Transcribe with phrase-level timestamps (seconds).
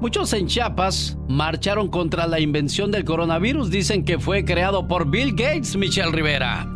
[0.00, 3.68] Muchos en Chiapas marcharon contra la invención del coronavirus.
[3.68, 6.68] Dicen que fue creado por Bill Gates, Michelle Rivera.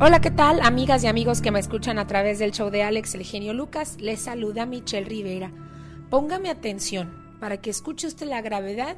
[0.00, 0.60] Hola, ¿qué tal?
[0.60, 3.98] Amigas y amigos que me escuchan a través del show de Alex El Genio Lucas,
[4.00, 5.52] les saluda Michelle Rivera.
[6.10, 8.96] Póngame atención para que escuche usted la gravedad,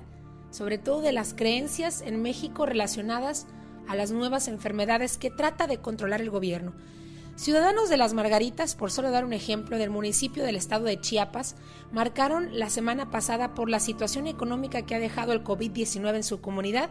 [0.50, 3.46] sobre todo de las creencias en México relacionadas
[3.86, 6.72] a las nuevas enfermedades que trata de controlar el gobierno.
[7.34, 11.56] Ciudadanos de las Margaritas, por solo dar un ejemplo, del municipio del estado de Chiapas,
[11.90, 16.40] marcaron la semana pasada por la situación económica que ha dejado el COVID-19 en su
[16.40, 16.90] comunidad,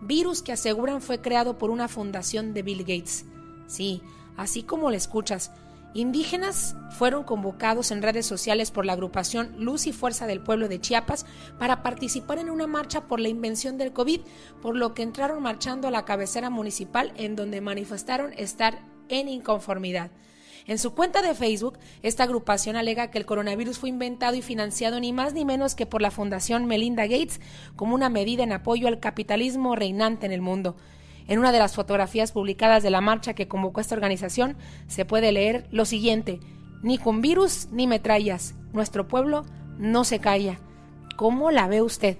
[0.00, 3.26] virus que aseguran fue creado por una fundación de Bill Gates.
[3.66, 4.02] Sí,
[4.36, 5.52] así como le escuchas,
[5.94, 10.80] Indígenas fueron convocados en redes sociales por la agrupación Luz y Fuerza del Pueblo de
[10.80, 11.26] Chiapas
[11.58, 14.22] para participar en una marcha por la invención del COVID,
[14.62, 20.10] por lo que entraron marchando a la cabecera municipal en donde manifestaron estar en inconformidad.
[20.66, 25.00] En su cuenta de Facebook, esta agrupación alega que el coronavirus fue inventado y financiado
[25.00, 27.40] ni más ni menos que por la Fundación Melinda Gates
[27.74, 30.76] como una medida en apoyo al capitalismo reinante en el mundo.
[31.26, 35.32] En una de las fotografías publicadas de la marcha que convocó esta organización se puede
[35.32, 36.40] leer lo siguiente,
[36.82, 39.44] ni con virus ni metrallas, nuestro pueblo
[39.78, 40.58] no se calla.
[41.16, 42.18] ¿Cómo la ve usted?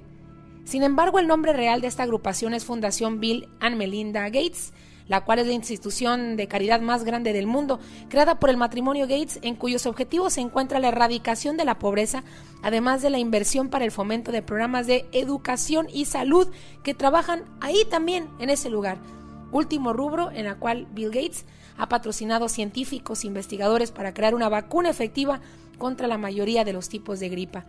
[0.64, 4.72] Sin embargo, el nombre real de esta agrupación es Fundación Bill and Melinda Gates,
[5.08, 9.06] la cual es la institución de caridad más grande del mundo, creada por el matrimonio
[9.06, 12.24] Gates, en cuyos objetivos se encuentra la erradicación de la pobreza,
[12.62, 16.48] además de la inversión para el fomento de programas de educación y salud
[16.82, 18.98] que trabajan ahí también, en ese lugar.
[19.50, 21.44] Último rubro en la cual Bill Gates
[21.76, 25.40] ha patrocinado científicos e investigadores para crear una vacuna efectiva
[25.78, 27.66] contra la mayoría de los tipos de gripa.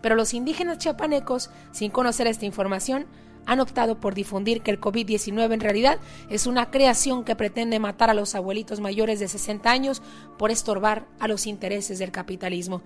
[0.00, 3.06] Pero los indígenas chiapanecos, sin conocer esta información,
[3.46, 8.10] han optado por difundir que el COVID-19 en realidad es una creación que pretende matar
[8.10, 10.02] a los abuelitos mayores de 60 años
[10.38, 12.82] por estorbar a los intereses del capitalismo.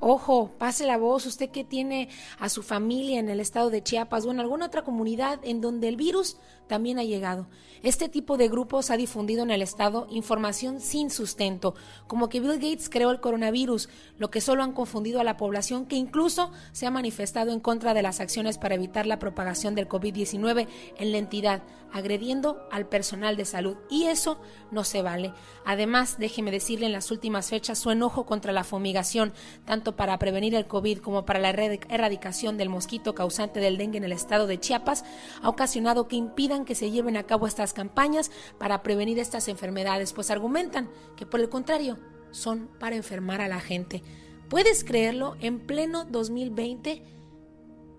[0.00, 4.24] Ojo, pase la voz, usted que tiene a su familia en el estado de Chiapas
[4.24, 6.36] o en alguna otra comunidad en donde el virus
[6.68, 7.48] también ha llegado.
[7.82, 11.74] Este tipo de grupos ha difundido en el Estado información sin sustento,
[12.08, 13.88] como que Bill Gates creó el coronavirus,
[14.18, 17.94] lo que solo han confundido a la población que incluso se ha manifestado en contra
[17.94, 20.66] de las acciones para evitar la propagación del COVID-19
[20.96, 21.62] en la entidad,
[21.92, 23.76] agrediendo al personal de salud.
[23.90, 25.32] Y eso no se vale.
[25.64, 29.32] Además, déjeme decirle en las últimas fechas su enojo contra la fumigación,
[29.64, 34.04] tanto para prevenir el COVID como para la erradicación del mosquito causante del dengue en
[34.04, 35.04] el estado de Chiapas,
[35.42, 40.12] ha ocasionado que impidan que se lleven a cabo estas campañas para prevenir estas enfermedades,
[40.12, 41.98] pues argumentan que por el contrario
[42.30, 44.02] son para enfermar a la gente.
[44.48, 45.36] ¿Puedes creerlo?
[45.40, 47.02] En pleno 2020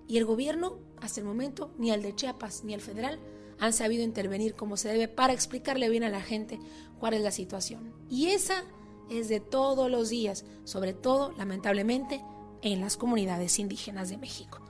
[0.08, 3.20] y el gobierno, hasta el momento, ni el de Chiapas ni el federal,
[3.60, 6.60] han sabido intervenir como se debe para explicarle bien a la gente
[7.00, 7.94] cuál es la situación.
[8.10, 8.64] Y esa
[9.10, 12.24] es de todos los días, sobre todo, lamentablemente,
[12.62, 14.62] en las comunidades indígenas de México.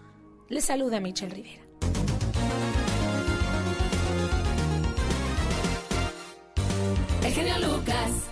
[0.50, 1.64] Les saluda Michelle Rivera.
[7.40, 8.32] Genio Lucas.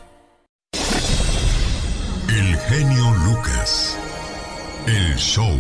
[2.29, 3.97] El genio Lucas.
[4.85, 5.55] El show.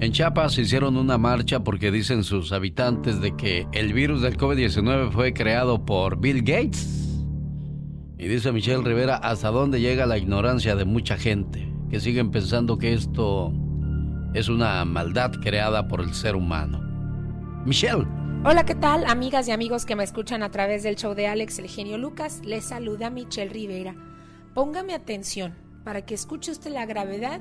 [0.00, 5.10] En Chiapas hicieron una marcha porque dicen sus habitantes de que el virus del COVID-19
[5.10, 7.18] fue creado por Bill Gates.
[8.18, 11.68] Y dice Michelle Rivera, ¿hasta dónde llega la ignorancia de mucha gente?
[11.90, 13.52] Que siguen pensando que esto
[14.34, 16.80] es una maldad creada por el ser humano.
[17.64, 18.21] Michelle.
[18.44, 19.04] Hola, ¿qué tal?
[19.06, 22.40] Amigas y amigos que me escuchan a través del show de Alex El Genio Lucas,
[22.42, 23.94] les saluda Michelle Rivera.
[24.52, 25.54] Póngame atención
[25.84, 27.40] para que escuche usted la gravedad,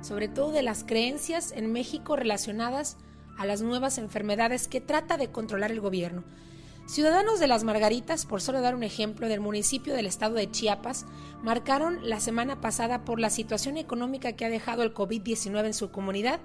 [0.00, 2.96] sobre todo de las creencias en México relacionadas
[3.38, 6.24] a las nuevas enfermedades que trata de controlar el gobierno.
[6.84, 11.06] Ciudadanos de las Margaritas, por solo dar un ejemplo, del municipio del estado de Chiapas,
[11.44, 15.92] marcaron la semana pasada por la situación económica que ha dejado el COVID-19 en su
[15.92, 16.40] comunidad,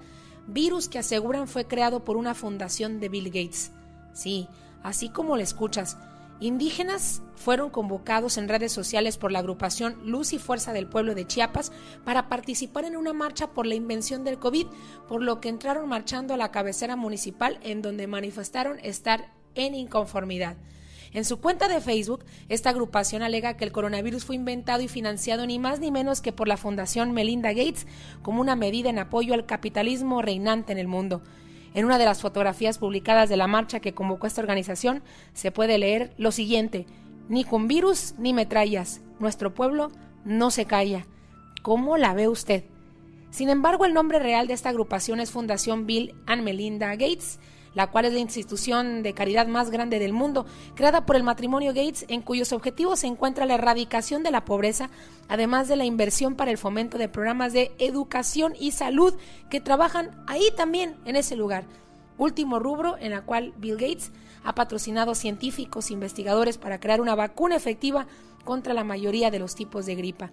[0.46, 3.72] virus que aseguran fue creado por una fundación de Bill Gates.
[4.16, 4.48] Sí,
[4.82, 5.98] así como le escuchas.
[6.40, 11.26] Indígenas fueron convocados en redes sociales por la agrupación Luz y Fuerza del Pueblo de
[11.26, 11.70] Chiapas
[12.02, 14.66] para participar en una marcha por la invención del COVID,
[15.06, 20.56] por lo que entraron marchando a la cabecera municipal en donde manifestaron estar en inconformidad.
[21.12, 25.46] En su cuenta de Facebook, esta agrupación alega que el coronavirus fue inventado y financiado
[25.46, 27.86] ni más ni menos que por la Fundación Melinda Gates
[28.22, 31.22] como una medida en apoyo al capitalismo reinante en el mundo.
[31.76, 35.02] En una de las fotografías publicadas de la marcha que convocó esta organización
[35.34, 36.86] se puede leer lo siguiente,
[37.28, 39.92] ni con virus ni metrallas, nuestro pueblo
[40.24, 41.06] no se calla.
[41.60, 42.64] ¿Cómo la ve usted?
[43.28, 47.40] Sin embargo, el nombre real de esta agrupación es Fundación Bill and Melinda Gates,
[47.76, 51.74] la cual es la institución de caridad más grande del mundo, creada por el matrimonio
[51.74, 54.88] Gates, en cuyos objetivos se encuentra la erradicación de la pobreza,
[55.28, 59.14] además de la inversión para el fomento de programas de educación y salud
[59.50, 61.64] que trabajan ahí también, en ese lugar.
[62.16, 64.10] Último rubro en la cual Bill Gates
[64.42, 68.06] ha patrocinado científicos, investigadores para crear una vacuna efectiva
[68.44, 70.30] contra la mayoría de los tipos de gripa.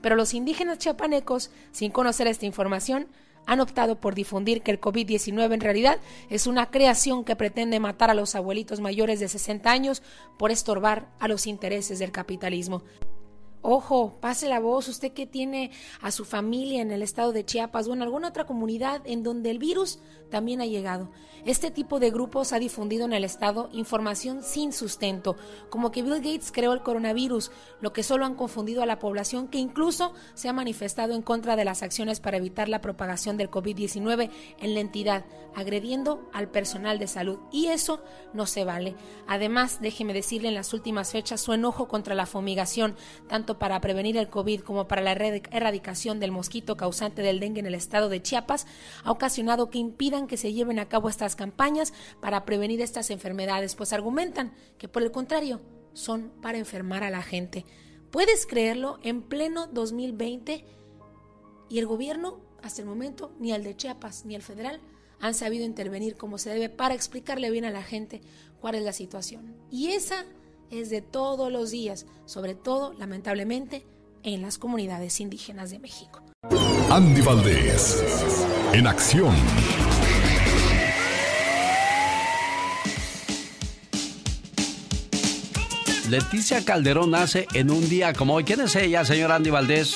[0.00, 3.08] Pero los indígenas chiapanecos, sin conocer esta información,
[3.46, 5.98] han optado por difundir que el COVID-19 en realidad
[6.28, 10.02] es una creación que pretende matar a los abuelitos mayores de 60 años
[10.38, 12.82] por estorbar a los intereses del capitalismo.
[13.62, 17.88] Ojo, pase la voz, usted que tiene a su familia en el estado de Chiapas
[17.88, 19.98] o en alguna otra comunidad en donde el virus
[20.30, 21.10] también ha llegado.
[21.44, 25.36] Este tipo de grupos ha difundido en el estado información sin sustento,
[25.70, 27.50] como que Bill Gates creó el coronavirus,
[27.80, 31.56] lo que solo han confundido a la población que incluso se ha manifestado en contra
[31.56, 35.24] de las acciones para evitar la propagación del COVID-19 en la entidad,
[35.54, 37.38] agrediendo al personal de salud.
[37.50, 38.02] Y eso
[38.34, 38.94] no se vale.
[39.26, 42.96] Además, déjeme decirle en las últimas fechas su enojo contra la fumigación,
[43.28, 47.66] tanto para prevenir el COVID como para la erradicación del mosquito causante del dengue en
[47.66, 48.66] el estado de Chiapas,
[49.04, 53.76] ha ocasionado que impidan que se lleven a cabo estas campañas para prevenir estas enfermedades,
[53.76, 55.60] pues argumentan que por el contrario
[55.94, 57.64] son para enfermar a la gente.
[58.10, 58.98] ¿Puedes creerlo?
[59.02, 60.64] En pleno 2020
[61.70, 64.80] y el gobierno, hasta el momento, ni el de Chiapas ni el federal,
[65.20, 68.20] han sabido intervenir como se debe para explicarle bien a la gente
[68.60, 69.56] cuál es la situación.
[69.70, 70.24] Y esa
[70.70, 73.86] es de todos los días, sobre todo, lamentablemente,
[74.22, 76.22] en las comunidades indígenas de México.
[76.90, 78.02] Andy Valdés,
[78.72, 79.34] en acción.
[86.08, 88.44] Leticia Calderón nace en un día como hoy.
[88.44, 89.94] ¿Quién es ella, señor Andy Valdés?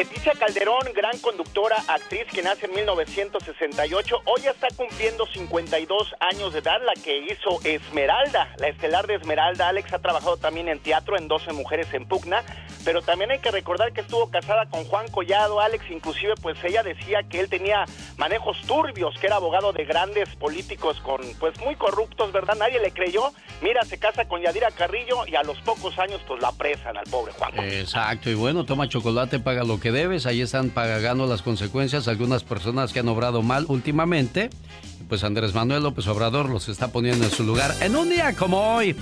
[0.00, 6.60] Leticia Calderón, gran conductora, actriz que nace en 1968, hoy está cumpliendo 52 años de
[6.60, 9.68] edad, la que hizo Esmeralda, la estelar de Esmeralda.
[9.68, 12.42] Alex ha trabajado también en teatro en 12 Mujeres en Pugna,
[12.82, 15.60] pero también hay que recordar que estuvo casada con Juan Collado.
[15.60, 17.84] Alex, inclusive, pues ella decía que él tenía
[18.16, 22.56] manejos turbios, que era abogado de grandes políticos con, pues muy corruptos, ¿verdad?
[22.56, 23.34] Nadie le creyó.
[23.60, 27.04] Mira, se casa con Yadira Carrillo y a los pocos años, pues la apresan al
[27.04, 27.52] pobre Juan.
[27.58, 32.44] Exacto, y bueno, toma chocolate, paga lo que debes, ahí están pagando las consecuencias algunas
[32.44, 34.50] personas que han obrado mal últimamente.
[35.08, 37.74] Pues Andrés Manuel López Obrador los está poniendo en su lugar.
[37.80, 38.94] En un día como hoy,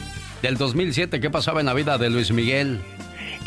[0.43, 2.81] del 2007, ¿qué pasaba en la vida de Luis Miguel?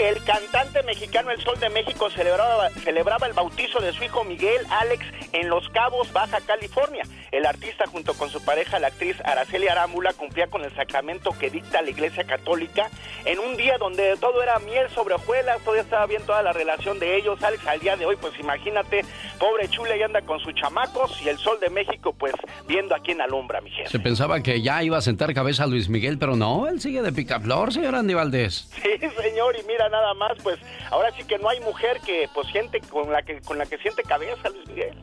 [0.01, 4.65] El cantante mexicano El Sol de México celebraba, celebraba el bautizo de su hijo Miguel
[4.71, 7.03] Alex en Los Cabos, Baja California.
[7.31, 11.51] El artista junto con su pareja, la actriz Araceli Arámbula, cumplía con el sacramento que
[11.51, 12.89] dicta la Iglesia Católica
[13.25, 16.97] en un día donde todo era miel sobre hojuelas, todavía estaba bien toda la relación
[16.97, 17.41] de ellos.
[17.43, 19.05] Alex al día de hoy, pues imagínate,
[19.37, 22.33] pobre chule y anda con sus chamacos y el Sol de México pues
[22.67, 23.91] viendo a quién alumbra, mi gente.
[23.91, 27.03] Se pensaba que ya iba a sentar cabeza a Luis Miguel, pero no, él sigue
[27.03, 28.67] de picaflor, señor Andy Valdés.
[28.81, 28.89] Sí,
[29.21, 30.57] señor, y mira nada más, pues
[30.89, 33.77] ahora sí que no hay mujer que pues siente con la que con la que
[33.77, 34.95] siente cabeza Luis Miguel.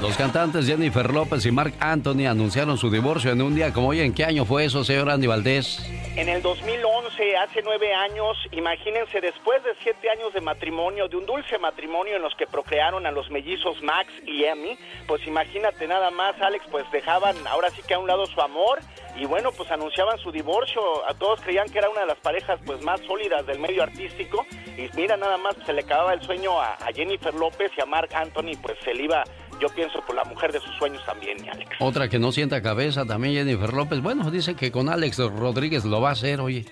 [0.00, 4.00] Los cantantes Jennifer López y Mark Anthony anunciaron su divorcio en un día como hoy.
[4.00, 5.86] ¿En qué año fue eso, señor Andy Valdés?
[6.16, 11.26] En el 2011, hace nueve años, imagínense, después de siete años de matrimonio, de un
[11.26, 16.10] dulce matrimonio en los que procrearon a los mellizos Max y Emmy, pues imagínate nada
[16.10, 18.80] más, Alex, pues dejaban ahora sí que a un lado su amor
[19.16, 20.80] y bueno, pues anunciaban su divorcio.
[21.08, 24.46] A todos creían que era una de las parejas pues más sólidas del medio artístico
[24.78, 27.86] y mira nada más, se le acababa el sueño a, a Jennifer López y a
[27.86, 29.24] Mark Anthony, pues se le iba
[29.60, 31.70] yo pienso por la mujer de sus sueños también, Alex.
[31.80, 34.00] Otra que no sienta cabeza también, Jennifer López.
[34.00, 36.64] Bueno, dice que con Alex Rodríguez lo va a hacer, oye.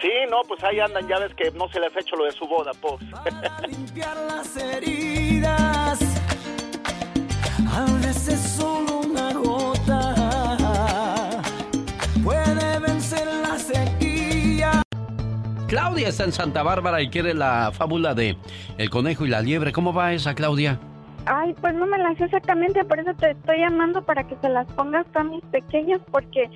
[0.00, 2.32] Sí, no, pues ahí andan, ya ves que no se les ha hecho lo de
[2.32, 3.00] su boda, pues.
[3.68, 5.98] Limpiar las heridas,
[7.68, 11.42] a veces solo una gota
[12.22, 14.82] puede vencer la sequía.
[15.66, 18.36] Claudia está en Santa Bárbara y quiere la fábula de
[18.78, 19.72] El conejo y la liebre.
[19.72, 20.78] ¿Cómo va esa, Claudia?
[21.30, 24.48] Ay, pues no me las sé exactamente, por eso te estoy llamando para que se
[24.48, 26.48] las pongas a mis pequeños, porque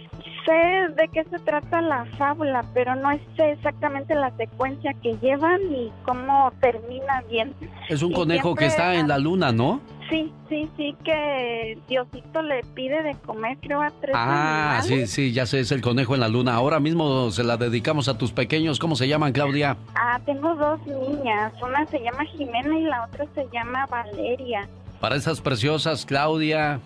[0.46, 5.60] sé de qué se trata la fábula, pero no sé exactamente la secuencia que llevan
[5.70, 7.54] y cómo termina bien.
[7.88, 9.80] Es un conejo que está en la luna, ¿no?
[10.10, 15.32] Sí, sí, sí, que Diosito le pide de comer, creo, a tres Ah, sí, sí,
[15.32, 16.54] ya sé, es el conejo en la luna.
[16.54, 18.78] Ahora mismo se la dedicamos a tus pequeños.
[18.78, 19.76] ¿Cómo se llaman, Claudia?
[20.12, 21.54] Ah, tengo dos niñas.
[21.62, 24.68] Una se llama Jimena y la otra se llama Valeria.
[25.00, 26.80] Para esas preciosas, Claudia,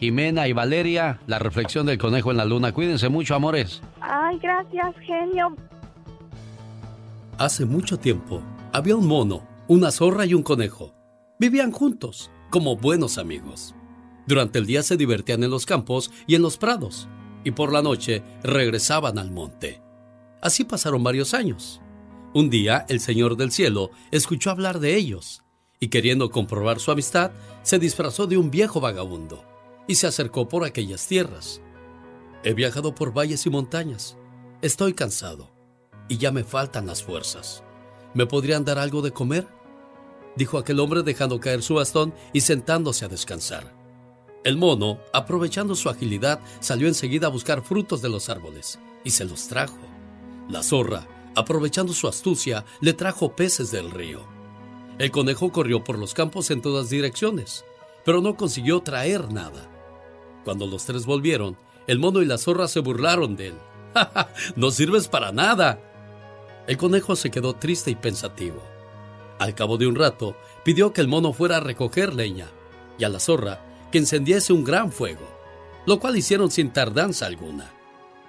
[0.00, 2.72] Jimena y Valeria, la reflexión del conejo en la luna.
[2.72, 3.80] Cuídense mucho, amores.
[4.00, 5.54] Ay, gracias, genio.
[7.38, 10.92] Hace mucho tiempo, había un mono, una zorra y un conejo.
[11.38, 13.76] Vivían juntos como buenos amigos.
[14.26, 17.08] Durante el día se divertían en los campos y en los prados,
[17.44, 19.80] y por la noche regresaban al monte.
[20.40, 21.80] Así pasaron varios años.
[22.34, 25.42] Un día el Señor del Cielo escuchó hablar de ellos,
[25.78, 29.44] y queriendo comprobar su amistad, se disfrazó de un viejo vagabundo,
[29.86, 31.60] y se acercó por aquellas tierras.
[32.42, 34.16] He viajado por valles y montañas.
[34.62, 35.50] Estoy cansado,
[36.08, 37.62] y ya me faltan las fuerzas.
[38.14, 39.46] ¿Me podrían dar algo de comer?
[40.34, 43.74] Dijo aquel hombre dejando caer su bastón y sentándose a descansar.
[44.44, 49.26] El mono, aprovechando su agilidad, salió enseguida a buscar frutos de los árboles y se
[49.26, 49.78] los trajo.
[50.48, 54.20] La zorra, aprovechando su astucia, le trajo peces del río.
[54.98, 57.64] El conejo corrió por los campos en todas direcciones,
[58.04, 59.70] pero no consiguió traer nada.
[60.44, 63.54] Cuando los tres volvieron, el mono y la zorra se burlaron de él.
[63.94, 65.80] ¡Ja, no sirves para nada!
[66.66, 68.62] El conejo se quedó triste y pensativo.
[69.38, 72.48] Al cabo de un rato, pidió que el mono fuera a recoger leña,
[72.98, 75.26] y a la zorra que encendiese un gran fuego,
[75.86, 77.72] lo cual hicieron sin tardanza alguna.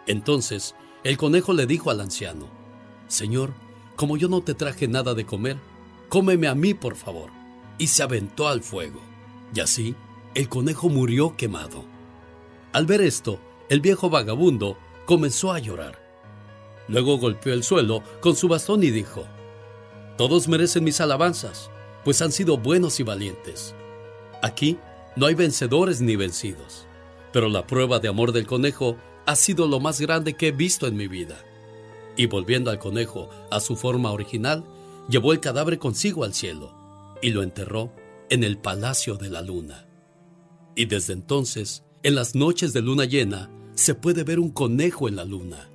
[0.07, 2.47] Entonces el conejo le dijo al anciano,
[3.13, 3.53] Señor,
[3.95, 5.57] como yo no te traje nada de comer,
[6.09, 7.29] cómeme a mí, por favor.
[7.77, 9.01] Y se aventó al fuego.
[9.53, 9.93] Y así,
[10.33, 11.85] el conejo murió quemado.
[12.71, 13.39] Al ver esto,
[13.69, 16.01] el viejo vagabundo comenzó a llorar.
[16.87, 19.25] Luego golpeó el suelo con su bastón y dijo,
[20.17, 21.69] Todos merecen mis alabanzas,
[22.03, 23.75] pues han sido buenos y valientes.
[24.41, 24.79] Aquí
[25.15, 26.87] no hay vencedores ni vencidos,
[27.31, 30.87] pero la prueba de amor del conejo ha sido lo más grande que he visto
[30.87, 31.37] en mi vida.
[32.15, 34.63] Y volviendo al conejo a su forma original,
[35.09, 36.73] llevó el cadáver consigo al cielo
[37.21, 37.91] y lo enterró
[38.29, 39.87] en el palacio de la luna.
[40.75, 45.15] Y desde entonces, en las noches de luna llena, se puede ver un conejo en
[45.15, 45.69] la luna,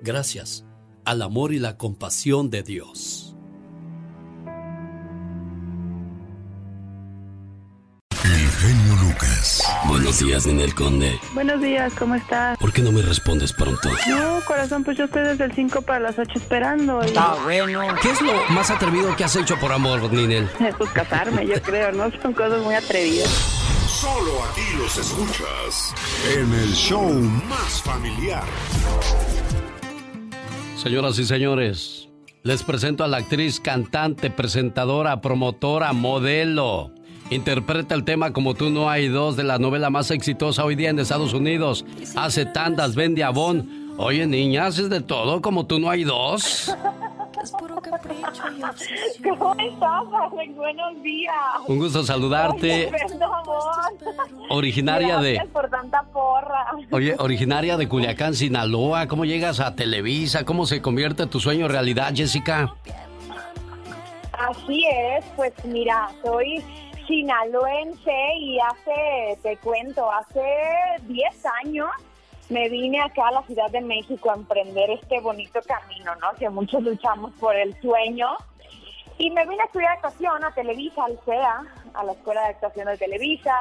[0.00, 0.64] gracias
[1.04, 3.31] al amor y la compasión de Dios.
[8.62, 9.60] Genio Lucas.
[9.88, 11.18] Buenos días, Ninel Conde.
[11.34, 12.56] Buenos días, ¿cómo estás?
[12.58, 13.90] ¿Por qué no me respondes pronto?
[14.08, 17.00] No, corazón, pues yo estoy desde el 5 para las 8 esperando.
[17.04, 17.12] Y...
[17.16, 17.82] Ah, bueno.
[18.00, 20.48] ¿Qué es lo más atrevido que has hecho por amor, Ninel?
[20.78, 22.08] Pues casarme, yo creo, ¿no?
[22.22, 23.28] Son cosas muy atrevidas.
[23.88, 25.94] Solo aquí los escuchas
[26.32, 27.10] en el show
[27.48, 28.44] más familiar.
[30.76, 32.08] Señoras y señores,
[32.44, 36.92] les presento a la actriz, cantante, presentadora, promotora, modelo
[37.32, 40.90] Interpreta el tema como tú no hay dos de la novela más exitosa hoy día
[40.90, 41.84] en Estados Unidos.
[42.14, 43.94] Hace tandas, vende abón.
[43.96, 46.76] Oye, niña, haces de todo como tú no hay dos.
[49.22, 50.02] ¿Cómo estás,
[50.54, 51.34] Buenos días.
[51.66, 52.92] Un gusto saludarte.
[54.50, 55.50] originaria Gracias de.
[55.52, 56.66] por tanta porra.
[56.90, 59.08] Oye, originaria de Culiacán, Sinaloa.
[59.08, 60.44] ¿Cómo llegas a Televisa?
[60.44, 62.74] ¿Cómo se convierte tu sueño en realidad, Jessica?
[64.32, 66.62] Así es, pues mira, soy
[67.12, 70.42] sinaloense y hace, te cuento, hace
[71.02, 71.90] 10 años
[72.48, 76.32] me vine acá a la Ciudad de México a emprender este bonito camino, ¿no?
[76.38, 78.28] Que muchos luchamos por el sueño.
[79.18, 82.86] Y me vine a estudiar actuación a Televisa, al CEA, a la Escuela de Actuación
[82.86, 83.54] de Televisa.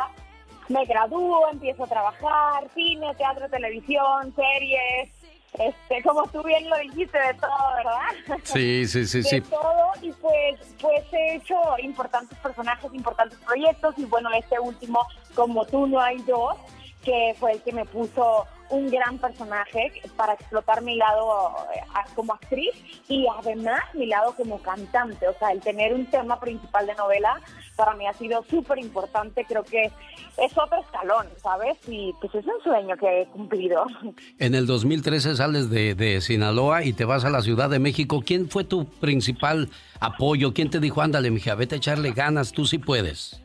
[0.70, 5.10] Me gradúo, empiezo a trabajar, cine, teatro, televisión, series,
[5.54, 8.40] este, como tú bien lo dijiste, de todo, ¿verdad?
[8.44, 9.42] Sí, sí, sí, de sí.
[9.42, 15.06] todo, y pues, pues he hecho importantes personajes, importantes proyectos, y bueno, este último,
[15.36, 16.56] como tú no hay dos,
[17.04, 21.82] que fue el que me puso un gran personaje para explotar mi lado eh,
[22.16, 22.72] como actriz
[23.08, 25.28] y además mi lado como cantante.
[25.28, 27.40] O sea, el tener un tema principal de novela
[27.76, 29.46] para mí ha sido súper importante.
[29.46, 29.92] Creo que
[30.38, 31.78] es otro escalón, ¿sabes?
[31.88, 33.86] Y pues es un sueño que he cumplido.
[34.40, 38.24] En el 2013 sales de, de Sinaloa y te vas a la Ciudad de México.
[38.26, 40.54] ¿Quién fue tu principal apoyo?
[40.54, 43.42] ¿Quién te dijo, ándale, mija, vete a echarle ganas, tú sí puedes?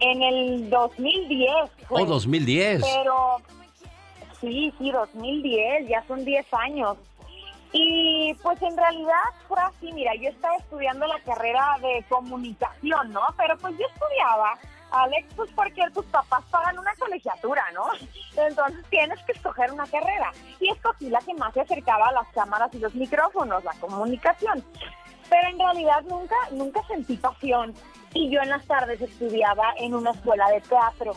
[0.00, 1.50] En el 2010
[1.88, 2.02] fue.
[2.02, 2.82] Oh, 2010.
[2.82, 3.36] Pero
[4.44, 6.96] sí, sí, 2010, ya son 10 años.
[7.72, 13.22] Y pues en realidad fue así, mira, yo estaba estudiando la carrera de comunicación, ¿no?
[13.36, 14.56] Pero pues yo estudiaba,
[14.92, 17.86] Alex, pues porque tus papás pagan una colegiatura, ¿no?
[18.36, 20.30] Entonces tienes que escoger una carrera.
[20.60, 24.64] Y escogí la que más se acercaba a las cámaras y los micrófonos, la comunicación.
[25.28, 27.74] Pero en realidad nunca, nunca sentí pasión.
[28.12, 31.16] Y yo en las tardes estudiaba en una escuela de teatro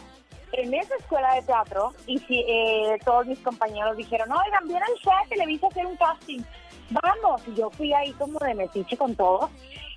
[0.54, 5.00] en esa escuela de teatro y si, eh, todos mis compañeros dijeron, oigan, viene al
[5.00, 6.42] show de Televisa hacer un casting,
[6.90, 7.42] vamos.
[7.48, 9.50] Y yo fui ahí como de metiche con todos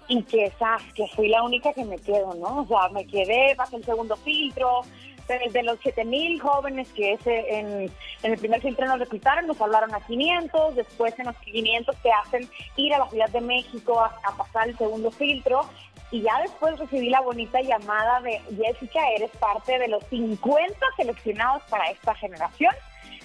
[0.09, 0.93] y que, ¿sabes?
[0.95, 2.63] que fui la única que me quedo, ¿no?
[2.63, 4.83] O sea, me quedé, pasé el segundo filtro,
[5.53, 7.91] de los 7000 jóvenes que ese en,
[8.25, 12.51] el primer filtro nos reclutaron, nos hablaron a 500, después en los 500 te hacen
[12.77, 15.61] ir a la Ciudad de México a pasar el segundo filtro
[16.11, 21.63] y ya después recibí la bonita llamada de Jessica, eres parte de los 50 seleccionados
[21.71, 22.75] para esta generación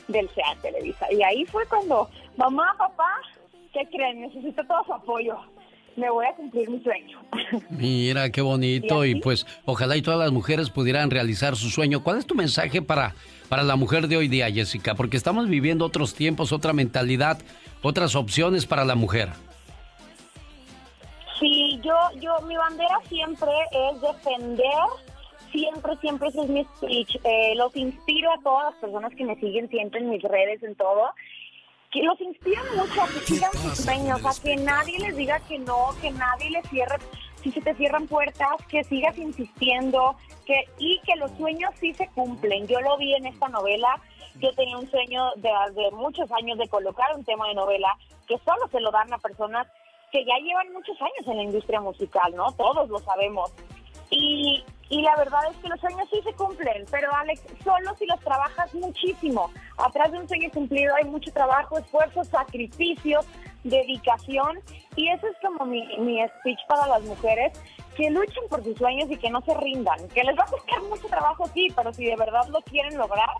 [0.08, 1.12] del SEA Televisa.
[1.12, 3.12] Y ahí fue cuando, mamá, papá,
[3.74, 4.22] ¿qué creen?
[4.22, 5.38] Necesito todo su apoyo.
[5.96, 7.22] Me voy a cumplir mi sueño.
[7.70, 9.06] Mira, qué bonito.
[9.06, 12.04] Y, pues ojalá y todas las mujeres pudieran realizar su sueño.
[12.04, 13.16] ¿Cuál es tu mensaje para,
[13.48, 14.94] para la mujer de hoy día, Jessica?
[14.94, 17.40] Porque estamos viviendo otros tiempos, otra mentalidad,
[17.82, 19.30] otras opciones para la mujer.
[21.40, 24.70] Sí, yo, yo, mi bandera siempre es defender
[25.56, 27.18] siempre, siempre ese es mi speech.
[27.24, 30.76] Eh, los inspiro a todas las personas que me siguen siempre en mis redes, en
[30.76, 31.12] todo.
[31.92, 35.60] Que los inspiro mucho a que sigan sus sueños, a que nadie les diga que
[35.60, 36.98] no, que nadie les cierre,
[37.42, 40.16] si se te cierran puertas, que sigas insistiendo,
[40.46, 42.68] que y que los sueños sí se cumplen.
[42.68, 44.02] Yo lo vi en esta novela.
[44.40, 48.38] Yo tenía un sueño de, de muchos años de colocar un tema de novela que
[48.40, 49.66] solo se lo dan a personas
[50.16, 52.50] que ya llevan muchos años en la industria musical, ¿no?
[52.54, 53.52] Todos lo sabemos.
[54.10, 58.06] Y, y la verdad es que los sueños sí se cumplen, pero Alex, solo si
[58.06, 59.52] los trabajas muchísimo.
[59.78, 63.20] Atrás de un sueño cumplido hay mucho trabajo, esfuerzo, sacrificio,
[63.66, 64.62] dedicación.
[64.96, 67.52] Y eso es como mi, mi speech para las mujeres,
[67.98, 70.08] que luchen por sus sueños y que no se rindan.
[70.10, 73.36] Que les va a costar mucho trabajo, sí, pero si de verdad lo quieren lograr,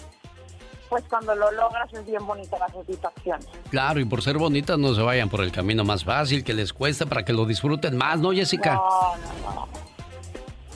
[0.90, 3.40] pues cuando lo logras es bien bonita la satisfacción.
[3.70, 6.74] Claro, y por ser bonitas no se vayan por el camino más fácil, que les
[6.74, 8.76] cuesta para que lo disfruten más, ¿no, Jessica?
[8.76, 9.68] No, no, no.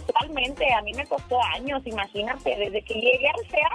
[0.07, 3.69] Totalmente, a mí me costó años, imagínate, desde que llegué al CEA,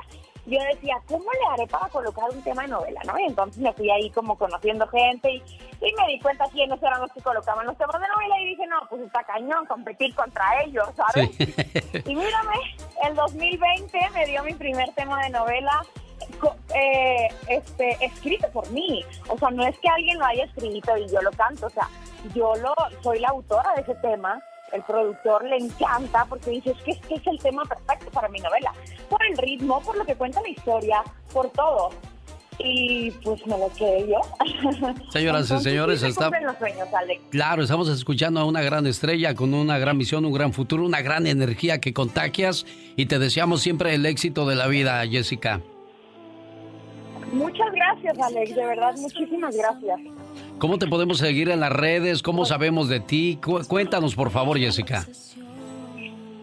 [0.47, 3.01] yo decía, ¿cómo le haré para colocar un tema de novela?
[3.07, 3.19] ¿no?
[3.19, 5.43] Y entonces me fui ahí como conociendo gente y,
[5.81, 8.77] me di cuenta quiénes eran los que colocaban los temas de novela y dije, no,
[8.89, 11.31] pues está cañón competir contra ellos, ¿sabes?
[12.07, 12.57] Y mírame,
[13.07, 15.83] el 2020 me dio mi primer tema de novela
[16.75, 19.05] eh, este, escrito por mí.
[19.29, 21.89] O sea, no es que alguien lo haya escrito y yo lo canto, o sea,
[22.35, 24.43] yo lo soy la autora de ese tema
[24.75, 28.41] el productor le encanta porque dice, es que este es el tema perfecto para mi
[28.41, 28.73] novela.
[29.09, 31.03] Por el ritmo, por lo que cuenta la historia,
[31.33, 31.91] por todo.
[32.59, 34.21] Y pues me lo quedé yo.
[35.11, 36.31] Señoras y señores, está...
[37.31, 41.03] Claro, estamos escuchando a una gran estrella con una gran misión, un gran futuro, una
[41.03, 45.61] gran energía que contagias y te deseamos siempre el éxito de la vida, Jessica.
[47.35, 50.01] Muchas gracias, Alex, de verdad, muchísimas gracias.
[50.59, 52.23] ¿Cómo te podemos seguir en las redes?
[52.23, 53.41] ¿Cómo sabemos de ti?
[53.69, 55.05] Cuéntanos, por favor, Jessica.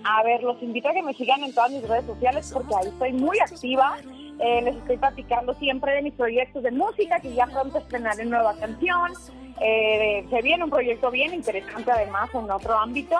[0.03, 2.87] A ver, los invito a que me sigan en todas mis redes sociales porque ahí
[2.87, 3.97] estoy muy activa.
[4.39, 8.53] Eh, les estoy platicando siempre de mis proyectos de música, que ya pronto estrenaré nueva
[8.57, 9.13] canción.
[9.61, 13.15] Eh, se viene un proyecto bien interesante además en otro ámbito.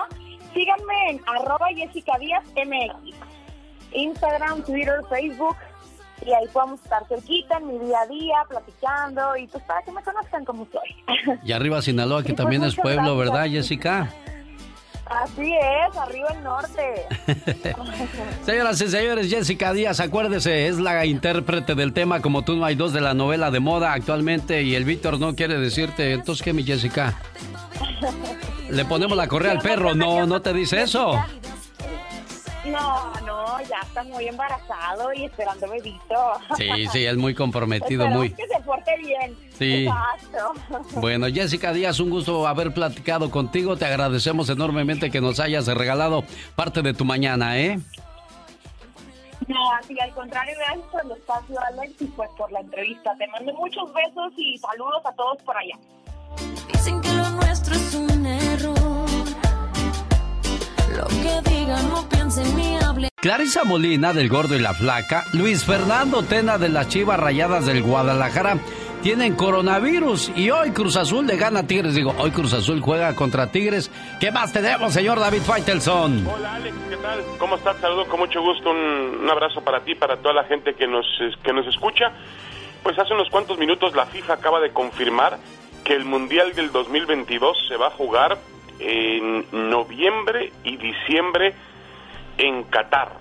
[0.52, 3.16] Síganme en arroba Jessica Díaz MX.
[3.94, 5.56] Instagram, Twitter, Facebook,
[6.26, 9.92] y ahí podemos estar cerquita en mi día a día, platicando y pues para que
[9.92, 11.38] me conozcan como soy.
[11.44, 14.12] Y arriba Sinaloa, que pues, también es pueblo, ¿verdad, Jessica?
[15.06, 17.06] Así es, arriba el norte.
[18.46, 22.76] Señoras y señores, Jessica Díaz, acuérdese, es la intérprete del tema Como tú no hay
[22.76, 26.52] dos de la novela de moda actualmente y el Víctor no quiere decirte, entonces ¿qué
[26.52, 27.18] mi Jessica?
[28.70, 31.22] Le ponemos la correa al perro, no, no te dice eso.
[32.64, 36.32] No, no, ya está muy embarazado y esperando bebito.
[36.56, 38.30] Sí, sí, es muy comprometido, muy.
[38.30, 39.36] que se porte bien.
[39.58, 39.88] Sí.
[40.94, 43.76] Bueno, Jessica Díaz, un gusto haber platicado contigo.
[43.76, 46.22] Te agradecemos enormemente que nos hayas regalado
[46.54, 47.80] parte de tu mañana, ¿eh?
[49.48, 53.14] No, así al contrario, gracias por el espacio, Alex, y pues por la entrevista.
[53.18, 55.74] Te mando muchos besos y saludos a todos por allá.
[56.72, 58.81] Dicen que lo nuestro es un error.
[61.02, 63.08] Lo que digan, no piensen ni hablen.
[63.16, 67.82] Clarisa Molina del Gordo y la Flaca, Luis Fernando Tena de las Chivas Rayadas del
[67.82, 68.58] Guadalajara
[69.02, 71.96] tienen coronavirus y hoy Cruz Azul le gana a Tigres.
[71.96, 73.90] Digo, hoy Cruz Azul juega contra Tigres.
[74.20, 76.24] ¿Qué más tenemos, señor David Faitelson?
[76.24, 77.20] Hola, Alex, ¿qué tal?
[77.36, 77.78] ¿Cómo estás?
[77.78, 78.70] Saludo con mucho gusto.
[78.70, 81.04] Un, abrazo para ti, para toda la gente que nos,
[81.42, 82.12] que nos escucha.
[82.84, 85.38] Pues hace unos cuantos minutos la FIFA acaba de confirmar
[85.82, 88.38] que el Mundial del 2022 se va a jugar
[88.82, 91.54] en noviembre y diciembre
[92.38, 93.12] en Qatar.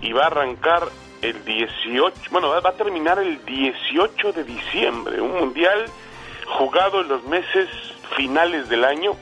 [0.00, 0.88] Y va a arrancar
[1.22, 5.86] el 18, bueno, va a terminar el 18 de diciembre, un mundial
[6.46, 7.68] jugado en los meses
[8.16, 9.12] finales del año,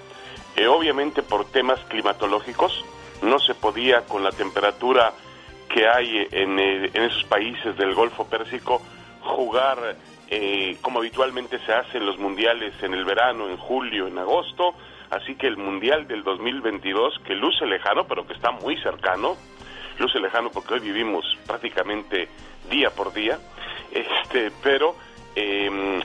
[0.57, 2.85] eh, obviamente por temas climatológicos,
[3.23, 5.13] no se podía con la temperatura
[5.69, 8.83] que hay en, eh, en esos países del Golfo Pérsico
[9.21, 9.97] jugar
[10.29, 14.75] eh, como habitualmente se hace en los mundiales en el verano, en julio, en agosto,
[15.13, 19.37] Así que el Mundial del 2022, que luce lejano, pero que está muy cercano,
[19.99, 22.31] luce lejano porque hoy vivimos prácticamente
[22.71, 23.39] día por día,
[23.93, 24.97] este, pero
[25.35, 26.01] em,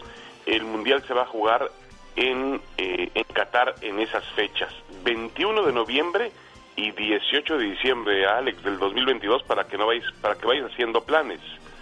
[0.45, 1.71] el Mundial se va a jugar
[2.17, 4.73] en, eh, en Qatar en esas fechas,
[5.05, 6.31] 21 de noviembre
[6.75, 10.99] y 18 de diciembre, Alex, del 2022, para que no vayas, para que vayas haciendo
[10.99, 11.39] planes.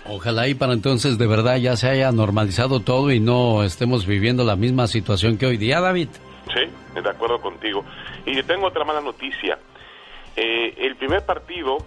[0.08, 4.44] Ojalá y para entonces de verdad ya se haya normalizado todo y no estemos viviendo
[4.44, 6.10] la misma situación que hoy día, David.
[6.54, 7.84] Sí, de acuerdo contigo.
[8.26, 9.58] Y tengo otra mala noticia.
[10.36, 11.78] Eh, el primer partido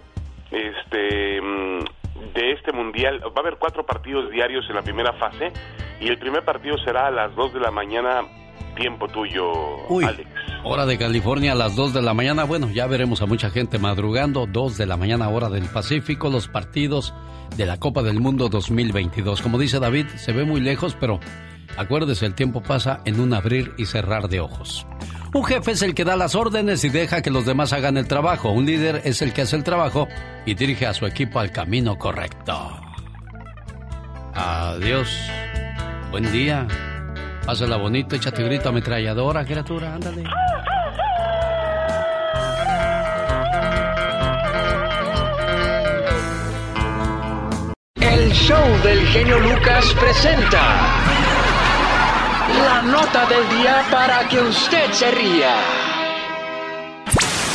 [0.51, 1.83] este, mm,
[2.33, 5.51] de este mundial, va a haber cuatro partidos diarios en la primera fase
[5.99, 8.21] y el primer partido será a las 2 de la mañana,
[8.75, 9.51] tiempo tuyo,
[10.05, 10.29] Alex.
[10.63, 12.43] Hora de California a las 2 de la mañana.
[12.43, 14.45] Bueno, ya veremos a mucha gente madrugando.
[14.45, 17.13] 2 de la mañana, hora del Pacífico, los partidos
[17.55, 19.41] de la Copa del Mundo 2022.
[19.41, 21.19] Como dice David, se ve muy lejos, pero
[21.77, 24.85] acuérdese, el tiempo pasa en un abrir y cerrar de ojos.
[25.33, 28.07] Un jefe es el que da las órdenes y deja que los demás hagan el
[28.07, 28.51] trabajo.
[28.51, 30.07] Un líder es el que hace el trabajo
[30.45, 32.81] y dirige a su equipo al camino correcto.
[34.33, 35.09] Adiós.
[36.09, 36.67] Buen día.
[37.45, 40.23] Pásala bonito, échate grito ametralladora, criatura, ándale.
[47.95, 51.38] El show del genio Lucas presenta
[52.57, 55.88] la nota del día para que usted se ría.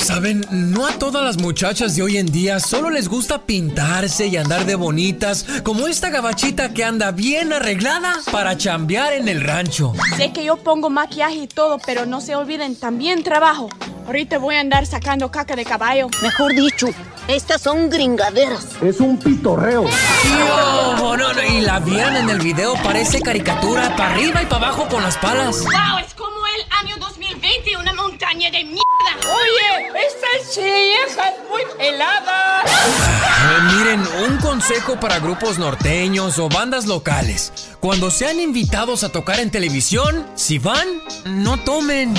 [0.05, 4.37] Saben, no a todas las muchachas de hoy en día solo les gusta pintarse y
[4.37, 9.95] andar de bonitas, como esta gabachita que anda bien arreglada para chambear en el rancho.
[10.19, 13.71] Sé que yo pongo maquillaje y todo, pero no se olviden, también trabajo.
[14.05, 16.09] Ahorita voy a andar sacando caca de caballo.
[16.21, 16.89] Mejor dicho,
[17.27, 18.67] estas son gringaderas.
[18.83, 19.87] Es un pitorreo.
[20.29, 24.67] No, no, no, y la vieran en el video, parece caricatura, para arriba y para
[24.67, 25.65] abajo con las palas.
[25.65, 26.05] ¡Wow!
[26.07, 28.94] Es como el año 2020, una montaña de mierda.
[29.05, 32.63] Oye, esta chieja es muy helada.
[32.65, 37.53] Eh, miren, un consejo para grupos norteños o bandas locales.
[37.81, 40.87] Cuando sean invitados a tocar en televisión, si van,
[41.27, 42.15] no tomen.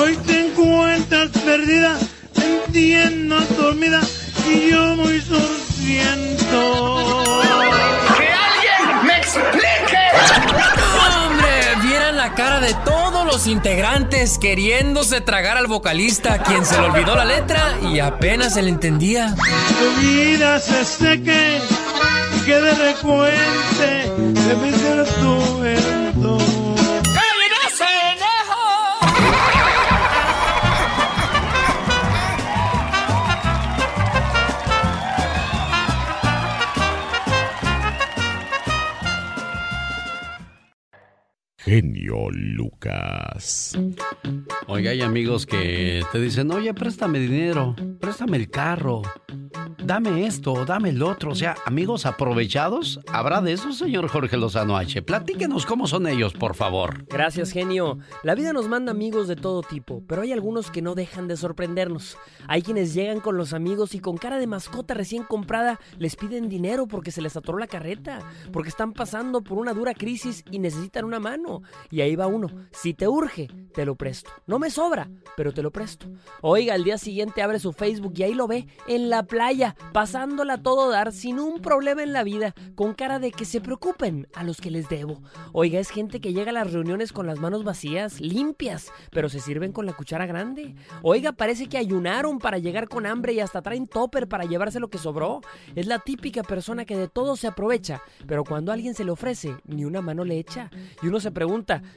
[0.00, 1.98] Hoy te encuentras perdida,
[2.36, 4.00] entiendo dormida
[4.46, 6.52] y yo muy sorciento.
[8.18, 9.98] ¡Que alguien me explique!
[11.16, 11.76] ¡Hombre!
[11.82, 12.99] Vieran la cara de todos
[13.30, 18.62] los integrantes queriéndose tragar al vocalista, quien se le olvidó la letra y apenas se
[18.62, 19.34] le entendía.
[19.36, 22.74] Tu vida y que de
[41.70, 43.78] genio Lucas.
[44.66, 49.02] Oiga, hay amigos que te dicen, oye, préstame dinero, préstame el carro,
[49.84, 51.30] dame esto, dame el otro.
[51.30, 55.02] O sea, amigos aprovechados, ¿habrá de eso, señor Jorge Lozano H?
[55.02, 57.06] Platíquenos cómo son ellos, por favor.
[57.06, 57.98] Gracias, genio.
[58.24, 61.36] La vida nos manda amigos de todo tipo, pero hay algunos que no dejan de
[61.36, 62.18] sorprendernos.
[62.48, 66.48] Hay quienes llegan con los amigos y con cara de mascota recién comprada les piden
[66.48, 68.20] dinero porque se les atoró la carreta,
[68.52, 71.59] porque están pasando por una dura crisis y necesitan una mano.
[71.90, 72.48] Y ahí va uno.
[72.72, 74.30] Si te urge, te lo presto.
[74.46, 76.06] No me sobra, pero te lo presto.
[76.42, 80.62] Oiga, al día siguiente abre su Facebook y ahí lo ve en la playa, pasándola
[80.62, 84.44] todo dar, sin un problema en la vida, con cara de que se preocupen a
[84.44, 85.20] los que les debo.
[85.52, 89.40] Oiga, es gente que llega a las reuniones con las manos vacías, limpias, pero se
[89.40, 90.74] sirven con la cuchara grande.
[91.02, 94.88] Oiga, parece que ayunaron para llegar con hambre y hasta traen topper para llevarse lo
[94.88, 95.40] que sobró.
[95.74, 99.56] Es la típica persona que de todo se aprovecha, pero cuando alguien se le ofrece,
[99.64, 100.70] ni una mano le echa.
[101.02, 101.49] Y uno se pregunta,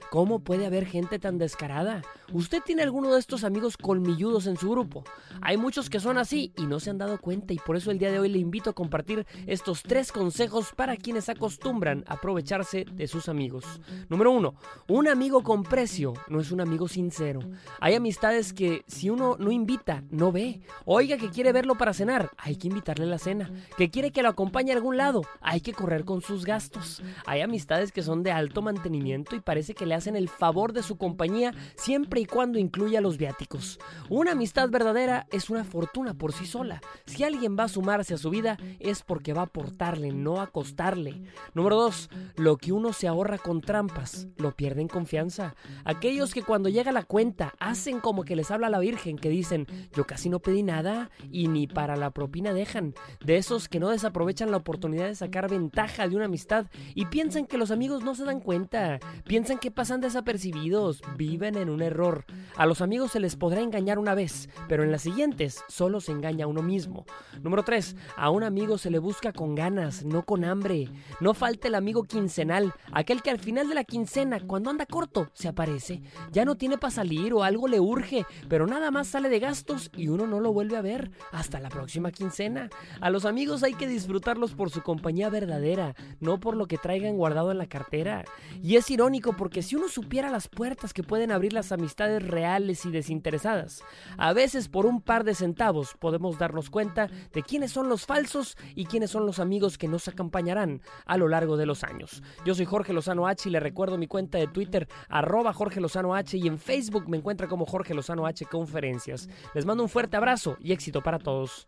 [0.09, 2.01] ¿cómo puede haber gente tan descarada?
[2.31, 5.03] ¿Usted tiene alguno de estos amigos colmilludos en su grupo?
[5.41, 7.99] Hay muchos que son así y no se han dado cuenta y por eso el
[7.99, 13.07] día de hoy le invito a compartir estos tres consejos para quienes acostumbran aprovecharse de
[13.07, 13.63] sus amigos.
[14.09, 14.55] Número uno,
[14.87, 17.41] un amigo con precio no es un amigo sincero.
[17.79, 20.61] Hay amistades que si uno no invita, no ve.
[20.85, 23.51] Oiga que quiere verlo para cenar, hay que invitarle a la cena.
[23.77, 27.03] Que quiere que lo acompañe a algún lado, hay que correr con sus gastos.
[27.27, 30.83] Hay amistades que son de alto mantenimiento y parece que le hacen el favor de
[30.83, 33.79] su compañía siempre y cuando incluya los viáticos.
[34.09, 36.81] Una amistad verdadera es una fortuna por sí sola.
[37.05, 40.47] Si alguien va a sumarse a su vida es porque va a aportarle, no a
[40.47, 41.21] costarle.
[41.53, 42.09] Número 2.
[42.37, 45.55] Lo que uno se ahorra con trampas, lo pierde en confianza.
[45.85, 49.67] Aquellos que cuando llega la cuenta hacen como que les habla la Virgen, que dicen,
[49.93, 52.93] yo casi no pedí nada y ni para la propina dejan.
[53.23, 57.45] De esos que no desaprovechan la oportunidad de sacar ventaja de una amistad y piensan
[57.45, 58.99] que los amigos no se dan cuenta.
[59.33, 62.23] Piensan que pasan desapercibidos, viven en un error.
[62.55, 66.11] A los amigos se les podrá engañar una vez, pero en las siguientes solo se
[66.11, 67.07] engaña a uno mismo.
[67.41, 67.95] Número 3.
[68.15, 70.87] A un amigo se le busca con ganas, no con hambre.
[71.19, 75.31] No falte el amigo quincenal, aquel que al final de la quincena, cuando anda corto,
[75.33, 76.03] se aparece.
[76.31, 79.89] Ya no tiene para salir o algo le urge, pero nada más sale de gastos
[79.97, 82.69] y uno no lo vuelve a ver hasta la próxima quincena.
[83.01, 87.17] A los amigos hay que disfrutarlos por su compañía verdadera, no por lo que traigan
[87.17, 88.25] guardado en la cartera.
[88.61, 92.83] Y es irónico porque si uno supiera las puertas que pueden abrir las amistades reales
[92.85, 93.83] y desinteresadas,
[94.17, 98.57] a veces por un par de centavos podemos darnos cuenta de quiénes son los falsos
[98.75, 102.23] y quiénes son los amigos que nos acompañarán a lo largo de los años.
[102.43, 106.15] Yo soy Jorge Lozano H y le recuerdo mi cuenta de Twitter, arroba Jorge Lozano
[106.15, 109.29] H y en Facebook me encuentra como Jorge Lozano H Conferencias.
[109.53, 111.67] Les mando un fuerte abrazo y éxito para todos.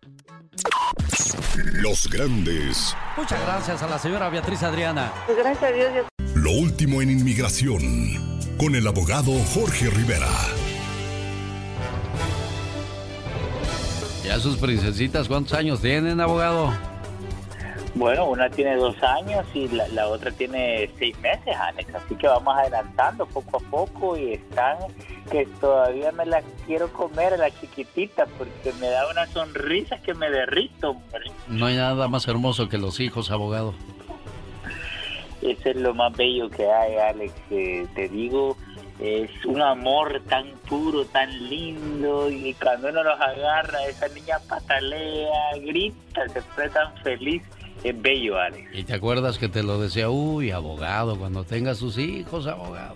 [1.74, 2.96] Los grandes.
[3.16, 5.12] Muchas gracias a la señora Beatriz Adriana.
[5.28, 6.15] Gracias a Dios.
[6.46, 7.82] Lo último en inmigración.
[8.60, 10.30] Con el abogado Jorge Rivera.
[14.24, 16.72] Ya sus princesitas, ¿cuántos años tienen, abogado?
[17.96, 21.96] Bueno, una tiene dos años y la, la otra tiene seis meses, Alex.
[21.96, 24.78] Así que vamos adelantando poco a poco y están
[25.32, 30.14] que todavía me la quiero comer a la chiquitita porque me da una sonrisa que
[30.14, 31.32] me derrito, hombre.
[31.48, 33.74] No hay nada más hermoso que los hijos, abogado.
[35.42, 37.34] Eso es lo más bello que hay, Alex.
[37.52, 38.58] Eh, te digo,
[39.00, 45.58] es un amor tan puro, tan lindo y cuando uno los agarra, esa niña patalea,
[45.62, 47.44] grita, se fue tan feliz.
[47.84, 48.70] Es bello, Alex.
[48.74, 52.96] ¿Y te acuerdas que te lo decía, uy, abogado, cuando tenga sus hijos, abogado?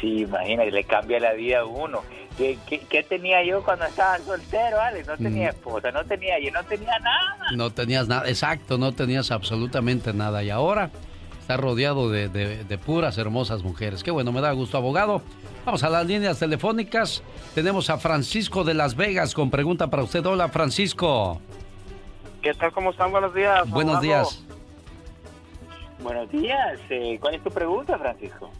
[0.00, 2.02] Sí, imagínate, le cambia la vida a uno.
[2.38, 5.06] ¿Qué, qué, qué tenía yo cuando estaba soltero, Alex?
[5.06, 5.54] No tenía Mm.
[5.54, 7.46] esposa, no tenía, yo no tenía nada.
[7.54, 10.42] No tenías nada, exacto, no tenías absolutamente nada.
[10.42, 10.90] Y ahora
[11.40, 14.02] estás rodeado de, de- de puras hermosas mujeres.
[14.02, 15.20] Qué bueno, me da gusto, abogado.
[15.66, 17.22] Vamos a las líneas telefónicas.
[17.54, 20.24] Tenemos a Francisco de Las Vegas con pregunta para usted.
[20.24, 21.40] Hola, Francisco.
[22.40, 22.72] ¿Qué tal?
[22.72, 23.12] ¿Cómo están?
[23.12, 23.68] Buenos días.
[23.68, 24.02] Buenos abogado.
[24.24, 24.42] días.
[26.02, 26.80] Buenos días.
[26.90, 28.50] eh, ¿Cuál es tu pregunta, Francisco?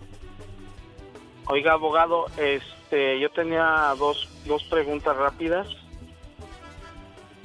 [1.53, 5.69] Oiga, abogado, este, yo tenía dos, dos preguntas rápidas.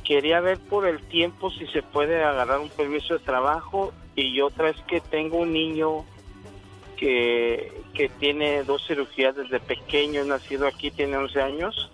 [0.05, 4.69] Quería ver por el tiempo si se puede agarrar un permiso de trabajo y otra
[4.69, 6.05] es que tengo un niño
[6.95, 11.91] que, que tiene dos cirugías desde pequeño, nacido aquí, tiene 11 años.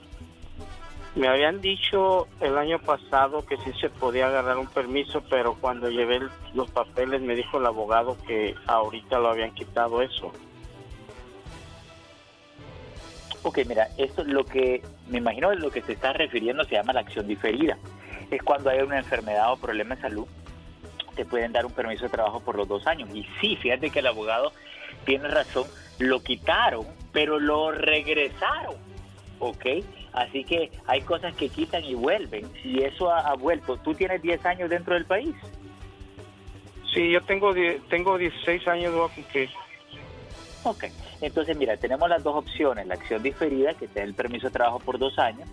[1.15, 5.89] Me habían dicho el año pasado que sí se podía agarrar un permiso, pero cuando
[5.89, 6.19] llevé
[6.53, 10.31] los papeles me dijo el abogado que ahorita lo habían quitado eso.
[13.43, 17.01] Ok, mira, esto lo que me imagino lo que se está refiriendo se llama la
[17.01, 17.77] acción diferida.
[18.31, 20.25] Es cuando hay una enfermedad o problema de salud,
[21.15, 23.09] te pueden dar un permiso de trabajo por los dos años.
[23.13, 24.53] Y sí, fíjate que el abogado
[25.05, 25.65] tiene razón,
[25.99, 28.75] lo quitaron, pero lo regresaron.
[29.39, 29.65] ¿Ok?
[30.13, 32.49] Así que hay cosas que quitan y vuelven.
[32.63, 33.75] Y eso ha, ha vuelto.
[33.77, 35.35] ¿Tú tienes 10 años dentro del país?
[36.93, 37.53] Sí, yo tengo,
[37.89, 39.49] tengo 16 años, voy a cumplir.
[40.63, 40.85] Ok,
[41.25, 44.53] entonces mira, tenemos las dos opciones, la acción diferida que te da el permiso de
[44.53, 45.47] trabajo por dos años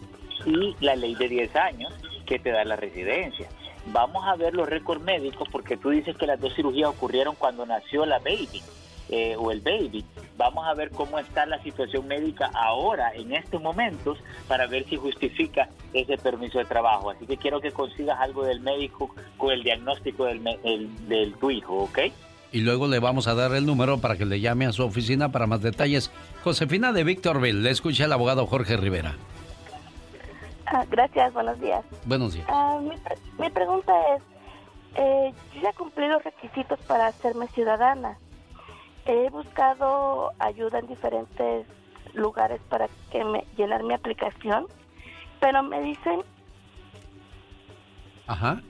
[0.46, 1.92] y la ley de 10 años
[2.26, 3.48] que te da la residencia.
[3.86, 7.64] Vamos a ver los récords médicos porque tú dices que las dos cirugías ocurrieron cuando
[7.66, 8.62] nació la baby
[9.08, 10.04] eh, o el baby.
[10.36, 14.96] Vamos a ver cómo está la situación médica ahora, en estos momentos, para ver si
[14.96, 17.10] justifica ese permiso de trabajo.
[17.10, 21.50] Así que quiero que consigas algo del médico con el diagnóstico del, el- del tu
[21.50, 21.98] hijo, ¿ok?
[22.52, 25.30] Y luego le vamos a dar el número para que le llame a su oficina
[25.30, 26.10] para más detalles.
[26.42, 29.14] Josefina de Victorville, le escucha el abogado Jorge Rivera.
[30.66, 31.84] Ah, gracias, buenos días.
[32.04, 32.46] Buenos días.
[32.48, 34.22] Ah, mi, pre- mi pregunta es,
[34.96, 38.18] eh, yo ya cumplí los requisitos para hacerme ciudadana.
[39.06, 41.66] He buscado ayuda en diferentes
[42.14, 44.66] lugares para que me llenar mi aplicación,
[45.40, 46.20] pero me dicen,
[48.26, 48.60] Ajá.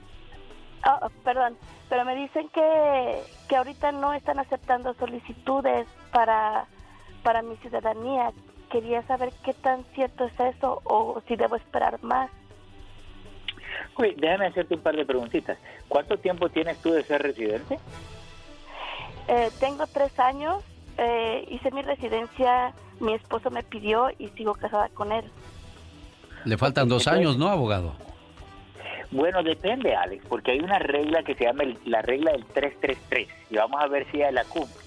[0.83, 1.55] ah, perdón,
[1.91, 6.65] pero me dicen que, que ahorita no están aceptando solicitudes para,
[7.21, 8.31] para mi ciudadanía.
[8.71, 12.31] Quería saber qué tan cierto es eso o si debo esperar más.
[13.97, 15.57] Uy, déjame hacerte un par de preguntitas.
[15.89, 17.77] ¿Cuánto tiempo tienes tú de ser residente?
[19.27, 20.63] Eh, tengo tres años,
[20.97, 25.25] eh, hice mi residencia, mi esposo me pidió y sigo casada con él.
[26.45, 27.95] Le faltan dos años, ¿no, abogado?
[29.11, 33.27] Bueno, depende, Alex, porque hay una regla que se llama el- la regla del 333
[33.49, 34.81] y vamos a ver si ella la cumple.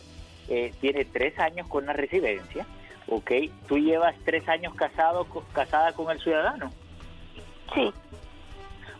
[0.48, 2.66] Eh, tiene tres años con la residencia,
[3.08, 3.30] ¿ok?
[3.68, 6.72] ¿Tú llevas tres años casado casada con el ciudadano?
[7.74, 7.92] Sí.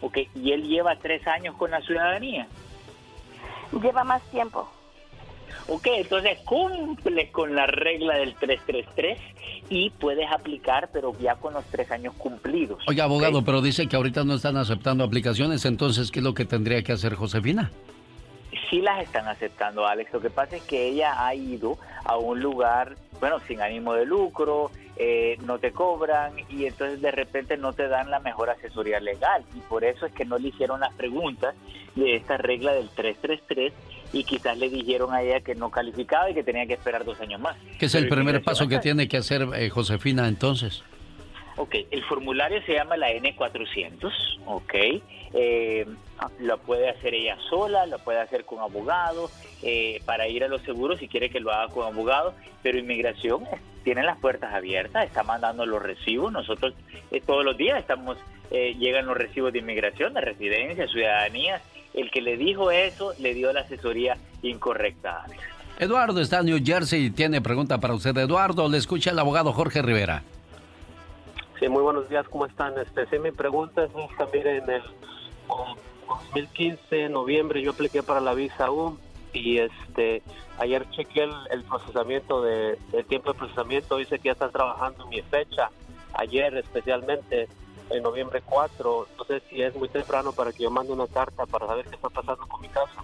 [0.03, 2.47] Ok, ¿y él lleva tres años con la ciudadanía?
[3.83, 4.71] Lleva más tiempo.
[5.67, 9.19] Ok, entonces cumple con la regla del 333
[9.71, 12.83] y puedes aplicar, pero ya con los tres años cumplidos.
[12.87, 16.45] Oiga, abogado, pero dice que ahorita no están aceptando aplicaciones, entonces, ¿qué es lo que
[16.45, 17.71] tendría que hacer Josefina?
[18.71, 20.13] Sí las están aceptando, Alex.
[20.13, 24.05] Lo que pasa es que ella ha ido a un lugar, bueno, sin ánimo de
[24.05, 29.01] lucro, eh, no te cobran y entonces de repente no te dan la mejor asesoría
[29.01, 29.45] legal.
[29.55, 31.55] Y por eso es que no le hicieron las preguntas
[31.97, 33.73] de esta regla del 333
[34.15, 37.21] y quizás le dijeron a ella que no calificaba y que tenía que esperar dos
[37.21, 37.57] años más.
[37.79, 40.83] ¿Qué es el primer paso que tiene que hacer eh, Josefina entonces?
[41.57, 44.13] Ok, el formulario se llama la N400,
[44.47, 44.75] ok.
[45.37, 45.87] Eh,
[46.39, 49.31] lo puede hacer ella sola, lo puede hacer con abogado,
[49.63, 53.45] eh, para ir a los seguros si quiere que lo haga con abogado, pero inmigración
[53.45, 56.75] eh, tiene las puertas abiertas, está mandando los recibos, nosotros
[57.11, 58.17] eh, todos los días estamos,
[58.51, 61.61] llegan los recibos de inmigración, de residencia, ciudadanía,
[61.95, 65.25] el que le dijo eso le dio la asesoría incorrecta.
[65.79, 68.17] Eduardo está en New Jersey y tiene pregunta para usted.
[68.17, 70.23] Eduardo, le escucha el abogado Jorge Rivera.
[71.59, 72.75] Sí, muy buenos días, ¿cómo están?
[72.79, 74.83] Este, sí, mi pregunta es, también en el
[76.09, 78.99] 2015, noviembre, yo apliqué para la visa U
[79.33, 80.23] y este
[80.59, 85.11] ayer chequeé el, procesamiento de el tiempo de procesamiento, dice que ya están trabajando en
[85.11, 85.71] mi fecha,
[86.13, 87.49] ayer especialmente,
[87.91, 91.47] en noviembre 4, no sé si es muy temprano para que yo mande una carta
[91.47, 93.01] para saber qué está pasando con mi caso.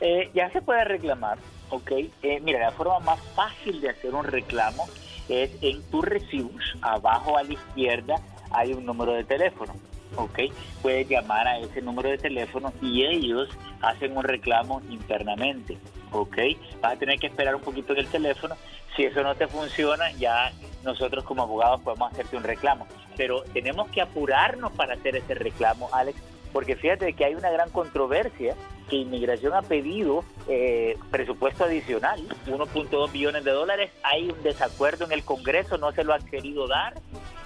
[0.00, 1.38] Eh, ya se puede reclamar,
[1.70, 1.90] ¿ok?
[2.22, 4.86] Eh, mira, la forma más fácil de hacer un reclamo
[5.28, 8.16] es en tus recibos, abajo a la izquierda
[8.50, 9.72] hay un número de teléfono.
[10.16, 10.40] ¿ok?
[10.82, 13.48] Puedes llamar a ese número de teléfono y ellos
[13.80, 15.78] hacen un reclamo internamente,
[16.12, 16.36] ¿ok?
[16.80, 18.54] Vas a tener que esperar un poquito en el teléfono.
[18.96, 20.52] Si eso no te funciona, ya
[20.84, 22.86] nosotros como abogados podemos hacerte un reclamo.
[23.16, 26.20] Pero tenemos que apurarnos para hacer ese reclamo, Alex,
[26.52, 28.54] porque fíjate que hay una gran controversia
[28.88, 33.90] que Inmigración ha pedido eh, presupuesto adicional, 1.2 billones de dólares.
[34.02, 36.94] Hay un desacuerdo en el Congreso, no se lo han querido dar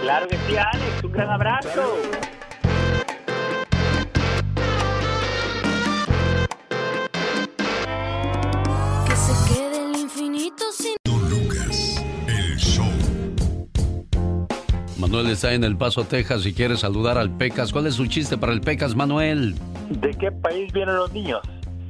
[0.01, 1.03] Claro que sí, Alex.
[1.03, 1.95] Un gran abrazo.
[15.15, 17.71] Manuel está en El Paso, Texas y quiere saludar al Pecas.
[17.71, 19.55] ¿Cuál es su chiste para el Pecas, Manuel?
[19.89, 21.39] ¿De qué país vienen los niños?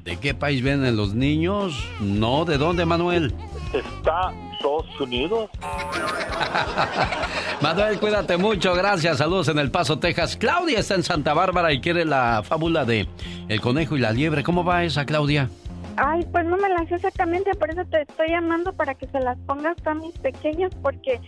[0.03, 1.73] ¿De qué país vienen los niños?
[1.99, 3.33] No, ¿de dónde, Manuel?
[3.73, 5.49] Está Estados Unidos.
[7.61, 9.17] Manuel, cuídate mucho, gracias.
[9.17, 10.38] Saludos en El Paso, Texas.
[10.38, 13.07] Claudia está en Santa Bárbara y quiere la fábula de
[13.49, 14.43] El conejo y la liebre.
[14.43, 15.49] ¿Cómo va esa, Claudia?
[15.97, 19.19] Ay, pues no me la sé exactamente, por eso te estoy llamando para que se
[19.19, 21.21] las pongas a mis pequeños, porque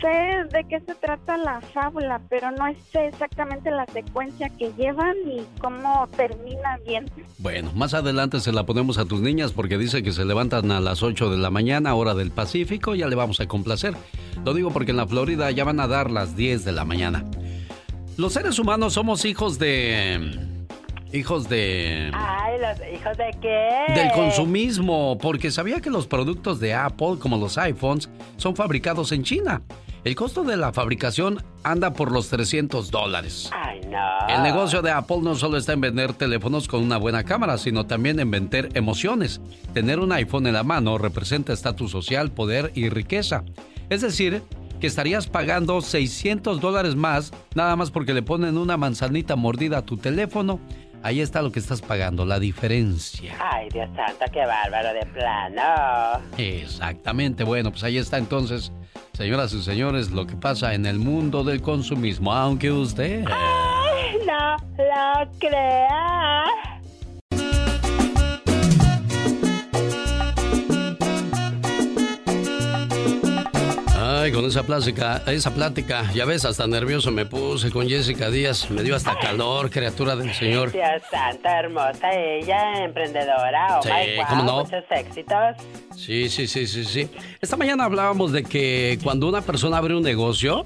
[0.00, 5.14] sé de qué se trata la fábula, pero no sé exactamente la secuencia que llevan
[5.26, 7.10] y cómo termina bien.
[7.38, 10.80] Bueno, más adelante se la ponemos a tus niñas porque dice que se levantan a
[10.80, 13.94] las 8 de la mañana, hora del Pacífico, ya le vamos a complacer.
[14.44, 17.24] Lo digo porque en la Florida ya van a dar las 10 de la mañana.
[18.16, 20.53] Los seres humanos somos hijos de
[21.14, 22.10] hijos de...
[22.12, 23.94] Ay, los hijos de qué?
[23.94, 29.22] Del consumismo, porque sabía que los productos de Apple, como los iPhones, son fabricados en
[29.22, 29.62] China.
[30.04, 33.50] El costo de la fabricación anda por los 300 dólares.
[33.54, 34.28] Ay, no.
[34.28, 37.86] El negocio de Apple no solo está en vender teléfonos con una buena cámara, sino
[37.86, 39.40] también en vender emociones.
[39.72, 43.44] Tener un iPhone en la mano representa estatus social, poder y riqueza.
[43.88, 44.42] Es decir,
[44.78, 49.86] que estarías pagando 600 dólares más nada más porque le ponen una manzanita mordida a
[49.86, 50.60] tu teléfono
[51.04, 53.36] Ahí está lo que estás pagando, la diferencia.
[53.38, 56.22] Ay, Dios santo, qué bárbaro de plano.
[56.38, 58.72] Exactamente, bueno, pues ahí está entonces,
[59.12, 63.22] señoras y señores, lo que pasa en el mundo del consumismo, aunque usted...
[63.28, 66.44] Ay, no lo crea.
[74.24, 78.70] Ay, con esa plática, esa plática, ya ves, hasta nervioso me puse con Jessica Díaz,
[78.70, 80.72] me dio hasta calor, criatura del Señor.
[80.72, 83.78] Dios santo, hermosa ella, emprendedora.
[83.78, 84.64] Oh Sí, my ¿cómo no?
[84.64, 85.56] muchos éxitos.
[85.94, 87.10] Sí, sí, sí, sí, sí.
[87.38, 90.64] Esta mañana hablábamos de que cuando una persona abre un negocio,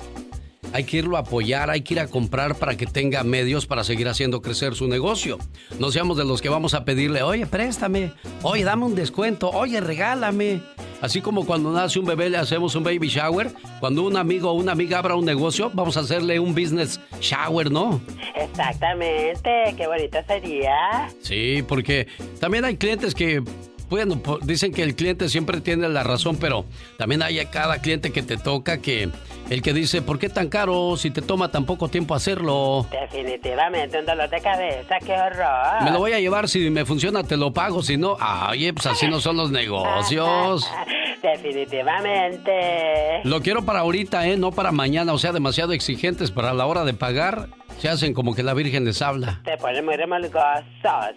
[0.73, 3.85] hay que irlo a apoyar, hay que ir a comprar para que tenga medios para
[3.85, 5.39] seguir haciendo crecer su negocio.
[5.79, 8.13] No seamos de los que vamos a pedirle, oye, préstame,
[8.43, 10.61] oye, dame un descuento, oye, regálame.
[11.01, 14.55] Así como cuando nace un bebé le hacemos un baby shower, cuando un amigo o
[14.55, 18.01] una amiga abra un negocio, vamos a hacerle un business shower, ¿no?
[18.35, 21.09] Exactamente, qué bonito sería.
[21.21, 22.09] Sí, porque
[22.41, 23.45] también hay clientes que,
[23.89, 26.65] bueno, dicen que el cliente siempre tiene la razón, pero
[26.97, 29.09] también hay a cada cliente que te toca que
[29.51, 32.87] el que dice, ¿por qué tan caro si te toma tan poco tiempo hacerlo?
[32.91, 35.83] Definitivamente un dolor de cabeza, qué horror.
[35.85, 38.87] Me lo voy a llevar, si me funciona te lo pago, si no, ay, pues
[38.87, 40.71] así no son los negocios.
[41.23, 43.21] Definitivamente.
[43.25, 44.37] Lo quiero para ahorita, ¿eh?
[44.37, 47.49] No para mañana, o sea, demasiado exigentes para la hora de pagar.
[47.79, 49.41] Se hacen como que la Virgen les habla.
[49.45, 51.15] Te ponen muy remolgosos.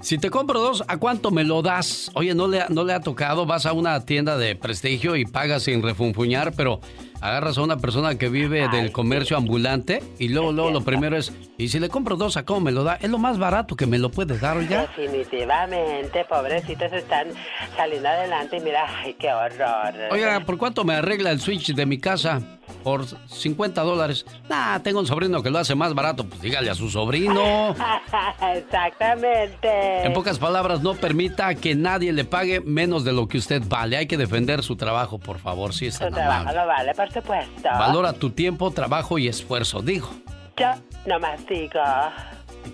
[0.00, 2.10] Si te compro dos, ¿a cuánto me lo das?
[2.14, 5.24] Oye, no le, ha- no le ha tocado, vas a una tienda de prestigio y
[5.24, 6.80] pagas sin refunfuñar, pero
[7.22, 11.32] agarras a una persona que vive del comercio ambulante y luego, luego lo primero es,
[11.56, 12.96] ¿y si le compro dos, a cómo me lo da?
[12.96, 14.82] Es lo más barato que me lo puedes dar, oiga.
[14.82, 17.28] Definitivamente, pobrecitos están
[17.76, 19.94] saliendo adelante y mira, ay, qué horror.
[20.10, 22.40] Oiga, ¿por cuánto me arregla el switch de mi casa?
[22.84, 24.24] Por 50 dólares.
[24.48, 27.74] Nah, tengo un sobrino que lo hace más barato, pues dígale a su sobrino.
[28.54, 30.04] Exactamente.
[30.06, 33.96] En pocas palabras, no permita que nadie le pague menos de lo que usted vale.
[33.96, 37.68] Hay que defender su trabajo, por favor, si es Su trabajo lo vale, por supuesto.
[37.70, 39.80] Valora tu tiempo, trabajo y esfuerzo.
[39.82, 40.10] Digo,
[40.58, 40.66] Yo
[41.06, 41.80] nomás digo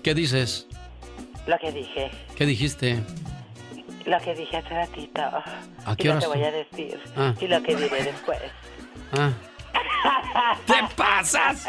[0.03, 0.67] ¿qué dices?
[1.47, 3.01] lo que dije, ¿Qué dijiste?
[4.05, 5.21] lo que dije hace ratito.
[5.21, 6.37] ¿A y qué lo horas que tú?
[6.37, 6.99] voy a decir.
[7.15, 7.33] Ah.
[7.39, 8.39] Y lo que diré después.
[9.13, 9.31] Ah,
[10.65, 11.67] ¿Te pasas?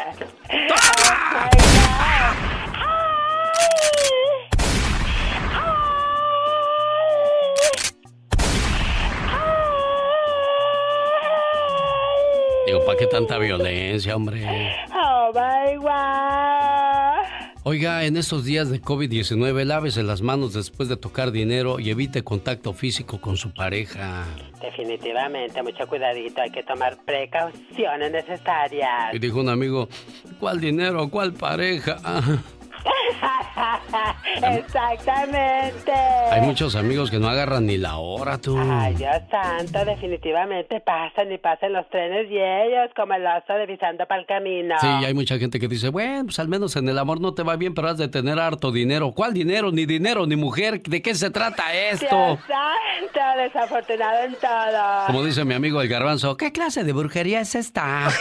[12.65, 14.75] digo, ¿para qué tanta violencia, hombre?
[14.93, 17.22] Oh my God.
[17.65, 22.21] Oiga, en estos días de COVID-19, lávese las manos después de tocar dinero y evite
[22.21, 24.25] contacto físico con su pareja.
[24.61, 29.13] Definitivamente, mucho cuidadito, hay que tomar precauciones necesarias.
[29.13, 29.87] Y dijo un amigo,
[30.41, 31.09] ¿cuál dinero?
[31.09, 31.97] ¿Cuál pareja?
[34.43, 35.91] Exactamente.
[36.31, 38.57] hay muchos amigos que no agarran ni la hora, tú.
[38.59, 44.05] Ay, Dios santo, definitivamente pasan y pasan los trenes y ellos como el oso devisando
[44.05, 44.75] para el camino.
[44.79, 47.43] Sí, hay mucha gente que dice, bueno, pues al menos en el amor no te
[47.43, 49.11] va bien, pero has de tener harto dinero.
[49.11, 49.71] ¿Cuál dinero?
[49.71, 50.81] Ni dinero, ni mujer.
[50.81, 52.05] ¿De qué se trata esto?
[52.07, 55.05] Dios santo, desafortunado en todo.
[55.07, 58.09] Como dice mi amigo el garbanzo, ¿qué clase de brujería es esta?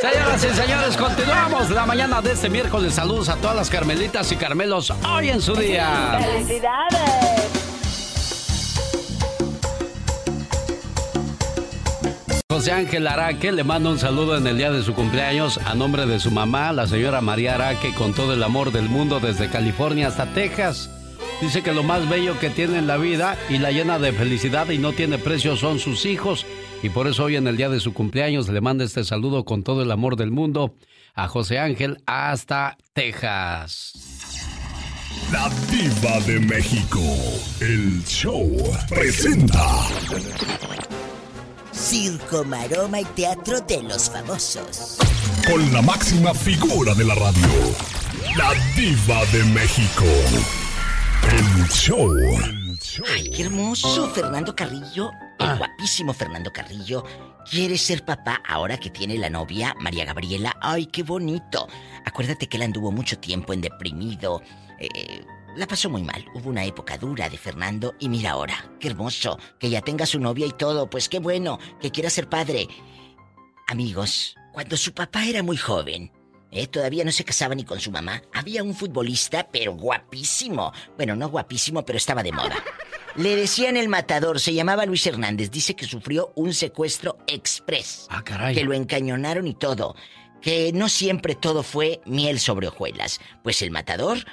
[0.00, 2.92] Señoras y señores, continuamos la mañana de este miércoles.
[2.94, 6.18] Saludos a todas las carmelitas y carmelos hoy en su día.
[6.20, 7.48] ¡Felicidades!
[12.50, 16.04] José Ángel Araque le manda un saludo en el día de su cumpleaños a nombre
[16.04, 20.08] de su mamá, la señora María Araque, con todo el amor del mundo desde California
[20.08, 20.90] hasta Texas.
[21.40, 24.68] Dice que lo más bello que tiene en la vida y la llena de felicidad
[24.68, 26.44] y no tiene precio son sus hijos.
[26.82, 29.62] Y por eso hoy en el día de su cumpleaños le manda este saludo con
[29.62, 30.74] todo el amor del mundo
[31.14, 33.92] a José Ángel hasta Texas.
[35.30, 37.00] La diva de México.
[37.60, 38.50] El show
[38.88, 39.86] presenta.
[41.72, 44.98] Circo, maroma y teatro de los famosos.
[45.46, 47.48] Con la máxima figura de la radio.
[48.36, 50.04] La diva de México.
[51.28, 52.10] El show.
[53.14, 55.10] Ay, qué hermoso Fernando Carrillo,
[55.40, 57.04] el guapísimo Fernando Carrillo,
[57.50, 60.56] quiere ser papá ahora que tiene la novia María Gabriela.
[60.60, 61.66] Ay, qué bonito.
[62.04, 64.42] Acuérdate que él anduvo mucho tiempo en deprimido.
[64.78, 65.24] eh,
[65.56, 66.24] la pasó muy mal.
[66.34, 70.20] Hubo una época dura de Fernando y mira ahora, qué hermoso, que ya tenga su
[70.20, 70.88] novia y todo.
[70.88, 72.68] Pues qué bueno, que quiera ser padre.
[73.66, 76.12] Amigos, cuando su papá era muy joven,
[76.50, 80.72] eh, todavía no se casaba ni con su mamá, había un futbolista, pero guapísimo.
[80.96, 82.56] Bueno, no guapísimo, pero estaba de moda.
[83.20, 85.50] Le decían el matador, se llamaba Luis Hernández.
[85.50, 88.06] Dice que sufrió un secuestro express.
[88.08, 88.54] Ah, caray.
[88.54, 89.94] Que lo encañonaron y todo.
[90.40, 93.20] Que no siempre todo fue miel sobre hojuelas.
[93.42, 94.24] Pues el matador,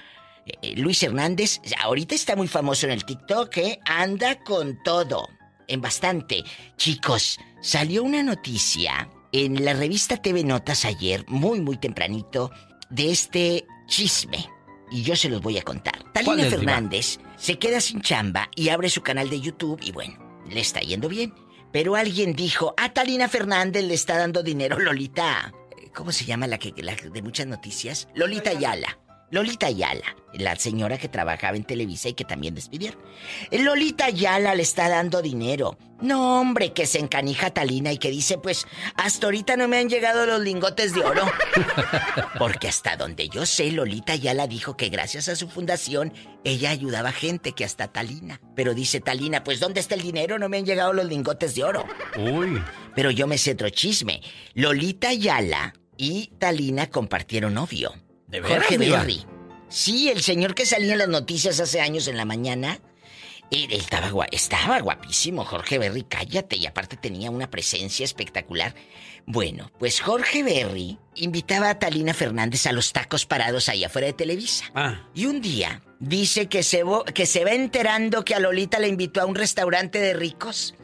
[0.45, 3.79] eh, Luis Hernández, ahorita está muy famoso en el TikTok, ¿eh?
[3.83, 5.27] Anda con todo.
[5.67, 6.45] En bastante.
[6.77, 12.51] Chicos, salió una noticia en la revista TV Notas ayer, muy, muy tempranito,
[12.89, 14.47] de este chisme.
[14.89, 15.99] Y yo se los voy a contar.
[15.99, 16.59] ¿Cuál Talina es, Diva?
[16.59, 20.17] Fernández se queda sin chamba y abre su canal de YouTube y bueno,
[20.49, 21.33] le está yendo bien.
[21.71, 25.53] Pero alguien dijo, a Talina Fernández le está dando dinero Lolita.
[25.93, 28.07] ¿Cómo se llama la que la de muchas noticias?
[28.13, 28.99] Lolita Ayala.
[29.29, 32.99] Lolita Ayala, la señora que trabajaba en Televisa y que también despidieron.
[33.51, 35.77] Lolita Ayala le está dando dinero.
[35.99, 38.65] No, hombre, que se encanija Talina y que dice, pues,
[38.95, 41.25] hasta ahorita no me han llegado los lingotes de oro.
[42.39, 46.13] Porque hasta donde yo sé, Lolita Ayala dijo que gracias a su fundación,
[46.45, 48.39] ella ayudaba a gente que hasta Talina.
[48.55, 50.39] Pero dice Talina, pues, ¿dónde está el dinero?
[50.39, 51.85] No me han llegado los lingotes de oro.
[52.17, 52.61] Uy.
[52.95, 54.21] Pero yo me sé otro chisme.
[54.53, 57.93] Lolita Ayala y Talina compartieron novio.
[58.27, 58.99] ¿De veras, Jorge diva?
[58.99, 59.25] Berry.
[59.69, 62.79] Sí, el señor que salía en las noticias hace años en la mañana.
[63.49, 68.75] Él, estaba, estaba guapísimo, Jorge Berry, cállate, y aparte tenía una presencia espectacular.
[69.25, 74.13] Bueno, pues Jorge Berry invitaba a Talina Fernández a los tacos parados ahí afuera de
[74.13, 74.65] Televisa.
[74.75, 75.01] Ah.
[75.13, 79.21] Y un día dice que se, que se va enterando que a Lolita le invitó
[79.21, 80.75] a un restaurante de ricos.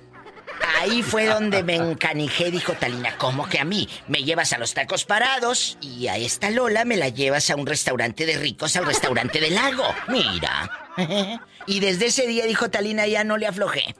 [0.79, 3.17] Ahí fue donde me encanijé, dijo Talina.
[3.17, 3.87] ¿Cómo que a mí?
[4.07, 7.65] Me llevas a los tacos parados y a esta Lola me la llevas a un
[7.65, 9.83] restaurante de ricos, al restaurante del lago.
[10.07, 10.69] Mira.
[11.65, 13.95] Y desde ese día, dijo Talina, ya no le aflojé.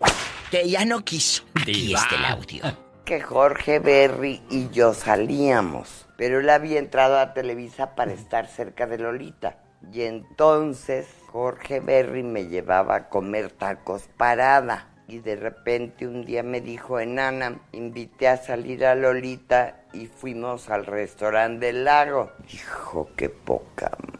[0.51, 1.43] Que ya no quiso.
[1.56, 2.62] Aquí está el audio.
[3.06, 8.86] que Jorge Berry y yo salíamos, pero él había entrado a Televisa para estar cerca
[8.86, 9.58] de Lolita.
[9.93, 14.89] Y entonces Jorge Berry me llevaba a comer tacos parada.
[15.08, 20.70] Y de repente un día me dijo, enana, invité a salir a Lolita y fuimos
[20.70, 22.32] al restaurante del lago.
[22.51, 23.91] Hijo, qué poca.
[23.99, 24.14] m-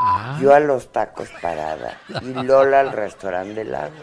[0.00, 0.38] Ah.
[0.40, 3.94] Yo a los tacos parada y Lola al restaurante del lago.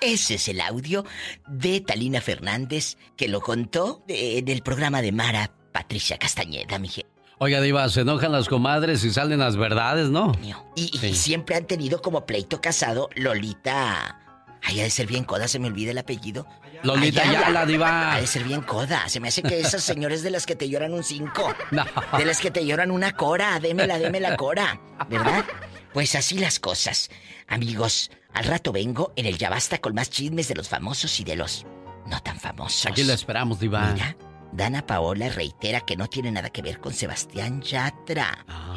[0.00, 1.04] Ese es el audio
[1.46, 6.88] de Talina Fernández que lo contó de- en el programa de Mara Patricia Castañeda, mi
[6.88, 7.10] gente.
[7.38, 10.32] Oiga, Diva, se enojan las comadres y salen las verdades, ¿no?
[10.76, 14.20] Y, y siempre han tenido como pleito casado Lolita.
[14.66, 16.46] Ay, ha de ser bien coda, se me olvida el apellido.
[16.82, 18.14] Lolita Ayala, diva.
[18.14, 19.08] Ha de ser bien coda.
[19.08, 21.54] Se me hace que esas señores de las que te lloran un cinco.
[21.70, 21.84] No.
[22.16, 23.60] De las que te lloran una cora.
[23.60, 24.80] Démela, démela cora.
[25.08, 25.44] ¿Verdad?
[25.92, 27.10] Pues así las cosas.
[27.46, 31.24] Amigos, al rato vengo en el Ya Basta con más chismes de los famosos y
[31.24, 31.66] de los
[32.06, 32.86] no tan famosos.
[32.86, 33.92] Aquí la esperamos, Diva.
[33.92, 34.16] Mira,
[34.52, 38.44] Dana Paola reitera que no tiene nada que ver con Sebastián Yatra.
[38.48, 38.76] Ah.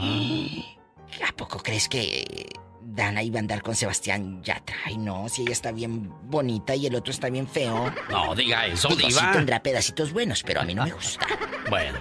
[1.28, 2.50] ¿A poco crees que
[2.98, 4.76] Dana iba a andar con Sebastián Yatra?
[4.86, 7.93] Ay, no, si ella está bien bonita y el otro está bien feo.
[8.10, 9.32] No, diga eso, Digo, sí Diva.
[9.32, 11.26] tendrá pedacitos buenos, pero a mí no me gusta.
[11.70, 12.00] Bueno.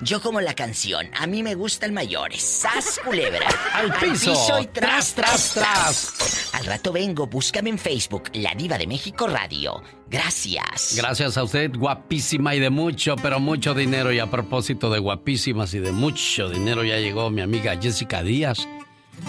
[0.00, 2.34] Yo como la canción, a mí me gusta el mayor.
[2.36, 3.46] ¡Sas, culebra!
[3.72, 4.58] Al piso.
[4.60, 6.50] y tras, tras, tras.
[6.54, 9.80] Al rato vengo, búscame en Facebook, La Diva de México Radio.
[10.10, 10.94] Gracias.
[10.96, 14.12] Gracias a usted, guapísima y de mucho, pero mucho dinero.
[14.12, 18.66] Y a propósito de guapísimas y de mucho dinero, ya llegó mi amiga Jessica Díaz.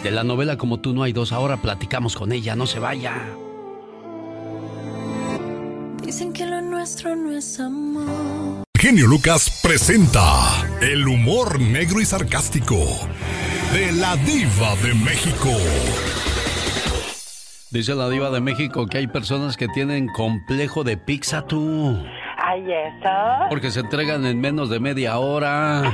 [0.01, 3.13] De la novela Como tú no hay dos, ahora platicamos con ella, no se vaya.
[6.03, 8.63] Dicen que lo nuestro no es amor.
[8.77, 12.77] Genio Lucas presenta el humor negro y sarcástico
[13.73, 15.49] de la diva de México.
[17.71, 21.97] Dice la diva de México que hay personas que tienen complejo de pizza tú.
[22.53, 23.47] Ay, eso.
[23.49, 25.81] Porque se entregan en menos de media hora.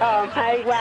[0.00, 0.72] oh my wow.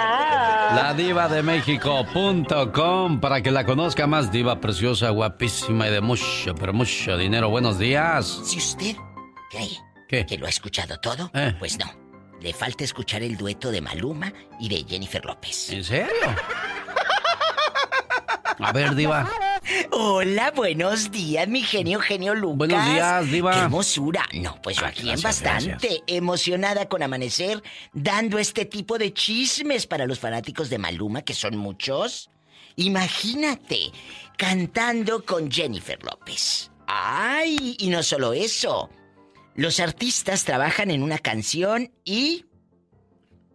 [0.75, 6.53] La diva de México.com para que la conozca más diva preciosa, guapísima y de mucho,
[6.53, 7.49] pero mucho dinero.
[7.49, 8.25] Buenos días.
[8.45, 8.95] Si usted
[9.49, 9.69] cree
[10.07, 10.25] ¿Qué?
[10.25, 11.55] que lo ha escuchado todo, Eh.
[11.57, 11.85] pues no.
[12.41, 15.71] Le falta escuchar el dueto de Maluma y de Jennifer López.
[15.71, 16.05] ¿En serio?
[18.59, 19.27] A ver, diva.
[19.91, 22.57] Hola, buenos días, mi genio, genio Lucas.
[22.57, 23.51] Buenos días, diva.
[23.51, 24.25] ¡Qué hermosura!
[24.33, 27.63] No, pues yo aquí en gracias, bastante emocionada con amanecer,
[27.93, 32.29] dando este tipo de chismes para los fanáticos de Maluma, que son muchos.
[32.75, 33.91] Imagínate,
[34.37, 36.71] cantando con Jennifer López.
[36.87, 37.75] ¡Ay!
[37.79, 38.89] Y no solo eso.
[39.55, 42.45] Los artistas trabajan en una canción y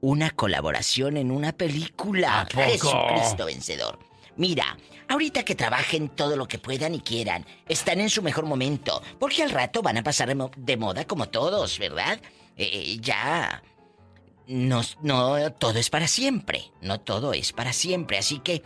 [0.01, 2.49] una colaboración en una película.
[2.51, 4.10] Jesucristo vencedor.
[4.41, 4.75] Mira,
[5.09, 9.43] ahorita que trabajen todo lo que puedan y quieran, están en su mejor momento, porque
[9.43, 12.19] al rato van a pasar de, mo- de moda como todos, ¿verdad?
[12.57, 13.63] Eh, ya...
[14.47, 18.63] No, no todo es para siempre, no todo es para siempre, así que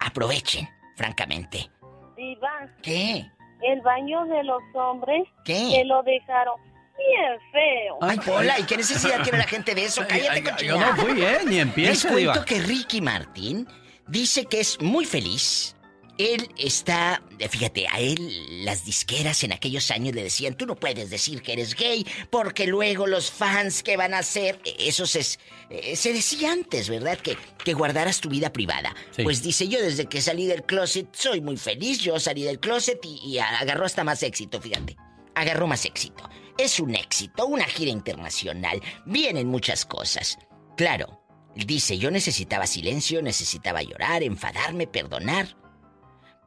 [0.00, 1.70] aprovechen, francamente.
[2.16, 3.30] Diva, ¿Qué?
[3.62, 5.68] el baño de los hombres ¿Qué?
[5.70, 6.54] que lo dejaron
[6.96, 7.98] bien feo.
[8.00, 10.02] Ay, Pola, ¿y qué necesidad tiene la gente de eso?
[10.08, 10.72] Cállate, Ay, cochina.
[10.72, 11.38] yo no fui, ¿eh?
[11.44, 12.44] Ni Les empiece, cuento diva.
[12.44, 13.68] que Ricky Martin
[14.10, 15.76] dice que es muy feliz
[16.18, 21.08] Él está, fíjate, a él las disqueras en aquellos años le decían, tú no puedes
[21.08, 25.24] decir que eres gay, porque luego los fans que van a hacer, eso se,
[25.70, 27.18] eh, se decía antes, ¿verdad?
[27.18, 28.94] Que, que guardaras tu vida privada.
[29.22, 33.00] Pues dice yo, desde que salí del closet, soy muy feliz, yo salí del closet
[33.02, 34.96] y, y agarró hasta más éxito, fíjate.
[35.34, 36.28] Agarró más éxito.
[36.58, 40.36] Es un éxito, una gira internacional, vienen muchas cosas.
[40.76, 41.19] Claro,
[41.66, 45.56] dice, yo necesitaba silencio, necesitaba llorar, enfadarme, perdonar.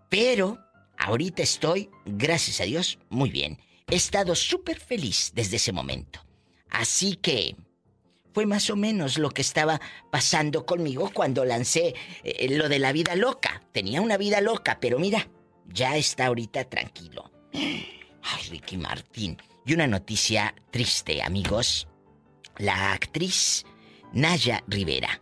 [0.10, 0.60] Pero
[0.98, 3.60] ahorita estoy, gracias a Dios, muy bien.
[3.90, 6.26] He estado súper feliz desde ese momento.
[6.70, 7.56] Así que
[8.34, 9.80] fue más o menos lo que estaba
[10.12, 11.94] pasando conmigo cuando lancé
[12.24, 13.62] eh, lo de la vida loca.
[13.72, 15.30] Tenía una vida loca, pero mira,
[15.68, 17.32] ya está ahorita tranquilo.
[17.54, 19.38] Ay, Ricky Martín.
[19.66, 21.88] Y una noticia triste, amigos.
[22.58, 23.66] La actriz
[24.14, 25.20] Naya Rivera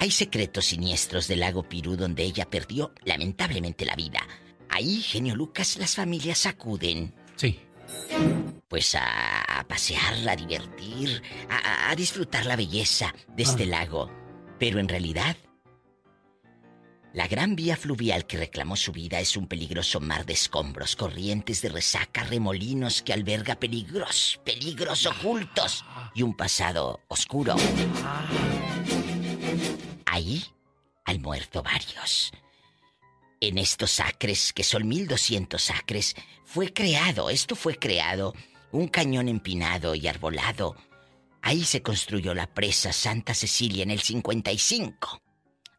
[0.00, 4.20] hay secretos siniestros del lago Pirú donde ella perdió lamentablemente la vida.
[4.68, 7.14] Ahí, genio Lucas, las familias acuden.
[7.36, 7.58] Sí.
[8.68, 13.66] Pues a, pasear, a divertir, a, disfrutar la belleza de este ah.
[13.66, 14.10] lago.
[14.58, 15.36] Pero en realidad,
[17.18, 21.60] la gran vía fluvial que reclamó su vida es un peligroso mar de escombros, corrientes
[21.62, 27.56] de resaca, remolinos que alberga peligros, peligros ocultos y un pasado oscuro.
[30.06, 30.44] Ahí
[31.06, 32.30] han muerto varios.
[33.40, 36.14] En estos acres, que son 1200 acres,
[36.44, 38.32] fue creado, esto fue creado,
[38.70, 40.76] un cañón empinado y arbolado.
[41.42, 45.20] Ahí se construyó la presa Santa Cecilia en el 55.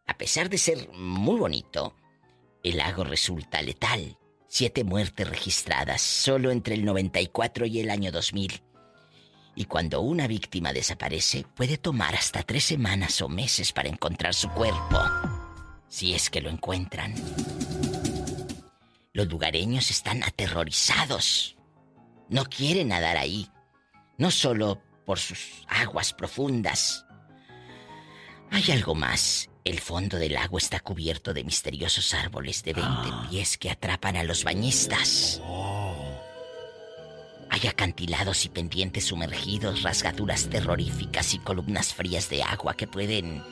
[0.09, 1.95] A pesar de ser muy bonito,
[2.63, 4.17] el lago resulta letal.
[4.47, 8.63] Siete muertes registradas solo entre el 94 y el año 2000.
[9.53, 14.49] Y cuando una víctima desaparece, puede tomar hasta tres semanas o meses para encontrar su
[14.49, 14.99] cuerpo.
[15.87, 17.13] Si es que lo encuentran.
[19.13, 21.55] Los lugareños están aterrorizados.
[22.29, 23.47] No quieren nadar ahí.
[24.17, 27.05] No solo por sus aguas profundas.
[28.49, 29.48] Hay algo más.
[29.69, 33.27] El fondo del lago está cubierto de misteriosos árboles de 20 ah.
[33.29, 35.39] pies que atrapan a los bañistas.
[35.45, 35.93] Oh.
[37.51, 43.43] Hay acantilados y pendientes sumergidos, rasgaduras terroríficas y columnas frías de agua que pueden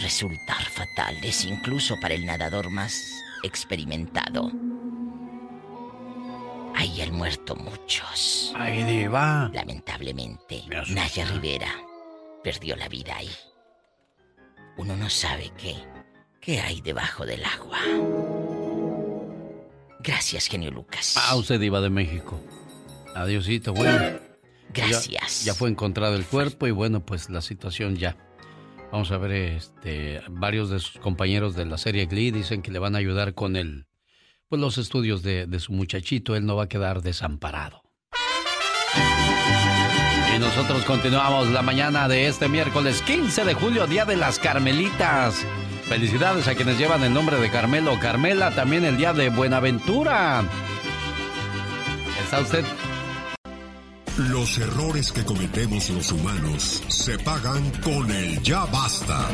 [0.00, 2.96] resultar fatales incluso para el nadador más
[3.42, 4.52] experimentado.
[6.76, 8.54] Ahí han muerto muchos.
[8.54, 9.50] Ay, diva.
[9.52, 11.74] Lamentablemente, Naya Rivera
[12.44, 13.30] perdió la vida ahí.
[14.78, 15.74] Uno no sabe qué,
[16.40, 17.78] qué hay debajo del agua.
[20.00, 21.16] Gracias, genio Lucas.
[21.16, 22.40] Ah, usted iba de México.
[23.14, 24.20] Adiosito, bueno.
[24.72, 25.44] Gracias.
[25.44, 28.16] Ya, fue encontrado el cuerpo y bueno, pues la situación ya.
[28.92, 32.78] Vamos a ver, este, varios de sus compañeros de la serie Glee dicen que le
[32.78, 33.86] van a ayudar con el,
[34.48, 36.36] pues los estudios de, de su muchachito.
[36.36, 37.82] Él no va a quedar desamparado.
[40.38, 45.44] Y nosotros continuamos la mañana de este miércoles 15 de julio, Día de las Carmelitas.
[45.88, 50.44] Felicidades a quienes llevan el nombre de Carmelo o Carmela, también el día de Buenaventura.
[52.22, 52.64] ¿Está usted
[54.30, 59.26] los errores que cometemos los humanos se pagan con el ya basta.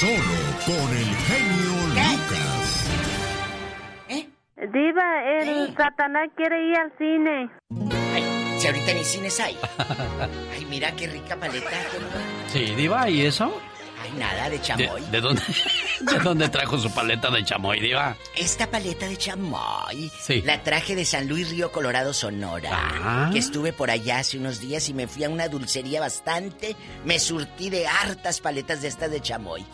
[0.00, 2.90] Solo con el genio Lucas.
[4.10, 4.28] ¿Eh?
[4.70, 5.74] Diva, el ¿Eh?
[5.78, 7.50] Satanás quiere ir al cine.
[8.62, 9.58] Ay, si ahorita ni cines hay.
[10.52, 11.70] Ay, mira qué rica paleta.
[12.52, 13.52] Sí, Diva, ¿y eso?
[14.16, 15.02] nada de chamoy.
[15.10, 15.42] ¿De, dónde,
[16.00, 18.16] ¿De dónde trajo su paleta de chamoy, Diva?
[18.36, 20.10] Esta paleta de chamoy
[20.44, 22.70] la traje de San Luis Río Colorado, Sonora.
[22.72, 23.30] Ah.
[23.32, 26.76] Que estuve por allá hace unos días y me fui a una dulcería bastante.
[27.04, 29.64] Me surtí de hartas paletas de estas de chamoy.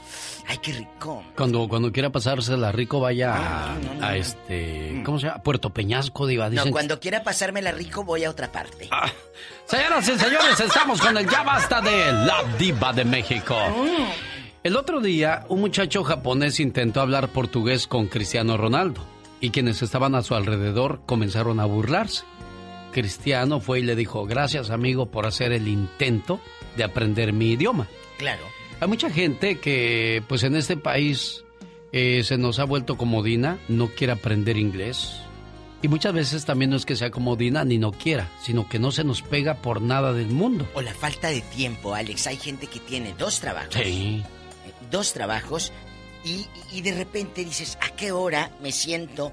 [0.49, 1.23] Ay, qué rico.
[1.37, 4.93] Cuando, cuando quiera pasársela rico, vaya a, este.
[4.95, 5.05] Mm.
[5.05, 5.43] ¿Cómo se llama?
[5.43, 6.49] Puerto Peñasco, Diva.
[6.49, 8.89] no, cuando quiera pasármela rico, voy a otra parte.
[8.91, 9.13] Ah.
[9.67, 13.55] Señoras y señores, estamos con el ya basta de La Diva de México.
[13.69, 14.65] Mm.
[14.65, 19.05] El otro día, un muchacho japonés intentó hablar portugués con Cristiano Ronaldo
[19.41, 22.25] y quienes estaban a su alrededor comenzaron a burlarse.
[22.93, 26.41] Cristiano fue y le dijo, gracias amigo por hacer el intento
[26.79, 27.87] de aprender mi idioma.
[28.17, 28.58] Claro.
[28.81, 31.45] Hay mucha gente que, pues en este país,
[31.93, 35.21] eh, se nos ha vuelto comodina, no quiere aprender inglés.
[35.81, 38.91] Y muchas veces también no es que sea comodina ni no quiera, sino que no
[38.91, 40.69] se nos pega por nada del mundo.
[40.75, 42.27] O la falta de tiempo, Alex.
[42.27, 43.75] Hay gente que tiene dos trabajos.
[43.75, 44.25] Sí
[44.91, 45.73] dos trabajos
[46.25, 49.33] y, de repente dices, ¿a qué hora me siento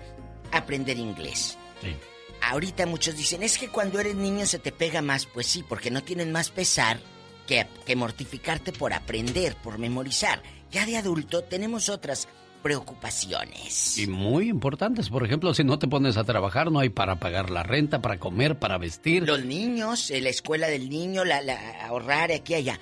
[0.52, 1.58] a aprender inglés?
[1.82, 1.94] Sí.
[2.42, 5.26] Ahorita muchos dicen, es que cuando eres niño se te pega más.
[5.26, 7.00] Pues sí, porque no tienen más pesar
[7.48, 10.42] que, que mortificarte por aprender, por memorizar.
[10.72, 12.28] Ya de adulto tenemos otras
[12.64, 13.98] preocupaciones.
[13.98, 17.50] Y muy importantes, por ejemplo, si no te pones a trabajar, no hay para pagar
[17.50, 19.24] la renta, para comer, para vestir.
[19.24, 22.80] Los niños, eh, la escuela del niño, la, la ahorrar aquí y allá.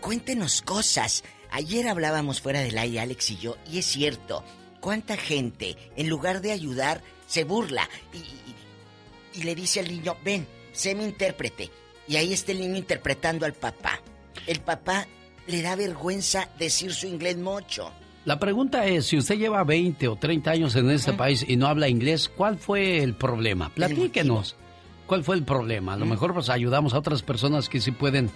[0.00, 1.22] Cuéntenos cosas.
[1.50, 4.44] Ayer hablábamos fuera del aire, Alex y yo, y es cierto,
[4.80, 10.16] cuánta gente, en lugar de ayudar, se burla y, y- y le dice al niño,
[10.24, 11.70] ven, sé mi intérprete.
[12.10, 14.00] Y ahí está el niño interpretando al papá.
[14.48, 15.06] El papá
[15.46, 17.92] le da vergüenza decir su inglés mocho.
[18.24, 21.68] La pregunta es, si usted lleva 20 o 30 años en este país y no
[21.68, 23.70] habla inglés, ¿cuál fue el problema?
[23.72, 24.56] Platíquenos.
[25.06, 25.92] ¿Cuál fue el problema?
[25.92, 28.28] A lo mejor pues ayudamos a otras personas que sí pueden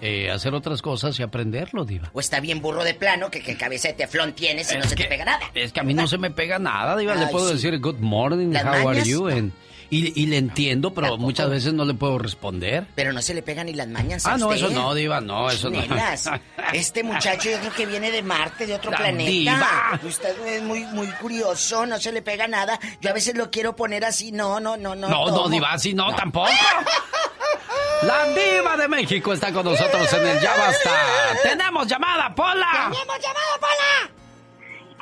[0.00, 2.10] eh, hacer otras cosas y aprenderlo, Diva.
[2.14, 4.94] O está bien burro de plano que, que cabeza de teflón tienes y no se
[4.94, 5.40] te pega nada.
[5.52, 7.16] Es que a mí no se me pega nada, Diva.
[7.16, 7.54] le Ay, puedo sí.
[7.54, 9.28] decir good morning, Las how are you?
[9.28, 9.50] no.
[9.88, 12.86] Y, y le entiendo, pero muchas veces no le puedo responder.
[12.96, 14.66] Pero no se le pegan ni las mañas a Ah, no, usted.
[14.66, 15.80] eso no, Diva, no, eso no.
[15.80, 16.28] Nelas,
[16.72, 19.30] Este muchacho yo creo que viene de Marte, de otro La planeta.
[19.30, 20.00] diva.
[20.02, 22.78] Usted es muy, muy curioso, no se le pega nada.
[23.00, 25.08] Yo a veces lo quiero poner así, no, no, no, no.
[25.08, 25.48] No, no.
[25.48, 26.48] Diva, así no, tampoco.
[28.02, 30.90] La Diva de México está con nosotros en el Ya Basta.
[31.42, 32.90] ¡Tenemos llamada, Pola!
[32.90, 34.10] ¡Tenemos llamada, Pola!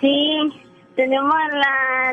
[0.01, 0.63] Sí,
[0.95, 2.13] tenemos la,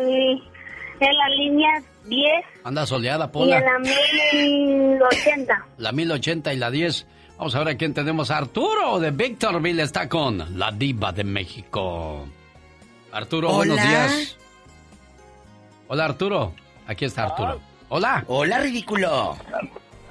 [1.05, 2.31] en la línea 10
[2.63, 3.59] Anda soleada, y en Pola.
[3.59, 5.65] la 1080.
[5.77, 7.07] La 1080 y la 10.
[7.37, 8.29] Vamos a ver a quién tenemos.
[8.31, 12.27] Arturo de Victorville está con la Diva de México.
[13.11, 13.57] Arturo, Hola.
[13.57, 14.37] buenos días.
[15.87, 16.53] Hola, Arturo.
[16.87, 17.59] Aquí está Arturo.
[17.89, 18.23] Hola.
[18.27, 19.37] Hola, ridículo.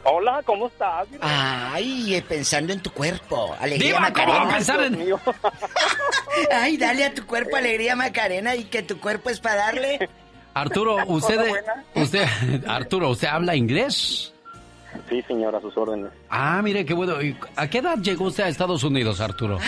[0.04, 1.06] Hola, ¿cómo estás?
[1.20, 3.54] Ay, eh, pensando en tu cuerpo.
[3.60, 4.54] Alegría Diva, ¿cómo Macarena.
[4.54, 4.98] pensar en-
[6.52, 10.08] Ay, dale a tu cuerpo alegría Macarena y que tu cuerpo es para darle.
[10.54, 11.40] Arturo, usted,
[11.94, 12.26] usted,
[12.66, 14.32] Arturo, ¿usted habla inglés?
[15.08, 16.10] Sí, señora, a sus órdenes.
[16.28, 17.22] Ah, mire qué bueno.
[17.22, 19.58] ¿Y ¿A qué edad llegó usted a Estados Unidos, Arturo?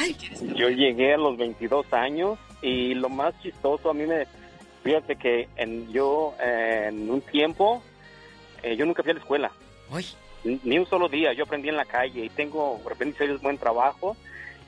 [0.57, 4.27] Yo llegué a los 22 años y lo más chistoso a mí me...
[4.83, 7.85] Fíjate que en, yo eh, en un tiempo,
[8.65, 9.53] eh, yo nunca fui a la escuela.
[10.43, 11.33] Ni- Ni un solo día.
[11.35, 14.17] Yo aprendí en la calle y tengo, de repente, serio, buen trabajo.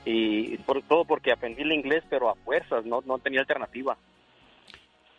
[0.05, 3.97] Y por todo porque aprendí el inglés, pero a fuerzas, no, no tenía alternativa.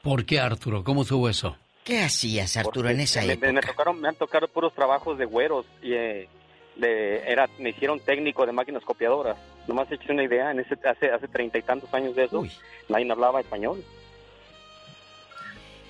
[0.06, 0.84] ¿Por qué, Arturo?
[0.84, 1.56] ¿Cómo estuvo eso?
[1.82, 3.52] ¿Qué hacías, Arturo, en esa me, época?
[3.52, 6.28] me tocaron, me han tocado puros trabajos de güeros y eh,
[6.76, 9.36] de- era, me hicieron técnico de máquinas copiadoras.
[9.66, 12.44] Nomás he hecho una idea, en ese, hace hace treinta y tantos años de eso,
[12.88, 13.84] nadie hablaba español.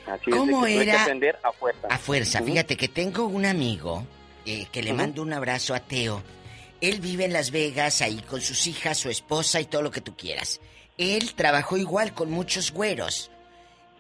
[0.07, 1.03] Así es de ¿Cómo que tuve que era?
[1.03, 1.87] aprender a fuerza.
[1.91, 2.49] A fuerza, Ujú.
[2.53, 4.07] fíjate que tengo un amigo
[4.47, 6.23] eh, que le mando un abrazo a Teo.
[6.81, 10.01] Él vive en Las Vegas, ahí con sus hijas, su esposa y todo lo que
[10.01, 10.61] tú quieras.
[10.97, 13.31] Él trabajó igual con muchos güeros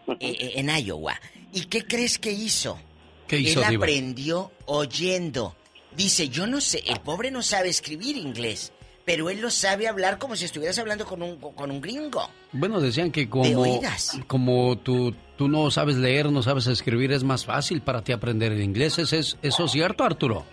[0.08, 1.20] eh, eh, en Iowa.
[1.52, 2.78] ¿Y qué crees que hizo?
[3.26, 3.84] ¿Qué hizo, Él Diva?
[3.84, 5.54] aprendió oyendo.
[5.96, 8.72] Dice, yo no sé, el pobre no sabe escribir inglés,
[9.04, 12.28] pero él lo sabe hablar como si estuvieras hablando con un, con un gringo.
[12.52, 14.18] Bueno, decían que De como, oídas.
[14.26, 18.52] como tú, tú no sabes leer, no sabes escribir, es más fácil para ti aprender
[18.52, 18.98] el inglés.
[18.98, 20.44] ¿Es, es- eso es cierto, Arturo?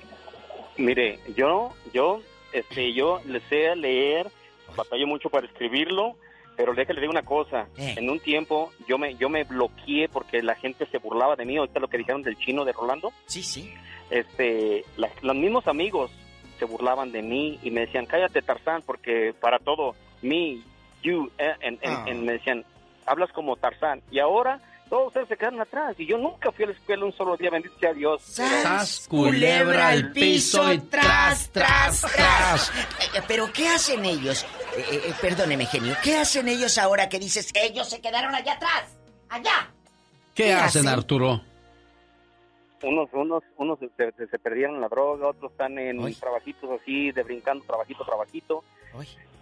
[0.77, 2.21] Mire, yo, yo,
[2.53, 4.27] este, yo le sé leer,
[4.75, 6.15] batallo mucho para escribirlo,
[6.55, 7.67] pero déjale digo una cosa.
[7.77, 7.95] Eh.
[7.97, 11.57] En un tiempo yo me, yo me bloqueé porque la gente se burlaba de mí.
[11.57, 13.11] Ahorita lo que dijeron del chino de Rolando.
[13.25, 13.73] Sí, sí.
[14.09, 16.11] Este, la- los mismos amigos
[16.59, 20.59] se burlaban de mí y me decían, cállate Tarzán, porque para todo, me,
[21.01, 22.05] you, eh, en- en- Ah.
[22.07, 22.63] en- me decían,
[23.05, 24.01] hablas como Tarzán.
[24.11, 24.59] Y ahora
[24.93, 25.95] todos ustedes se quedaron atrás.
[25.97, 28.21] Y yo nunca fui a la escuela un solo día, bendito sea Dios.
[28.21, 32.69] Sas, culebra al piso y tras, tras, tras.
[33.15, 34.43] Eh, Pero ¿qué hacen ellos?
[34.77, 35.95] Eh, eh, eh, perdóneme, genio.
[36.03, 38.95] ¿Qué hacen ellos ahora que dices, ellos se quedaron allá atrás?
[39.29, 39.71] Allá.
[40.35, 40.87] ¿Qué, ¿Qué hacen?
[40.87, 41.41] Arturo?
[42.83, 47.11] unos unos unos se, se- se perdieron en la droga, otros están en trabajitos así,
[47.13, 48.63] de brincando trabajito, trabajito.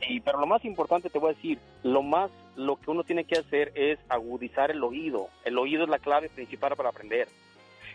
[0.07, 3.23] Y, pero lo más importante te voy a decir, lo más, lo que uno tiene
[3.23, 5.29] que hacer es agudizar el oído.
[5.45, 7.27] El oído es la clave principal para aprender.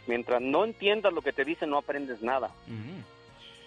[0.07, 2.51] Mientras no entiendas lo que te dicen, no aprendes nada.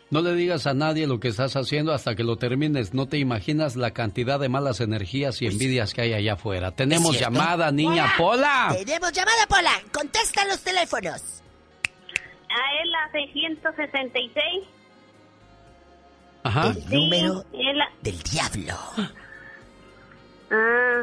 [0.10, 2.94] No le digas a nadie lo que estás haciendo hasta que lo termines.
[2.94, 6.72] No te imaginas la cantidad de malas energías y envidias que hay allá afuera.
[6.72, 8.76] Tenemos llamada, niña Pola.
[8.76, 9.72] Tenemos llamada, Pola.
[9.92, 11.44] Contesta los teléfonos.
[12.50, 14.44] A él la 666.
[16.42, 16.70] Ajá.
[16.70, 17.44] El número
[18.02, 18.76] del diablo.
[20.52, 21.02] Ah,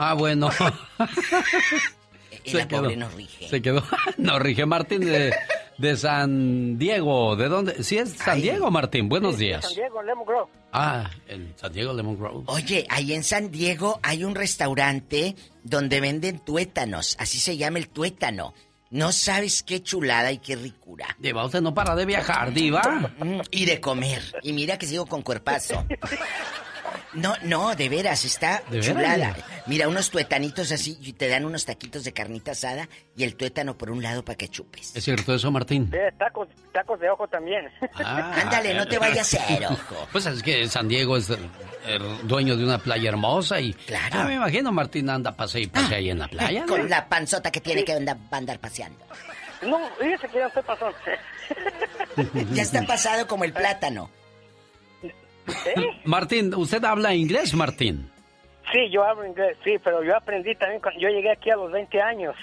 [0.00, 0.50] Ah, bueno.
[2.52, 3.48] la pobre nos rige.
[3.48, 3.82] Se quedó.
[4.16, 5.34] Nos rige Martín de,
[5.76, 7.36] de San Diego.
[7.36, 7.82] ¿De dónde?
[7.82, 9.08] Sí, es San Diego, Martín.
[9.08, 9.68] Buenos días.
[9.74, 10.50] Diego, Lemon Grove.
[10.72, 12.44] Ah, en San Diego Lemon Grove.
[12.46, 17.16] Oye, ahí en San Diego hay un restaurante donde venden tuétanos.
[17.18, 18.54] Así se llama el tuétano.
[18.90, 21.14] No sabes qué chulada y qué ricura.
[21.18, 22.80] Diva, usted no para de viajar, Diva.
[23.18, 24.22] Mm, Y de comer.
[24.42, 25.84] Y mira que sigo con cuerpazo.
[27.14, 28.86] No, no, de veras, está ¿De veras?
[28.86, 29.36] chulada.
[29.66, 33.76] Mira, unos tuetanitos así y te dan unos taquitos de carnita asada y el tuétano
[33.78, 34.94] por un lado para que chupes.
[34.94, 35.90] ¿Es cierto eso, Martín?
[35.92, 37.66] Eh, tacos, tacos de ojo también.
[37.94, 40.06] Ah, Ándale, no te vayas a hacer ojo.
[40.12, 41.48] Pues es que San Diego es el,
[41.86, 43.72] el dueño de una playa hermosa y...
[43.72, 44.20] Claro.
[44.20, 46.60] Ah, me imagino Martín anda pase y pase ahí en la playa.
[46.60, 46.66] ¿no?
[46.66, 48.98] Con la panzota que tiene que andar, va a andar paseando.
[49.62, 50.94] No, fíjese que ya estoy pasando.
[52.52, 54.10] Ya está pasado como el plátano.
[56.04, 58.10] Martín, ¿usted habla inglés, Martín?
[58.72, 61.72] Sí, yo hablo inglés, sí, pero yo aprendí también cuando yo llegué aquí a los
[61.72, 62.36] 20 años.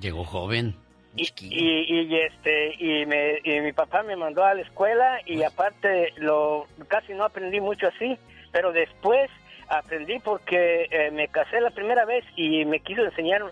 [0.00, 0.74] Llegó joven.
[1.14, 5.42] Y, y, y, este y, me, y mi papá me mandó a la escuela y
[5.42, 8.16] aparte lo casi no aprendí mucho así,
[8.50, 9.30] pero después
[9.68, 13.42] aprendí porque eh, me casé la primera vez y me quiso enseñar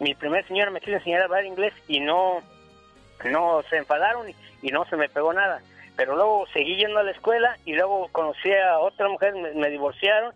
[0.00, 2.40] mi primera señora me quiso enseñar a hablar inglés y no
[3.30, 5.60] no se enfadaron y, y no se me pegó nada.
[5.96, 9.70] Pero luego seguí yendo a la escuela y luego conocí a otra mujer, me, me
[9.70, 10.34] divorciaron,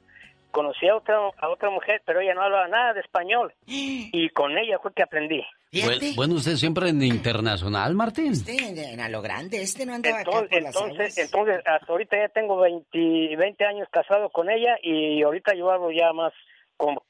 [0.51, 4.57] conocí a otra a otra mujer, pero ella no hablaba nada de español y con
[4.59, 5.43] ella fue que aprendí.
[5.73, 8.33] Bueno, bueno, usted siempre en internacional, Martín.
[8.47, 10.91] En, en a lo grande, este no andaba acá Entonces, por las aguas.
[10.93, 15.71] entonces, entonces, hasta ahorita ya tengo 20, 20 años casado con ella y ahorita yo
[15.71, 16.33] hablo ya más
[16.79, 17.03] como,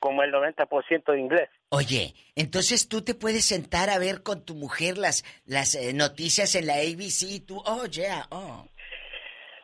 [0.00, 1.48] como el 90% de inglés.
[1.70, 6.54] Oye, entonces tú te puedes sentar a ver con tu mujer las, las eh, noticias
[6.54, 8.66] en la ABC y tú, oh, yeah, oh.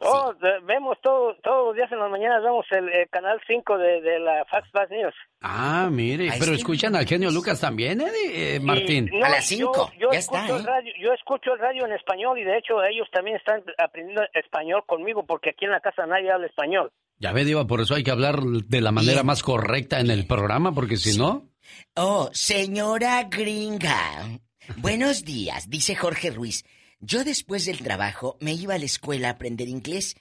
[0.06, 0.34] Oh,
[0.66, 4.18] vemos todo, todos los días en las mañanas vemos el, el canal 5 de, de
[4.20, 5.14] la Fox Fast News.
[5.40, 8.10] Ah, mire, pero escuchan al genio Lucas también, ¿eh,
[8.56, 9.08] eh, Martín?
[9.10, 9.26] Y, no,
[9.56, 13.08] yo- Yo, escucho el radio, yo escucho el radio en español y de hecho ellos
[13.14, 16.90] también están aprendiendo español conmigo porque aquí en la casa nadie habla español.
[17.18, 20.26] Ya ve, Diva, por eso hay que hablar de la manera más correcta en el
[20.26, 21.48] programa, porque si no...
[21.94, 24.40] Oh, señora gringa.
[24.76, 26.64] Buenos días, dice Jorge Ruiz.
[27.00, 30.16] Yo después del trabajo me iba a la escuela a aprender inglés.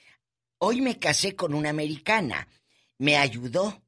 [0.58, 2.48] Hoy me casé con una americana.
[2.98, 3.82] Me ayudó,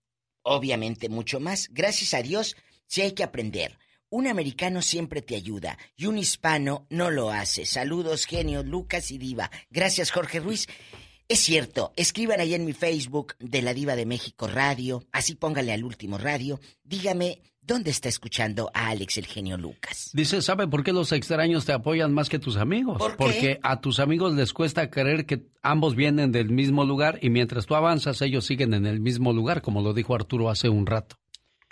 [0.43, 1.69] obviamente mucho más.
[1.71, 2.55] Gracias a Dios,
[2.87, 3.77] sí hay que aprender.
[4.09, 7.65] Un americano siempre te ayuda y un hispano no lo hace.
[7.65, 9.51] Saludos, genio, Lucas y Diva.
[9.69, 10.67] Gracias, Jorge Ruiz.
[11.27, 15.73] Es cierto, escriban ahí en mi Facebook de la Diva de México Radio, así póngale
[15.73, 16.59] al último radio.
[16.83, 20.11] Dígame, ¿dónde está escuchando a Alex el genio Lucas?
[20.13, 22.99] Dice, ¿sabe por qué los extraños te apoyan más que tus amigos?
[22.99, 23.17] ¿Por qué?
[23.17, 27.65] Porque a tus amigos les cuesta creer que ambos vienen del mismo lugar y mientras
[27.65, 31.17] tú avanzas, ellos siguen en el mismo lugar, como lo dijo Arturo hace un rato.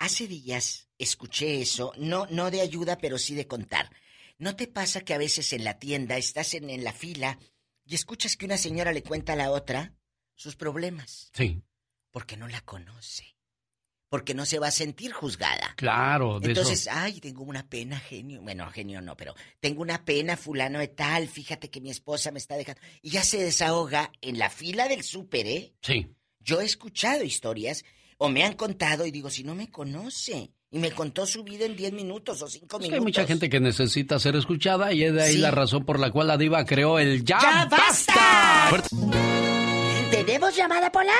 [0.00, 3.88] Hace días escuché eso, no, no de ayuda, pero sí de contar.
[4.36, 7.38] ¿No te pasa que a veces en la tienda estás en, en la fila
[7.84, 9.94] y escuchas que una señora le cuenta a la otra
[10.34, 11.30] sus problemas?
[11.34, 11.62] Sí,
[12.10, 13.36] Porque no la conoce.
[14.08, 15.74] Porque no se va a sentir juzgada.
[15.76, 16.90] claro, de Entonces, eso.
[16.92, 18.40] ay, tengo una pena, genio.
[18.42, 21.26] Bueno, genio no, pero tengo una pena, fulano de tal.
[21.28, 22.80] Fíjate que mi esposa me está dejando.
[23.02, 25.74] Y ya se desahoga en la fila del súper, ¿eh?
[25.82, 26.14] Sí.
[26.38, 27.84] Yo he escuchado historias
[28.18, 30.52] o me han contado y digo, si no me conoce.
[30.74, 32.94] Y me contó su vida en 10 minutos o 5 Es que minutos.
[32.94, 35.38] hay mucha gente que necesita ser escuchada y es de ahí Sí.
[35.38, 38.66] la razón por la cual la diva creó el Ya, ¡Ya basta!
[38.70, 38.88] Fuerte-
[40.10, 41.12] ¿Tenemos llamada, Pola?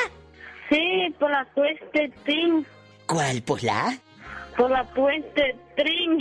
[0.69, 0.77] Sí,
[1.21, 2.65] por la Twisted Tring.
[3.07, 3.97] ¿Cuál, Pola?
[4.57, 6.21] Por la Twisted Tring.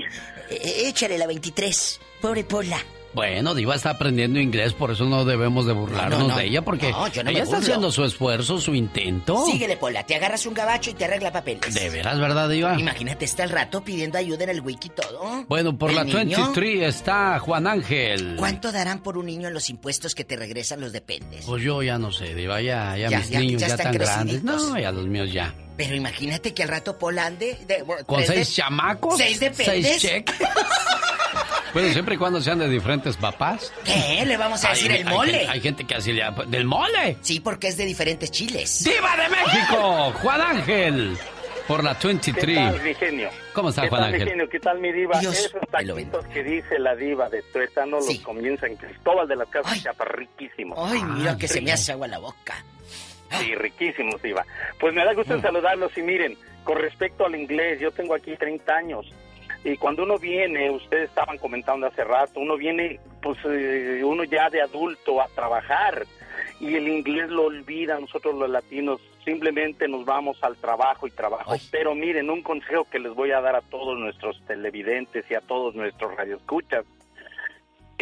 [0.51, 1.99] Eh, échale la 23.
[2.21, 2.77] Pobre Pola.
[3.13, 6.37] Bueno, Diva está aprendiendo inglés, por eso no debemos de burlarnos No, no, no.
[6.37, 9.45] de ella, porque ella está haciendo su esfuerzo, su intento.
[9.45, 10.03] Síguele, Pola.
[10.03, 11.73] Te agarras un gabacho y te arregla papeles.
[11.73, 12.79] De veras, ¿verdad, Diva?
[12.79, 15.45] Imagínate, está el rato pidiendo ayuda en el wiki todo.
[15.47, 16.37] Bueno, por ¿El la niño?
[16.37, 18.35] 23 está Juan Ángel.
[18.37, 21.45] ¿Cuánto darán por un niño en los impuestos que te regresan los dependes?
[21.45, 23.91] Pues yo ya no sé, Diva, ya, ya, Ya, mis ya- niños ya ya, están
[23.91, 24.43] tan grandes.
[24.43, 25.53] No, ya los míos ya.
[25.77, 27.57] Pero imagínate que al rato Pola ande...
[27.67, 29.17] de- ¿Con tres de- seis chamacos?
[29.17, 29.85] ¿Seis dependes?
[29.85, 30.35] ¿Seis cheques?
[31.73, 33.73] bueno, siempre y cuando sean de diferentes papás.
[33.83, 34.25] ¿Qué?
[34.25, 35.31] Le vamos a decir Hay- el hay mole.
[35.33, 36.23] gente- Hay, gente que así le...
[36.47, 37.17] ¡Del mole!
[37.21, 38.83] Sí, porque es de diferentes chiles.
[38.83, 40.11] ¡Diva de México!
[40.21, 41.17] ¡Juan Ángel!
[41.67, 42.55] Por la ¿Qué 23.
[42.57, 43.29] tal, mi genio?
[43.53, 44.29] ¿Cómo está, ¿Qué Juan tal, mi Ángel?
[44.31, 44.49] genio?
[44.49, 45.17] ¿Qué tal, mi diva?
[45.21, 49.47] Dios, Esos taquitos que dice la diva de tuétano los comienza en Cristóbal de las
[49.47, 50.77] Casas Chiapas, riquísimos.
[50.81, 52.53] Ay, mira Ah, que se me hace agua la boca.
[53.39, 54.45] Sí, riquísimos, Diva.
[54.79, 58.35] Pues me da gusto en saludarlos y miren, con respecto al inglés, yo tengo aquí
[58.37, 59.05] 30 años
[59.63, 64.49] y cuando uno viene, ustedes estaban comentando hace rato, uno viene, pues eh, uno ya
[64.49, 66.05] de adulto a trabajar
[66.59, 71.53] y el inglés lo olvida, nosotros los latinos simplemente nos vamos al trabajo y trabajo.
[71.71, 75.41] Pero miren, un consejo que les voy a dar a todos nuestros televidentes y a
[75.41, 76.85] todos nuestros radioescuchas,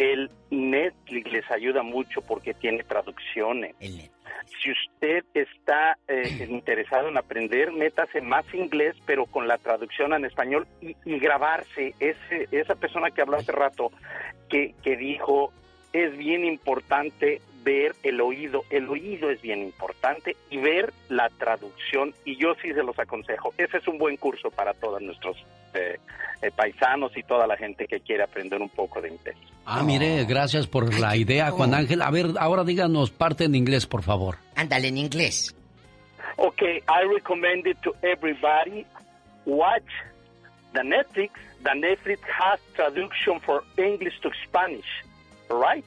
[0.02, 3.76] el Netflix les ayuda mucho porque tiene traducciones.
[3.80, 10.24] Si usted está eh, interesado en aprender, métase más inglés, pero con la traducción en
[10.24, 11.94] español y, y grabarse.
[12.00, 13.92] Ese, esa persona que habló hace rato,
[14.48, 15.52] que, que dijo,
[15.92, 18.64] es bien importante ver el oído.
[18.70, 22.14] El oído es bien importante y ver la traducción.
[22.24, 23.52] Y yo sí se los aconsejo.
[23.58, 25.36] Ese es un buen curso para todos nuestros
[25.74, 25.98] eh,
[26.42, 29.36] eh, paisanos y toda la gente que quiere aprender un poco de inglés.
[29.64, 32.02] Ah, mire, gracias por la idea, Juan Ángel.
[32.02, 34.38] A ver, ahora díganos parte en inglés, por favor.
[34.56, 35.54] Ándale, en inglés.
[36.36, 38.84] Okay, I recommend it to everybody.
[39.44, 39.90] Watch
[40.72, 41.30] the Netflix.
[41.62, 45.04] The Netflix has traduction for English to Spanish,
[45.48, 45.84] right?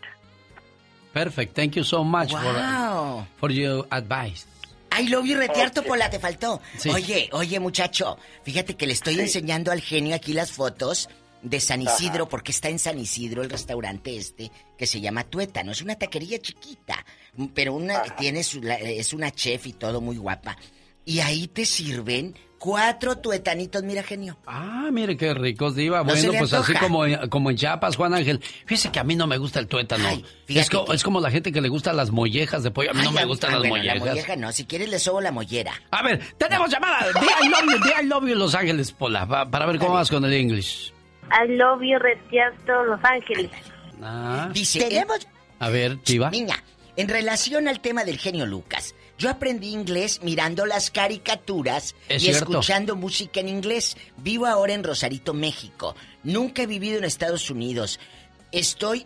[1.16, 1.55] Perfect.
[1.55, 3.26] Thank you so much Wow.
[3.39, 4.45] for, for your advice.
[4.89, 5.88] Ay, lo vi retearto, Ok.
[5.88, 6.61] Pola, te faltó.
[6.78, 6.89] Sí.
[6.89, 11.07] Oye, oye, muchacho, fíjate que le estoy enseñando al genio aquí las fotos
[11.41, 12.30] de San Isidro, Ajá.
[12.30, 15.72] porque está en San Isidro el restaurante este, que se llama Tuétano.
[15.72, 17.05] Es una taquería chiquita,
[17.53, 20.57] pero una tiene su- la- es una chef y todo muy guapa.
[21.06, 24.38] Y ahí te sirven cuatro tuetanitos, mira, genio.
[24.47, 25.99] Ah, mire qué ricos, Diva.
[25.99, 28.41] ¿No bueno, pues así como, en- como en Chiapas, Juan Ángel.
[28.66, 30.10] Fíjese que a mí no me gusta el tuétano.
[30.45, 32.89] fíjate es, co- que- es como la gente que le gustan las mollejas de pollo.
[32.89, 33.99] A mí no Ay, me a- gustan ah, las bueno, mollejas.
[33.99, 35.74] La molleja no, si quieres le sobo la mollera.
[35.91, 37.06] A ver, tenemos llamada.
[37.20, 39.28] Di I love you, di I love you, Los Ángeles, Pola.
[39.28, 40.91] pa- para ver cómo vas con el English.
[41.32, 43.51] I love you, Retiasto, Los Ángeles.
[44.01, 44.49] Ah.
[44.53, 45.28] Dice, tenemos...
[45.60, 46.30] A ver, Diva.
[46.32, 46.64] Niña,
[46.97, 52.26] en relación al tema del genio Lucas, yo aprendí inglés mirando las caricaturas Es y
[52.26, 52.51] cierto.
[52.51, 53.95] escuchando música en inglés.
[54.18, 55.95] Vivo ahora en Rosarito, México.
[56.24, 57.99] Nunca he vivido en Estados Unidos.
[58.51, 59.05] Estoy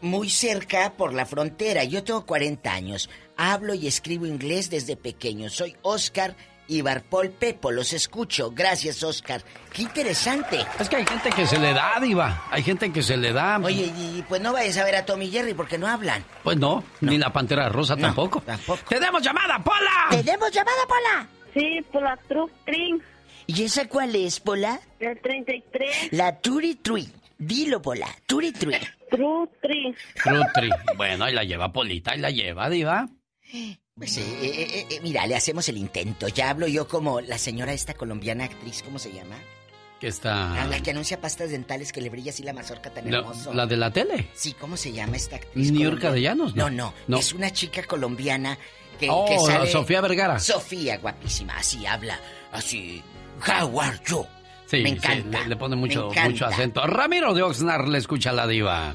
[0.00, 1.84] muy cerca por la frontera.
[1.84, 3.08] Yo tengo 40 años.
[3.36, 5.48] Hablo y escribo inglés desde pequeño.
[5.48, 6.36] Soy Oscar
[6.68, 7.70] Ibarpol Pepo.
[7.70, 8.50] Los escucho.
[8.52, 9.42] Gracias, Oscar.
[9.72, 10.64] Qué interesante.
[10.78, 12.44] Es que hay gente que se le da, Diva.
[12.50, 13.58] Hay gente que se le da.
[13.62, 16.24] Oye, y pues no vayas a ver a Tommy y Jerry porque no hablan.
[16.42, 18.42] Pues no, ni la pantera rosa tampoco.
[18.88, 20.08] ¡Tenemos llamada, Pola!
[20.10, 21.28] ¿Tenemos llamada, Pola?
[21.54, 23.00] Sí, por la True String.
[23.46, 24.80] ¿Y esa cuál es, Pola?
[25.00, 26.12] El 33.
[26.12, 27.08] La Turi Tree.
[27.38, 28.06] Dilo, Pola.
[28.26, 28.78] Turi Tree.
[29.10, 29.94] True String.
[30.14, 30.70] Frutri.
[30.96, 33.08] Bueno, ahí la lleva Polita, ahí la lleva, Diva.
[33.96, 36.26] Pues, eh, eh, eh, eh, mira, le hacemos el intento.
[36.28, 39.36] Ya hablo yo como la señora esta colombiana actriz, ¿cómo se llama?
[40.00, 40.62] Que está.
[40.62, 43.52] Ah, la que anuncia pastas dentales que le brilla así la mazorca tan La, hermoso.
[43.52, 44.28] la de la tele.
[44.34, 45.70] Sí, ¿cómo se llama esta actriz?
[45.70, 46.00] New York?
[46.00, 46.70] Castellanos, ¿no?
[46.70, 47.18] No, no, No.
[47.18, 48.58] Es una chica colombiana
[48.98, 49.70] que, Oh, que sale...
[49.70, 50.40] Sofía Vergara.
[50.40, 51.58] Sofía, guapísima.
[51.58, 52.18] Así habla.
[52.50, 53.02] Así.
[53.46, 54.26] How are you?
[54.66, 55.42] Sí, Me sí, encanta.
[55.42, 56.84] le, le pone mucho, mucho acento.
[56.86, 58.94] Ramiro de Oxnard le escucha a la Diva.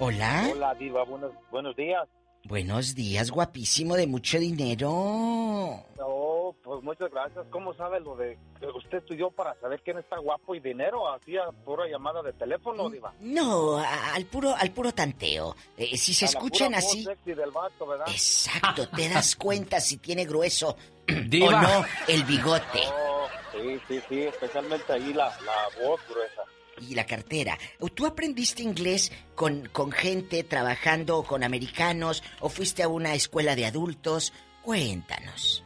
[0.00, 0.48] Hola.
[0.52, 2.06] Hola, Diva, buenos, buenos días.
[2.50, 4.90] Buenos días, guapísimo de mucho dinero.
[4.90, 7.46] Oh, pues muchas gracias.
[7.48, 11.08] ¿Cómo sabe lo de que usted estudió para saber quién está guapo y dinero?
[11.14, 13.14] Hacía pura llamada de teléfono, Diva.
[13.20, 15.54] No, a- al puro, al puro tanteo.
[15.76, 18.08] Eh, si se A la escuchan voz así, sexy del vato, ¿verdad?
[18.08, 20.76] exacto, te das cuenta si tiene grueso
[21.28, 21.46] Diva.
[21.46, 26.42] o no el bigote Oh, sí, sí, sí, especialmente ahí la, la voz gruesa.
[26.80, 27.58] Y la cartera.
[27.94, 33.66] ¿Tú aprendiste inglés con, con gente trabajando con americanos o fuiste a una escuela de
[33.66, 34.32] adultos?
[34.62, 35.64] Cuéntanos.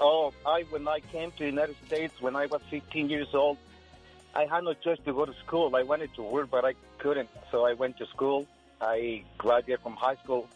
[0.00, 3.58] Oh, I when I came to the United States when I was 15 years old,
[4.34, 5.76] I had no choice to go to school.
[5.76, 8.46] I wanted to work, but I couldn't, so I went to school.
[8.80, 10.48] I graduated from high school,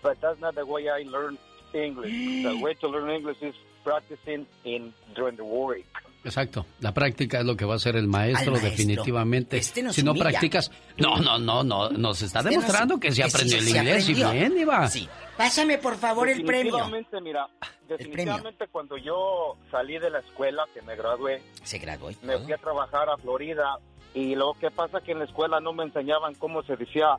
[0.00, 1.38] but that's not the way I learned
[1.74, 2.12] English.
[2.12, 3.54] the way to learn English is
[3.86, 5.84] practicing in during the work.
[6.24, 6.66] Exacto.
[6.80, 8.70] La práctica es lo que va a hacer el maestro, maestro.
[8.70, 9.58] definitivamente.
[9.58, 10.30] Este nos si no humilla.
[10.30, 10.72] practicas.
[10.96, 11.88] No, no, no, no.
[11.90, 14.88] Nos está Este demostrando nos- que se sí, aprendió el inglés y bien, Diva.
[14.88, 15.08] Sí.
[15.36, 16.72] Pásame, por favor, el premio.
[16.76, 17.46] Definitivamente, mira,
[17.88, 22.10] definitivamente cuando yo salí de la escuela, que me gradué, Se graduó.
[22.10, 23.78] y me fui a trabajar a Florida
[24.14, 27.16] y lo que pasa que en la escuela no me enseñaban cómo se decía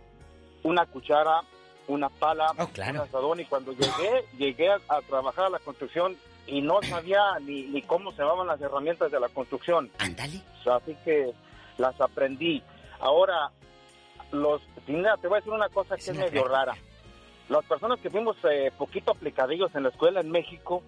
[0.63, 1.41] una cuchara,
[1.87, 6.61] una pala, un asadón y cuando llegué, llegué a, a trabajar a la construcción y
[6.61, 9.91] no sabía ni, ni cómo se llamaban las herramientas de la construcción.
[9.99, 10.41] Ándale.
[10.65, 11.33] Así que
[11.77, 12.63] las aprendí.
[12.99, 13.51] Ahora,
[14.31, 16.75] los, mira, te voy a decir una cosa que es medio rara.
[17.49, 20.83] Las personas que fuimos eh, poquito aplicadillos en la escuela en México,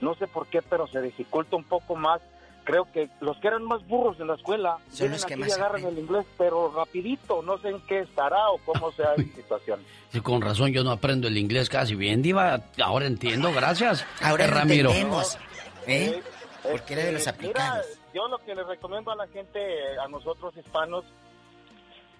[0.00, 2.20] no sé por qué, pero se dificulta un poco más.
[2.68, 5.48] Creo que los que eran más burros en la escuela Son los que aquí más
[5.48, 7.40] y agarran el inglés, pero rapidito.
[7.40, 9.80] No sé en qué estará o cómo sea la situación.
[10.10, 12.60] Sí, con razón yo no aprendo el inglés casi bien, Diva.
[12.84, 14.04] Ahora entiendo, gracias.
[14.22, 14.90] Ahora Eh, lo Ramiro.
[14.90, 15.38] entendemos.
[15.86, 16.22] ¿Eh?
[16.70, 17.86] Porque era de los Este, aplicados.
[17.88, 21.04] Mira, yo lo que les recomiendo a la gente, eh, a nosotros hispanos,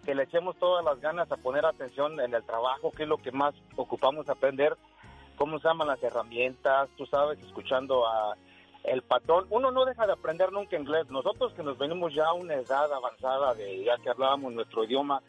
[0.06, 3.18] que le echemos todas las ganas a poner atención en el trabajo, que es lo
[3.18, 4.74] que más ocupamos aprender,
[5.36, 8.34] cómo se llaman las herramientas, tú sabes, escuchando a
[8.84, 9.46] el patrón.
[9.50, 11.08] Uno no deja de aprender nunca inglés.
[11.10, 15.20] Nosotros que nos venimos ya a una edad avanzada de ya que hablábamos nuestro idioma,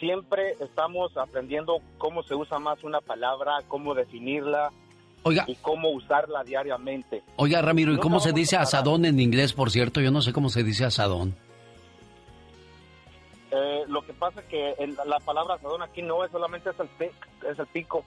[0.00, 4.70] siempre estamos aprendiendo cómo se usa más una palabra, cómo definirla
[5.22, 5.44] Oiga.
[5.46, 7.22] y cómo usarla diariamente.
[7.36, 10.00] Oiga, Ramiro, ¿y cómo se dice asadón en inglés, por cierto?
[10.00, 11.34] Yo no sé cómo se dice asadón.
[13.50, 16.88] Eh, lo que pasa que el- la palabra asadón aquí no es solamente es el,
[16.88, 17.12] pe-
[17.48, 18.04] es el pico.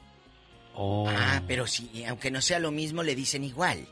[0.78, 3.86] Ah, pero sí, aunque no sea lo mismo, le dicen igual.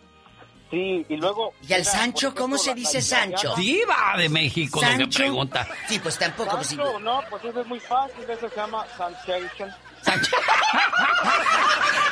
[0.69, 1.53] Sí, y luego...
[1.67, 3.55] ¿Y al Sancho cómo se la- dice la Sancho?
[3.55, 5.17] Diva de México, que ¿Sancho?
[5.19, 5.67] pregunta.
[5.87, 6.55] Sí, pues tampoco.
[6.57, 9.69] pues, Sancho, no, pues eso es muy fácil, eso se llama Sensation.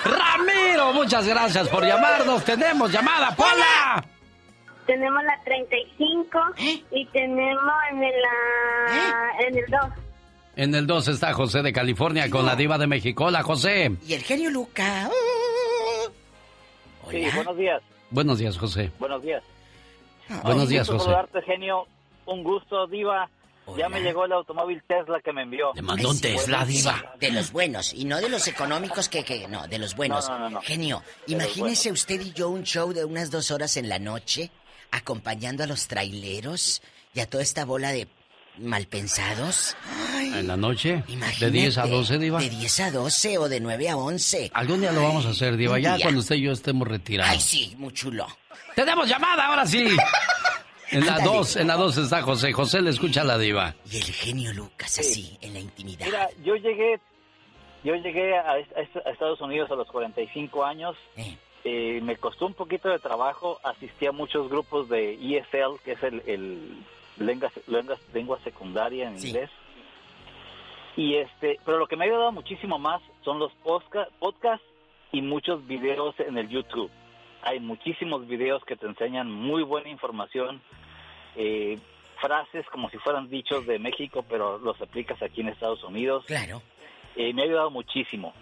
[0.06, 2.44] Ramiro, muchas gracias por llamarnos.
[2.44, 4.04] Tenemos llamada, Pola.
[4.86, 6.40] Tenemos la 35
[6.92, 8.14] y tenemos en el,
[8.90, 9.80] ah, en el 2.
[10.58, 13.26] En el 2 está José de California con la diva de México.
[13.26, 13.92] Hola, José.
[14.06, 15.10] Y el genio Luca.
[17.10, 17.82] Sí, buenos días.
[18.10, 18.92] Buenos días, José.
[19.00, 19.44] Buenos días.
[20.44, 21.06] Buenos días, José.
[21.06, 21.86] saludarte, genio.
[22.26, 23.30] Un gusto, Diva.
[23.78, 25.72] Ya me llegó el automóvil Tesla que me envió.
[25.74, 27.16] Le mandó un Tesla, diva.
[27.20, 30.30] de los buenos y no de los económicos que, que no, de los buenos.
[30.30, 30.62] No, no, no, no.
[30.62, 34.52] Genio, De imagínese usted y yo un show de unas dos horas en la noche
[34.92, 36.84] acompañando a los traileros
[37.16, 38.08] y a toda esta bola de
[38.60, 39.76] malpensados.
[40.20, 42.40] En la noche, de Imagínate, 10 a 12, diva.
[42.40, 44.52] De 10 a 12 o de 9 a 11.
[44.54, 45.80] Algún día lo vamos a hacer, diva.
[45.80, 46.06] Ya día.
[46.06, 47.34] cuando usted y yo estemos retirados.
[47.34, 48.28] Ay, sí, muy chulo.
[48.76, 49.86] Tenemos llamada, ahora sí.
[50.92, 51.38] En la Ándale.
[51.38, 52.54] 2, en la 2 está José.
[52.54, 53.74] José le escucha a la diva.
[53.92, 56.06] Y el genio Lucas así, en la intimidad.
[56.06, 57.00] Mira, yo llegué,
[57.84, 60.96] yo llegué a, est- a Estados Unidos a los 45 años.
[61.64, 63.60] Eh, me costó un poquito de trabajo.
[63.64, 66.78] Asistí a muchos grupos de ESL, que es el, el
[67.18, 69.50] lengua, lengua, lengua secundaria en inglés.
[70.98, 74.66] Y este, pero lo que me ha ayudado muchísimo más son los podcasts
[75.12, 76.90] y muchos videos en el YouTube.
[77.42, 80.62] Hay muchísimos videos que te enseñan muy buena información,
[81.36, 81.78] eh,
[82.22, 86.24] frases como si fueran dichos de México, pero los aplicas aquí en Estados Unidos.
[86.26, 86.62] Claro.
[87.16, 88.34] Eh, me ha ayudado muchísimo.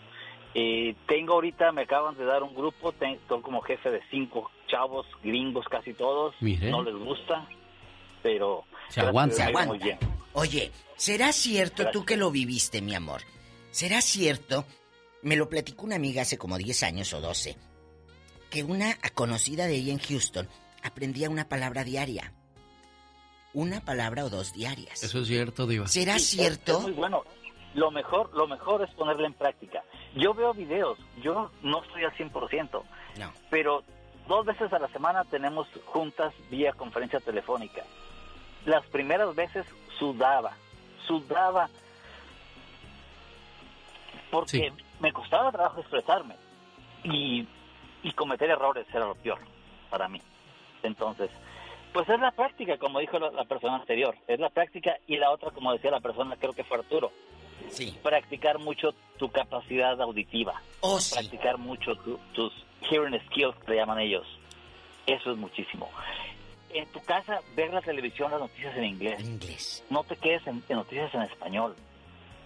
[0.56, 4.52] Eh, tengo ahorita, me acaban de dar un grupo, ten- estoy como jefe de cinco
[4.68, 6.36] chavos gringos casi todos.
[6.40, 6.70] Mire.
[6.70, 7.48] No les gusta,
[8.24, 8.64] pero...
[8.90, 9.36] Se aguanta.
[9.48, 10.00] Se muy bien.
[10.34, 12.06] Oye, ¿será cierto tú Gracias.
[12.06, 13.22] que lo viviste, mi amor?
[13.72, 14.66] ¿Será cierto?
[15.22, 17.58] Me lo platicó una amiga hace como 10 años o 12,
[18.50, 20.48] que una conocida de ella en Houston
[20.82, 22.34] aprendía una palabra diaria.
[23.54, 25.04] Una palabra o dos diarias.
[25.04, 25.88] Eso es cierto, diva.
[25.88, 26.78] ¿Será Sí, cierto?
[26.78, 27.24] es muy bueno.
[27.76, 29.84] Lo mejor, lo mejor es ponerla en práctica.
[30.16, 32.84] Yo veo videos, yo no estoy al 100%,
[33.18, 33.32] No.
[33.50, 33.84] pero
[34.28, 37.84] dos veces a la semana tenemos juntas vía conferencia telefónica.
[38.66, 39.66] Las primeras veces
[40.00, 40.54] sudaba,
[41.06, 41.70] sudaba,
[44.32, 46.36] porque me costaba trabajo expresarme
[47.04, 47.48] y,
[48.04, 49.40] y cometer errores era lo peor
[49.90, 50.22] para mí.
[50.82, 51.30] Entonces,
[51.94, 55.30] pues es la práctica, como dijo la, la persona anterior, es la práctica y la
[55.32, 57.12] otra, como decía la persona, creo que fue Arturo,
[57.70, 57.98] Sí.
[58.04, 61.14] practicar mucho tu capacidad auditiva, Oh, sí.
[61.16, 62.52] practicar mucho tu- tus
[62.90, 64.26] hearing skills, que le llaman ellos.
[65.06, 65.90] Eso es muchísimo.
[66.74, 69.20] En tu casa, ver la televisión, las noticias en inglés.
[69.20, 69.84] En inglés.
[69.90, 71.76] No te quedes en, en noticias en español.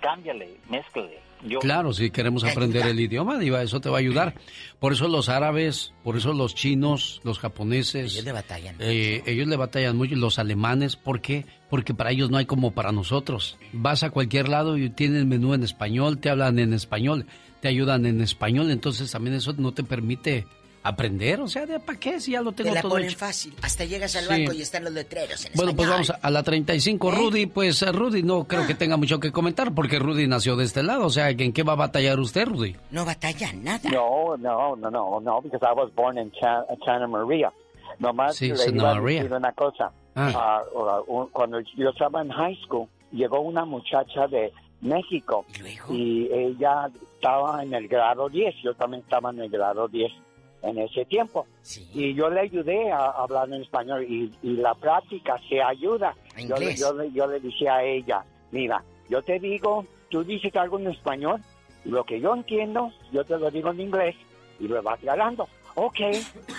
[0.02, 1.20] Cámbiale, mézclale.
[1.44, 4.34] Yo, Claro, si queremos aprender el idioma, Diva, eso te va a ayudar.
[4.80, 8.14] Por eso los árabes, por eso los chinos, los japoneses.
[8.14, 8.76] Ellos le batallan.
[8.80, 10.14] eh, ellos le batallan mucho.
[10.16, 11.46] y Los alemanes, ¿por qué?
[11.70, 13.58] Porque para ellos no hay como para nosotros.
[13.72, 17.28] Vas a cualquier lado y tienen menú en español, te hablan en español,
[17.62, 18.72] te ayudan en español.
[18.72, 20.48] Entonces también eso no te permite
[20.88, 21.42] aprender.
[21.42, 23.18] O sea, ¿de para qué si ya lo Te tengo la todo ponen hecho?
[23.18, 23.54] fácil.
[23.62, 24.30] Hasta llegas al Sí.
[24.30, 27.12] banco y están los letreros en Bueno, pues vamos a, a la 35.
[27.12, 30.66] Rudy, pues eh, Rudy no creo que tenga mucho que comentar porque Rudy nació de
[30.66, 31.06] este lado.
[31.06, 32.76] O sea, ¿en qué va a batallar usted, Rudy?
[32.92, 33.90] No batalla nada.
[33.92, 37.52] No, no, no, no, no, because I was born in Cha- Santa Maria.
[38.00, 39.92] Nomás Sí, le Santa iba a decir una cosa.
[40.16, 40.32] Ah.
[40.36, 45.46] Ah, ah, un- cuando yo estaba en high school, llegó una muchacha de México
[45.90, 50.12] y ella estaba en el grado 10, yo también estaba en el grado 10
[50.62, 51.46] en ese tiempo.
[51.94, 56.16] Y yo le ayudé a hablar en español y, y la práctica se ayuda.
[56.38, 60.56] Yo le, yo, le, yo le decía a ella, mira, yo te digo, tú dices
[60.56, 61.42] algo en español,
[61.86, 64.16] lo que yo entiendo, yo te lo digo en inglés
[64.60, 65.48] y lo vas aclarando.
[65.76, 66.00] Ok,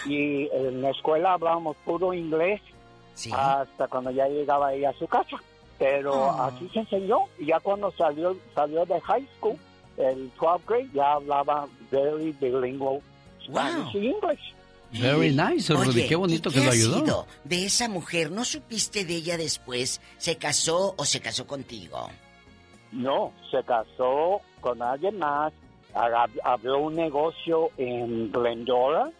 [0.07, 2.61] y en la escuela hablábamos puro inglés
[3.33, 5.37] hasta cuando ya llegaba ella a su casa.
[5.77, 6.47] Pero Ah.
[6.49, 9.57] así se enseñó y ya cuando salió, salió de high school,
[9.97, 13.01] el 12th grade, ya hablaba very bilingual
[13.95, 14.55] English.
[14.91, 15.89] Very nice, Rudy.
[15.91, 16.99] Oye, qué bonito ¿y que qué lo ha ayudó.
[17.05, 18.31] sido de esa mujer?
[18.31, 20.01] ¿No supiste de ella después?
[20.17, 22.09] ¿Se casó o se casó contigo?
[22.93, 25.53] No, se casó con alguien más,
[26.43, 29.11] abrió un negocio en Glendora.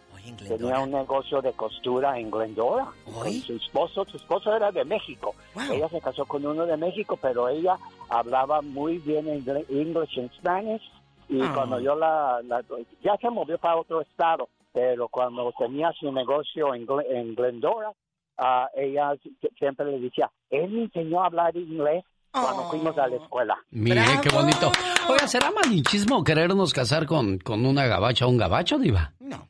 [0.47, 2.87] Tenía un negocio de costura en Glendora.
[3.05, 5.33] Con su esposo, su esposo era de México.
[5.71, 7.77] Ella se casó con uno de México, pero ella
[8.09, 10.81] hablaba muy bien English and Spanish.
[11.29, 11.51] Y Ah.
[11.53, 12.63] cuando yo la, la-
[13.03, 17.91] Ya se movió para otro estado, pero cuando tenía su negocio en, en Glendora,
[18.37, 23.07] ah, ella si- siempre le decía, él me enseñó a hablar inglés cuando fuimos a
[23.07, 23.57] la escuela.
[23.71, 24.71] Mire, qué bonito.
[25.09, 29.13] Oiga, ¿será malinchismo querernos casar con, con una gabacha o un gabacho, Diva?
[29.19, 29.47] No.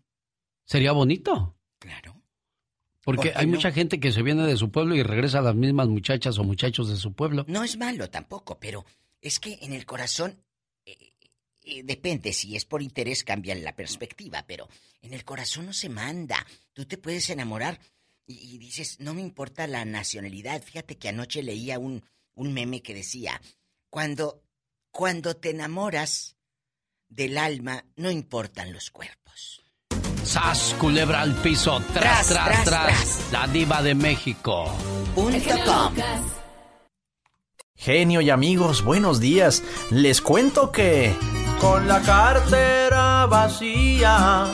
[0.66, 1.56] ¿Sería bonito?
[1.80, 2.14] Claro.
[3.04, 3.54] Porque ¿Por hay no?
[3.56, 6.44] mucha gente que se viene de su pueblo y regresa a las mismas muchachas o
[6.44, 7.44] muchachos de su pueblo.
[7.48, 8.86] No es malo tampoco, pero
[9.22, 10.38] es que en el corazón
[10.86, 10.96] eh,
[11.64, 14.70] eh, depende, si es por interés cambia la perspectiva, pero
[15.02, 16.46] en el corazón no se manda.
[16.74, 17.80] Tú te puedes enamorar
[18.26, 20.62] y, y dices, no me importa la nacionalidad.
[20.62, 22.04] Fíjate que anoche leía un,
[22.36, 23.42] un meme que decía,
[23.90, 24.44] cuando,
[24.92, 26.36] cuando te enamoras
[27.08, 29.64] del alma, no importan los cuerpos.
[30.24, 31.82] ¡Sas, culebra al piso!
[31.94, 33.32] ¡Tras, tras, tras!
[33.32, 34.72] La diva de México.
[35.16, 35.96] Punto com.
[37.76, 39.64] Genio y amigos, buenos días.
[39.90, 41.16] Les cuento que...
[41.60, 44.46] Con la cartera vacía,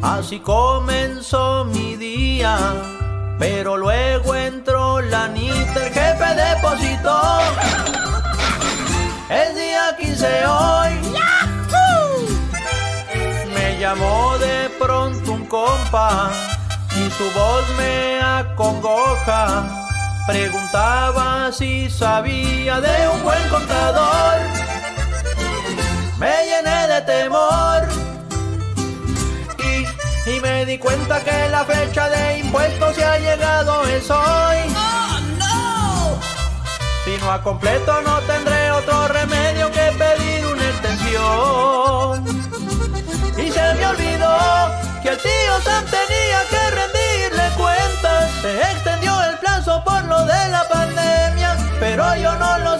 [0.00, 2.56] así comenzó mi día.
[3.38, 7.20] Pero luego entró la Anita, el jefe depositó.
[9.28, 10.90] Es día 15 hoy.
[13.54, 16.30] Me llamó de pronto un compa
[16.90, 19.64] y su voz me acongoja.
[20.28, 24.62] Preguntaba si sabía de un buen contador.
[26.22, 27.82] Me llené de temor
[29.58, 34.58] y, y me di cuenta que la fecha de impuestos se ha llegado es hoy.
[37.04, 42.24] Si no a completo no tendré otro remedio que pedir una extensión.
[43.36, 44.36] Y se me olvidó
[45.02, 48.30] que el tío Sam tenía que rendirle cuentas.
[48.42, 52.71] Se extendió el plazo por lo de la pandemia, pero yo no los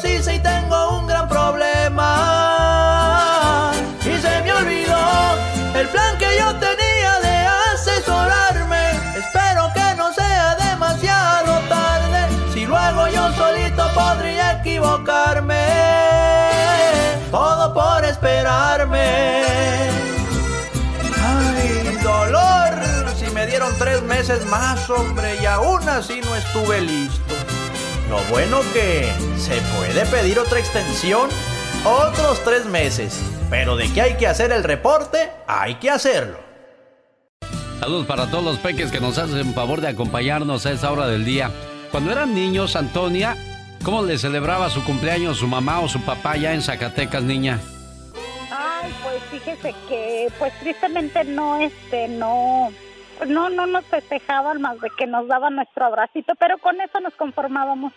[24.22, 27.34] meses más, hombre, y aún así no estuve listo.
[28.08, 31.28] Lo bueno que se puede pedir otra extensión,
[31.84, 33.20] otros tres meses.
[33.50, 36.38] Pero de que hay que hacer el reporte, hay que hacerlo.
[37.80, 41.24] Saludos para todos los peques que nos hacen favor de acompañarnos a esta hora del
[41.24, 41.50] día.
[41.90, 43.36] Cuando eran niños, Antonia,
[43.82, 47.58] ¿cómo le celebraba su cumpleaños su mamá o su papá allá en Zacatecas, niña?
[48.52, 52.70] Ay, pues fíjese que, pues tristemente no, este, no,
[53.26, 57.14] no, no nos festejaban más de que nos daban nuestro abracito, pero con eso nos
[57.14, 57.92] conformábamos.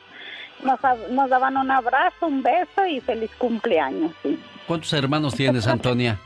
[0.63, 0.79] Nos,
[1.11, 4.39] nos daban un abrazo, un beso y feliz cumpleaños, sí.
[4.67, 6.17] ¿Cuántos hermanos tienes, Antonia?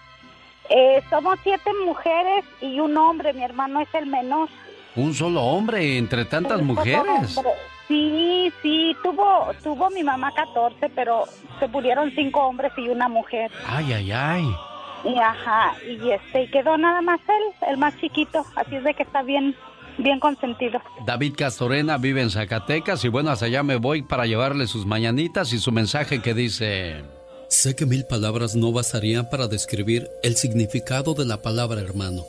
[0.69, 4.47] Eh, somos siete mujeres y un hombre, mi hermano es el menor.
[4.95, 7.37] Un solo hombre entre tantas mujeres.
[7.37, 7.53] hombre.
[7.87, 11.23] Sí, sí, tuvo, tuvo mi mamá 14, pero
[11.59, 13.51] se murieron cinco hombres y una mujer.
[13.67, 14.55] Ay, ay, ay.
[15.03, 18.93] Y ajá, y este, y quedó nada más él, el más chiquito, así es de
[18.93, 19.55] que está bien,
[19.97, 20.81] bien consentido.
[21.05, 25.53] David Castorena vive en Zacatecas y bueno, hasta allá me voy para llevarle sus mañanitas
[25.53, 27.03] y su mensaje que dice...
[27.47, 32.23] Sé que mil palabras no bastarían para describir el significado de la palabra hermano.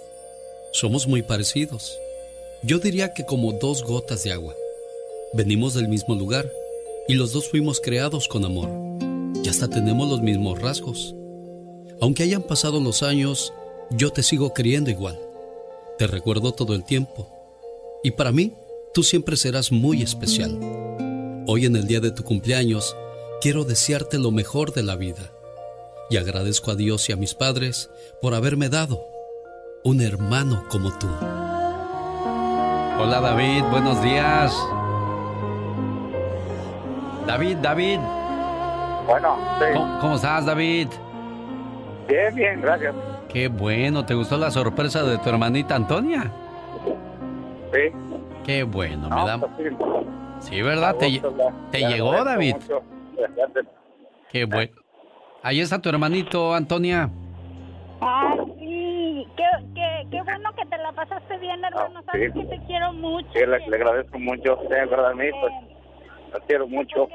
[0.72, 1.98] Somos muy parecidos.
[2.62, 4.54] Yo diría que como dos gotas de agua.
[5.34, 6.50] Venimos del mismo lugar
[7.06, 8.70] y los dos fuimos creados con amor.
[9.44, 11.14] Y hasta tenemos los mismos rasgos.
[12.00, 13.52] Aunque hayan pasado los años,
[13.90, 15.18] yo te sigo queriendo igual.
[15.98, 17.28] Te recuerdo todo el tiempo.
[18.02, 18.54] Y para mí,
[18.94, 20.58] tú siempre serás muy especial.
[21.46, 22.96] Hoy en el día de tu cumpleaños,
[23.42, 25.30] quiero desearte lo mejor de la vida.
[26.08, 27.90] Y agradezco a Dios y a mis padres
[28.22, 29.04] por haberme dado
[29.84, 31.06] un hermano como tú.
[32.98, 34.54] Hola David, buenos días.
[37.26, 37.98] David, David.
[39.06, 39.66] Bueno, sí.
[39.74, 40.88] ¿Cómo, cómo estás, David?
[42.10, 42.94] Bien, bien, gracias.
[43.28, 46.30] Qué bueno, ¿te gustó la sorpresa de tu hermanita Antonia?
[47.72, 47.80] Sí.
[48.44, 49.38] Qué bueno, me da...
[49.38, 49.76] pues sí.
[50.40, 50.96] Sí, ¿verdad?
[50.96, 51.22] ¿Te, A ya-
[51.70, 52.54] te llegó, David?
[52.54, 52.82] mucho.
[54.30, 54.72] Qué bueno.
[55.42, 57.08] Ahí está tu hermanito, Antonia.
[58.00, 62.40] Ah, sí, qué, qué, qué bueno que te la pasaste bien, hermano, sabes sí.
[62.40, 63.28] que te quiero mucho.
[63.34, 64.58] Sí, le, le agradezco mucho.
[64.62, 65.52] Sí, en verdad, a mí, pues,
[66.32, 67.08] la quiero mucho.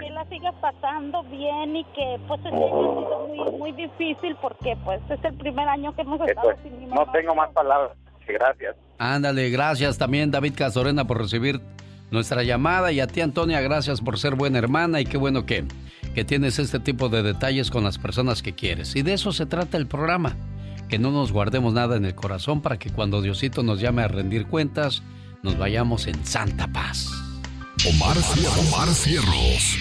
[0.00, 5.00] Que la sigas pasando bien y que pues ha sido muy, muy difícil porque pues
[5.10, 7.04] es el primer año que hemos Eh, estado pues, sin mi mamá.
[7.06, 7.96] no tengo más palabras.
[8.26, 8.76] Gracias.
[8.98, 11.60] Ándale, gracias también David Castorena por recibir
[12.10, 15.64] nuestra llamada y a ti Antonia, gracias por ser buena hermana y qué bueno que,
[16.14, 18.94] que tienes este tipo de detalles con las personas que quieres.
[18.96, 20.36] Y de eso se trata el programa,
[20.88, 24.08] que no nos guardemos nada en el corazón para que cuando Diosito nos llame a
[24.08, 25.02] rendir cuentas,
[25.42, 27.10] nos vayamos en santa paz.
[27.86, 29.78] Omar, Cier- Omar Cierros.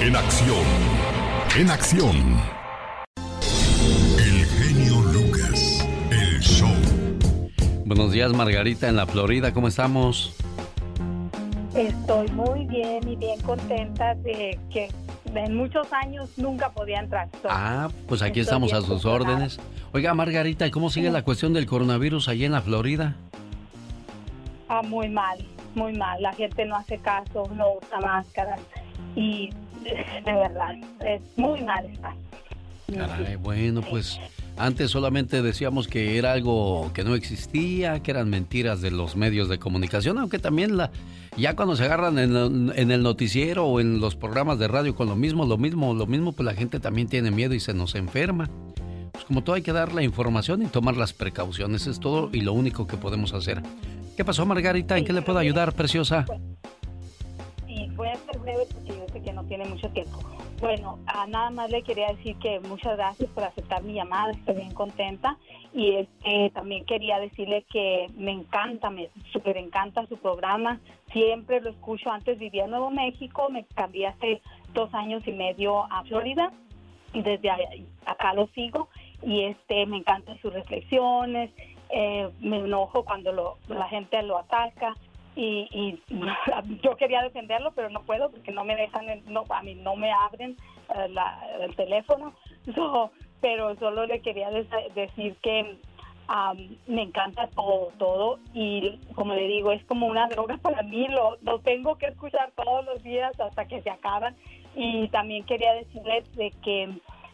[0.00, 0.64] en acción.
[1.58, 2.16] En acción.
[4.18, 5.86] El genio Lucas.
[6.10, 6.68] El show.
[7.84, 9.52] Buenos días, Margarita, en la Florida.
[9.52, 10.34] ¿Cómo estamos?
[11.74, 14.88] Estoy muy bien y bien contenta de que
[15.34, 17.28] en muchos años nunca podía entrar.
[17.48, 19.60] Ah, pues aquí estamos a sus órdenes.
[19.92, 23.16] Oiga, Margarita, ¿y cómo sigue la cuestión del coronavirus allí en la Florida?
[24.68, 25.38] Ah, muy mal,
[25.74, 26.20] muy mal.
[26.22, 28.60] La gente no hace caso, no usa máscaras
[29.14, 29.50] y
[29.82, 32.14] de verdad, es muy mal está.
[32.92, 34.20] Caray, bueno, pues
[34.56, 39.48] antes solamente decíamos que era algo que no existía, que eran mentiras de los medios
[39.48, 40.90] de comunicación, aunque también la
[41.36, 45.08] ya cuando se agarran en, en, el noticiero o en los programas de radio con
[45.08, 47.94] lo mismo, lo mismo, lo mismo, pues la gente también tiene miedo y se nos
[47.94, 48.50] enferma.
[49.12, 52.40] Pues como todo hay que dar la información y tomar las precauciones, es todo y
[52.40, 53.62] lo único que podemos hacer.
[54.20, 54.98] ¿Qué pasó, Margarita?
[54.98, 56.26] ¿En qué le puedo ayudar, preciosa?
[57.66, 60.18] Sí, voy a ser breve porque yo sé que no tiene mucho tiempo.
[60.60, 64.56] Bueno, a nada más le quería decir que muchas gracias por aceptar mi llamada, estoy
[64.56, 65.38] bien contenta.
[65.72, 70.80] Y este, también quería decirle que me encanta, me súper encanta su programa,
[71.14, 72.10] siempre lo escucho.
[72.10, 74.42] Antes vivía en Nuevo México, me cambié hace
[74.74, 76.52] dos años y medio a Florida
[77.14, 77.50] y desde
[78.04, 78.90] acá lo sigo.
[79.22, 81.50] Y este, me encantan sus reflexiones,
[81.92, 84.94] eh, me enojo cuando la gente lo ataca
[85.36, 86.00] y,
[86.82, 90.12] yo quería defenderlo, pero no puedo porque no me dejan, no, a mí no me
[90.12, 90.56] abren
[90.94, 91.14] eh,
[91.60, 92.34] el teléfono.
[93.40, 95.78] pero solo le quería decir que
[96.86, 101.38] me encanta todo, todo y como le digo, es como una droga para mí, lo,
[101.42, 104.36] lo tengo que escuchar todos los días hasta que se acaban.
[104.76, 106.88] Y también quería decirle de que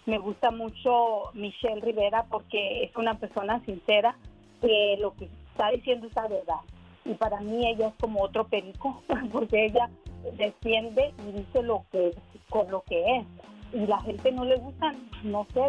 [0.06, 4.16] me gusta mucho Michelle Rivera porque es una persona sincera,
[4.60, 6.60] que lo que está diciendo es la verdad.
[7.04, 9.02] Y para mí ella es como otro perico
[9.32, 9.88] porque ella
[10.36, 12.12] defiende y dice lo que
[12.48, 13.26] con lo que es.
[13.72, 14.92] Y la gente no le gusta
[15.22, 15.60] no sé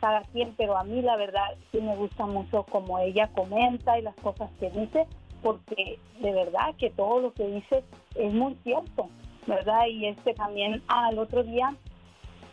[0.00, 4.02] cada quien pero a mí la verdad sí me gusta mucho como ella comenta y
[4.02, 5.06] las cosas que dice
[5.42, 7.84] porque de verdad que todo lo que dice
[8.14, 9.08] es muy cierto
[9.46, 11.74] verdad y este también al otro día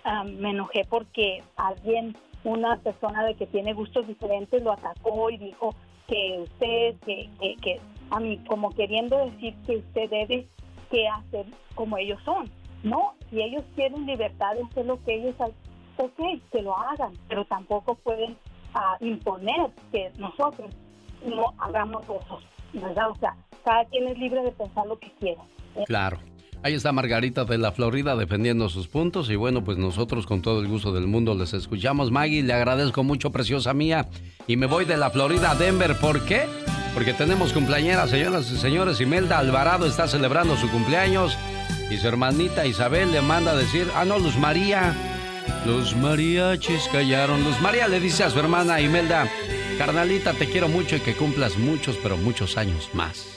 [0.03, 2.15] ah, me enojé porque alguien
[2.47, 5.75] una persona de que tiene gustos diferentes lo atacó y dijo
[6.07, 7.29] que usted, que,
[7.61, 10.47] que, a mí, como queriendo decir que usted debe
[10.89, 11.45] que hacer
[11.75, 12.49] como ellos son.
[12.83, 15.35] No, si ellos tienen libertad de hacer lo que ellos
[15.97, 18.37] ok, que lo hagan, pero tampoco pueden
[18.73, 20.71] ah, imponer que nosotros
[21.25, 22.39] no hagamos eso,
[22.71, 23.09] ¿verdad?
[23.09, 25.41] O sea, cada quien es libre de pensar lo que quiera.
[25.85, 26.17] Claro.
[26.63, 30.59] Ahí está Margarita de la Florida defendiendo sus puntos y bueno, pues nosotros con todo
[30.59, 32.11] el gusto del mundo les escuchamos.
[32.11, 34.07] Maggie, le agradezco mucho, preciosa mía.
[34.47, 35.95] Y me voy de la Florida a Denver.
[35.97, 36.45] ¿Por qué?
[36.93, 38.99] Porque tenemos cumpleañeras, señoras y señores.
[38.99, 41.37] Imelda Alvarado está celebrando su cumpleaños
[41.91, 44.95] y su hermanita Isabel le manda a decir, ah, no, Luz María.
[45.65, 47.43] Los mariachis callaron.
[47.43, 49.29] Luz María le dice a su hermana Imelda,
[49.77, 53.36] carnalita, te quiero mucho y que cumplas muchos, pero muchos años más.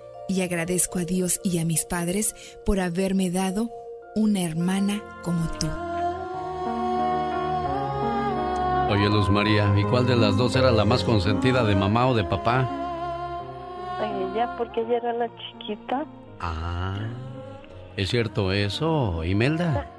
[0.31, 2.33] y agradezco a Dios y a mis padres
[2.65, 3.69] por haberme dado
[4.15, 5.67] una hermana como tú.
[8.89, 12.13] Oye, Luz María, ¿y cuál de las dos era la más consentida de mamá o
[12.13, 12.69] de papá?
[14.01, 16.05] Ella, porque ella era la chiquita.
[16.39, 16.97] Ah,
[17.97, 19.85] ¿es cierto eso, Imelda?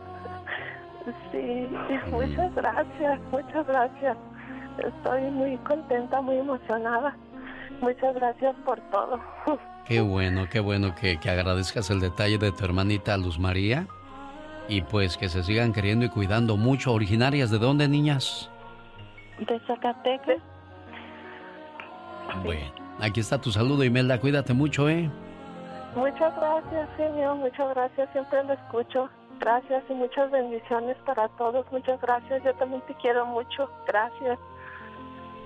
[1.33, 1.67] Sí,
[2.13, 4.17] muchas gracias, muchas gracias.
[4.79, 7.17] Estoy muy contenta, muy emocionada.
[7.81, 9.19] Muchas gracias por todo.
[9.87, 13.87] Qué bueno, qué bueno que, agradezcas el detalle de tu hermanita Luz María.
[14.69, 16.93] Y pues que se sigan queriendo y cuidando mucho.
[16.93, 18.49] ¿Originarias de dónde, niñas?
[19.39, 20.39] De Zacatecas.
[22.45, 24.21] Bueno, aquí está tu saludo, Imelda.
[24.21, 25.11] Cuídate mucho, ¿eh?
[25.97, 27.37] Muchas gracias, señor.
[27.37, 28.09] Muchas gracias.
[28.13, 29.11] Siempre lo escucho.
[29.41, 31.67] Gracias y muchas bendiciones para todos.
[31.73, 32.43] Muchas gracias.
[32.45, 33.69] Yo también te quiero mucho.
[33.87, 34.39] Gracias.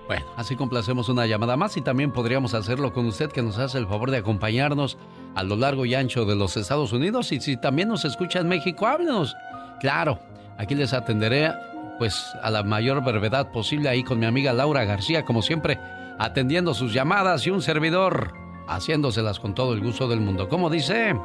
[0.07, 3.77] Bueno, así complacemos una llamada más y también podríamos hacerlo con usted que nos hace
[3.77, 4.97] el favor de acompañarnos
[5.35, 8.47] a lo largo y ancho de los Estados Unidos y si también nos escucha en
[8.47, 9.35] México, háblenos.
[9.81, 10.19] Claro,
[10.57, 11.51] aquí les atenderé
[11.97, 15.77] pues a la mayor brevedad posible ahí con mi amiga Laura García, como siempre,
[16.19, 18.33] atendiendo sus llamadas y un servidor
[18.69, 20.47] haciéndoselas con todo el gusto del mundo.
[20.47, 21.15] ¿Cómo dice?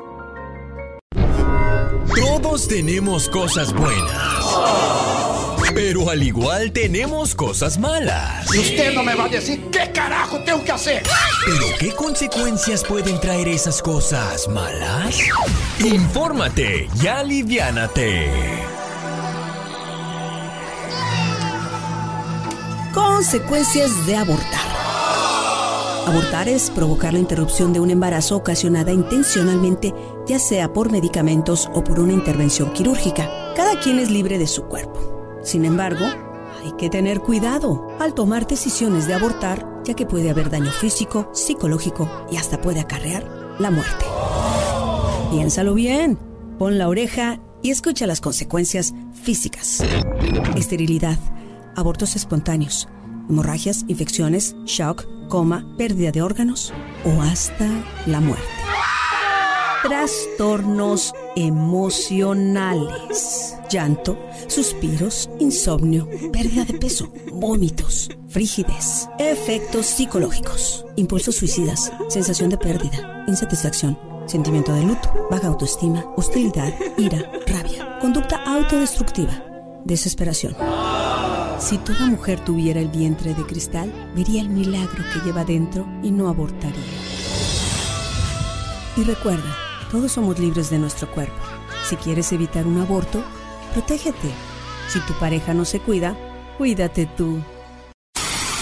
[2.17, 5.02] Todos tenemos cosas buenas.
[5.75, 8.47] Pero al igual tenemos cosas malas.
[8.55, 11.03] Y usted no me va a decir qué carajo tengo que hacer.
[11.47, 15.19] ¿Pero qué consecuencias pueden traer esas cosas malas?
[15.79, 18.31] Infórmate y aliviánate.
[22.93, 24.73] Consecuencias de abortar.
[26.07, 29.95] Abortar es provocar la interrupción de un embarazo ocasionada intencionalmente,
[30.27, 33.31] ya sea por medicamentos o por una intervención quirúrgica.
[33.57, 35.12] Cada quien es libre de su cuerpo.
[35.43, 36.05] Sin embargo,
[36.63, 41.31] hay que tener cuidado al tomar decisiones de abortar, ya que puede haber daño físico,
[41.33, 44.05] psicológico y hasta puede acarrear la muerte.
[45.31, 46.19] Piénsalo bien,
[46.59, 49.83] pon la oreja y escucha las consecuencias físicas.
[50.57, 51.19] Esterilidad,
[51.75, 52.89] abortos espontáneos,
[53.29, 56.73] hemorragias, infecciones, shock, coma, pérdida de órganos
[57.05, 57.69] o hasta
[58.07, 58.45] la muerte.
[59.83, 62.79] Trastornos emocionales.
[63.69, 73.25] Llanto, suspiros, insomnio, pérdida de peso, vómitos, frígides, efectos psicológicos, impulsos suicidas, sensación de pérdida,
[73.27, 79.43] insatisfacción, sentimiento de luto, baja autoestima, hostilidad, ira, rabia, conducta autodestructiva,
[79.85, 80.55] desesperación.
[81.59, 86.13] Si toda mujer tuviera el vientre de cristal, vería el milagro que lleva dentro y
[86.13, 86.79] no abortaría.
[88.97, 89.57] Y recuerda,
[89.93, 91.37] todos somos libres de nuestro cuerpo.
[91.87, 93.23] Si quieres evitar un aborto,
[93.75, 94.31] protégete.
[94.89, 96.17] Si tu pareja no se cuida,
[96.57, 97.43] cuídate tú.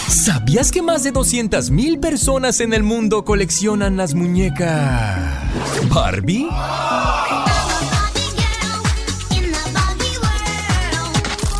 [0.09, 5.41] ¿Sabías que más de 200.000 personas en el mundo coleccionan las muñecas
[5.89, 6.49] Barbie?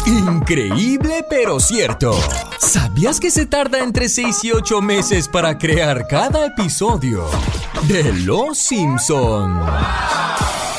[0.06, 2.12] Increíble pero cierto.
[2.62, 7.28] ¿Sabías que se tarda entre 6 y 8 meses para crear cada episodio
[7.88, 9.60] de Los Simpson?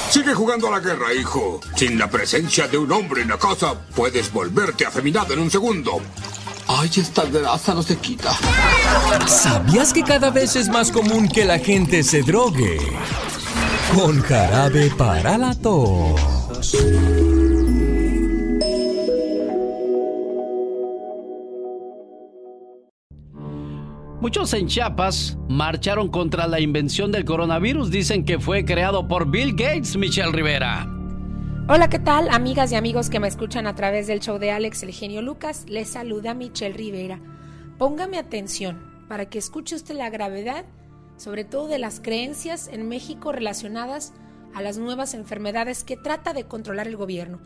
[0.08, 1.60] Sigue jugando a la guerra, hijo.
[1.74, 6.00] Sin la presencia de un hombre en la casa, puedes volverte afeminado en un segundo.
[6.68, 8.32] Ay, esta grasa no se quita.
[9.26, 12.78] ¿Sabías que cada vez es más común que la gente se drogue?
[13.92, 16.20] Con jarabe para la tos.
[24.22, 27.90] Muchos en Chiapas marcharon contra la invención del coronavirus.
[27.90, 30.86] Dicen que fue creado por Bill Gates, Michelle Rivera.
[31.68, 32.28] Hola, ¿qué tal?
[32.30, 35.64] Amigas y amigos que me escuchan a través del show de Alex El Genio Lucas,
[35.66, 37.18] les saluda Michelle Rivera.
[37.78, 40.66] Póngame atención para que escuche usted la gravedad,
[41.16, 44.12] sobre todo de las creencias en México relacionadas
[44.54, 47.40] a las nuevas enfermedades que trata de controlar el gobierno.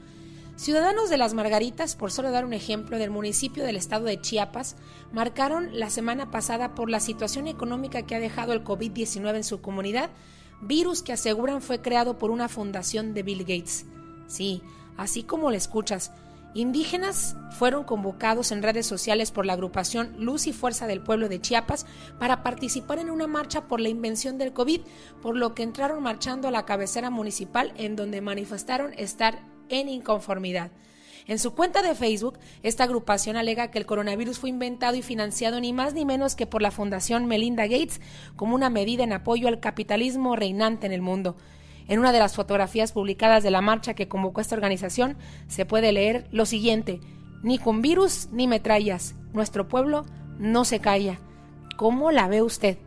[0.57, 4.77] Ciudadanos de las Margaritas, por solo dar un ejemplo, del municipio del estado de Chiapas,
[5.12, 9.61] marcaron la semana pasada por la situación económica que ha dejado el COVID-19 en su
[9.61, 10.09] comunidad,
[10.62, 13.85] virus que aseguran fue creado por una fundación de Bill Gates.
[14.28, 14.62] Sí,
[14.97, 16.11] así como le escuchas,
[16.55, 21.39] indígenas fueron convocados en redes sociales por la agrupación Luz y Fuerza del Pueblo de
[21.39, 21.85] Chiapas
[22.19, 24.81] para participar en una marcha por la invención del COVID,
[25.20, 30.71] por lo que entraron marchando a la cabecera municipal en donde manifestaron estar en inconformidad.
[31.27, 35.59] En su cuenta de Facebook, esta agrupación alega que el coronavirus fue inventado y financiado
[35.61, 38.01] ni más ni menos que por la Fundación Melinda Gates
[38.37, 41.37] como una medida en apoyo al capitalismo reinante en el mundo.
[41.89, 45.17] En una de las fotografías publicadas de la marcha que convocó esta organización
[45.49, 47.01] se puede leer lo siguiente,
[47.43, 50.07] ni con virus ni metrallas, nuestro pueblo
[50.39, 51.19] no se calla.
[51.77, 52.79] ¿Cómo la ve usted?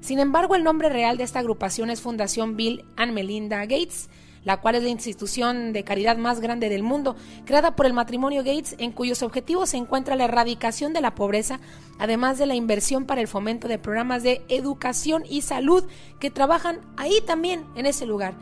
[0.00, 4.08] Sin embargo, el nombre real de esta agrupación es Fundación Bill and Melinda Gates,
[4.44, 8.42] la cual es la institución de caridad más grande del mundo, creada por el matrimonio
[8.42, 11.60] Gates, en cuyos objetivos se encuentra la erradicación de la pobreza,
[11.98, 15.84] además de la inversión para el fomento de programas de educación y salud
[16.18, 18.34] que trabajan ahí también, en ese lugar.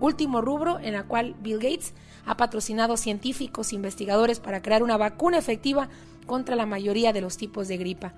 [0.00, 1.94] Último rubro en la cual Bill Gates
[2.26, 5.88] ha patrocinado científicos e investigadores para crear una vacuna efectiva
[6.26, 8.14] contra la mayoría de los tipos de gripa.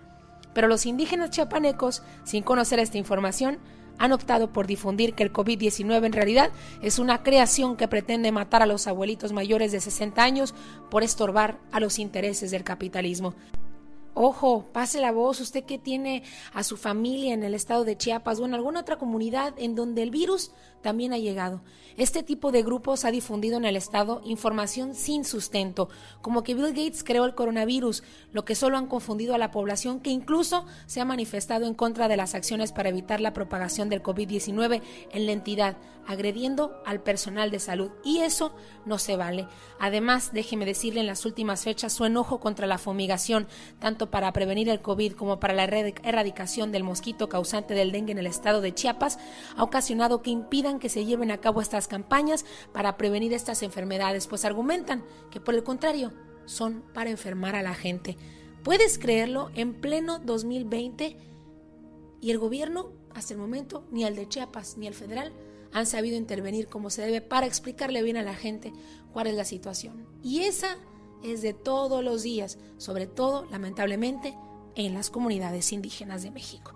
[0.55, 3.59] Pero los indígenas chiapanecos, sin conocer esta información,
[3.99, 6.51] han optado por difundir que el COVID-19 en realidad
[6.83, 10.55] es una creación que pretende matar a los abuelitos mayores de 60 años
[10.91, 13.35] por estorbar a los intereses del capitalismo.
[14.19, 16.23] Ojo, pase la voz, usted que tiene
[16.55, 20.03] a su familia en el estado de Chiapas o en alguna otra comunidad en donde
[20.03, 21.61] el virus también ha llegado.
[21.97, 25.89] Este tipo de grupos ha difundido en el estado información sin sustento,
[26.21, 28.03] como que Bill Gates creó el coronavirus,
[28.33, 32.09] lo que solo han confundido a la población que incluso se ha manifestado en contra
[32.09, 37.51] de las acciones para evitar la propagación del COVID-19 en la entidad, agrediendo al personal
[37.51, 37.91] de salud.
[38.05, 38.55] Y eso
[38.85, 39.49] no se vale.
[39.81, 43.49] Además, déjeme decirle en las últimas fechas su enojo contra la fumigación,
[43.79, 48.19] tanto para prevenir el COVID como para la erradicación del mosquito causante del dengue en
[48.19, 49.19] el estado de Chiapas,
[49.57, 54.27] ha ocasionado que impidan que se lleven a cabo estas campañas para prevenir estas enfermedades,
[54.27, 56.13] pues argumentan que por el contrario
[56.45, 58.17] son para enfermar a la gente.
[58.63, 59.51] ¿Puedes creerlo?
[59.55, 61.17] En pleno 2020
[62.21, 65.33] y el gobierno, hasta el momento, ni el de Chiapas ni el federal,
[65.73, 68.73] han sabido intervenir como se debe para explicarle bien a la gente
[69.13, 70.07] cuál es la situación.
[70.23, 70.79] Y esa
[71.23, 74.37] es de todos los días, sobre todo, lamentablemente,
[74.75, 76.75] en las comunidades indígenas de México.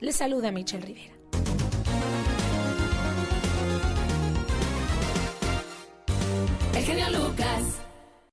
[0.00, 1.14] Les saluda Michelle Rivera.
[6.88, 7.82] El Lucas.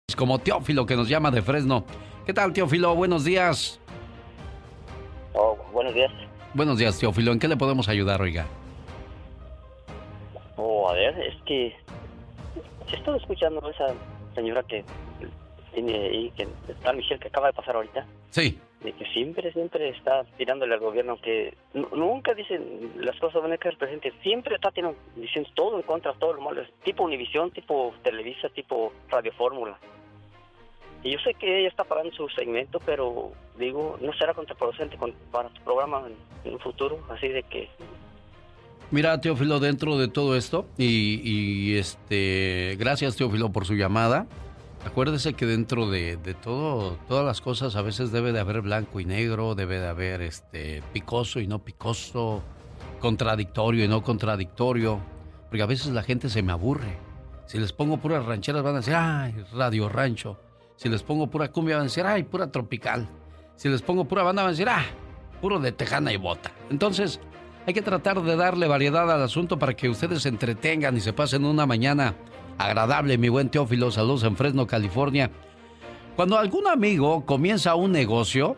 [0.07, 1.85] Es como Teófilo que nos llama de Fresno.
[2.25, 2.95] ¿Qué tal, Teófilo?
[2.95, 3.79] Buenos días.
[5.33, 6.11] Oh, buenos días.
[6.53, 7.31] Buenos días, Teófilo.
[7.31, 8.45] ¿En qué le podemos ayudar, oiga?
[10.57, 11.73] Oh, a ver, es que
[12.93, 13.87] estado escuchando a esa
[14.35, 14.83] señora que
[15.73, 18.05] tiene ahí, que está Michelle, que acaba de pasar ahorita.
[18.29, 18.59] Sí.
[18.83, 23.57] De que siempre, siempre está tirándole al gobierno, que nunca dicen las cosas van a
[23.57, 24.71] quedar presentes, siempre está
[25.15, 29.77] diciendo todo en contra, todo lo malo, tipo Univisión, tipo Televisa, tipo Radio Fórmula.
[31.03, 34.97] Y yo sé que ella está pagando su segmento, pero digo, no será contraproducente
[35.31, 36.03] para tu programa
[36.43, 37.69] en, un futuro, así de que
[38.91, 44.27] Mira, Teófilo, dentro de todo esto, y, este, gracias Teófilo por su llamada.
[44.85, 49.05] Acuérdese que dentro de, todo, todas las cosas a veces debe de haber blanco y
[49.05, 52.41] negro, debe de haber este picoso y no picoso,
[52.99, 54.99] contradictorio y no contradictorio,
[55.49, 56.97] porque a veces la gente se me aburre.
[57.45, 60.39] Si les pongo puras rancheras van a decir, ay, radio rancho.
[60.77, 63.07] Si les pongo pura cumbia van a decir, ay, pura tropical.
[63.55, 64.85] Si les pongo pura banda van a decir, ah,
[65.41, 66.51] puro de tejana y bota.
[66.71, 67.19] Entonces,
[67.67, 71.13] hay que tratar de darle variedad al asunto para que ustedes se entretengan y se
[71.13, 72.15] pasen una mañana
[72.65, 73.91] agradable, mi buen Teófilo.
[73.91, 75.31] Saludos en Fresno, California.
[76.15, 78.55] Cuando algún amigo comienza un negocio,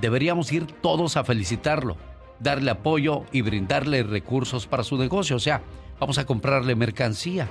[0.00, 1.96] deberíamos ir todos a felicitarlo,
[2.38, 5.36] darle apoyo y brindarle recursos para su negocio.
[5.36, 5.62] O sea,
[5.98, 7.48] vamos a comprarle mercancía.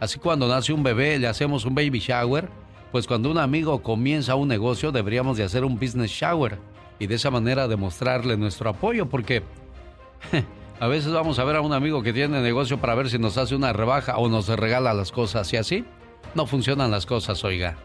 [0.00, 2.48] Así cuando nace un bebé le hacemos un baby shower,
[2.92, 6.58] pues cuando un amigo comienza un negocio deberíamos de hacer un business shower
[6.98, 9.42] y de esa manera demostrarle nuestro apoyo porque
[10.80, 13.38] a veces vamos a ver a un amigo que tiene negocio para ver si nos
[13.38, 15.84] hace una rebaja o nos regala las cosas y así
[16.34, 17.76] no funcionan las cosas, oiga.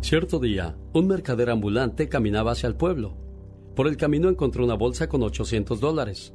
[0.00, 3.16] Cierto día, un mercader ambulante caminaba hacia el pueblo.
[3.76, 6.34] Por el camino encontró una bolsa con 800 dólares.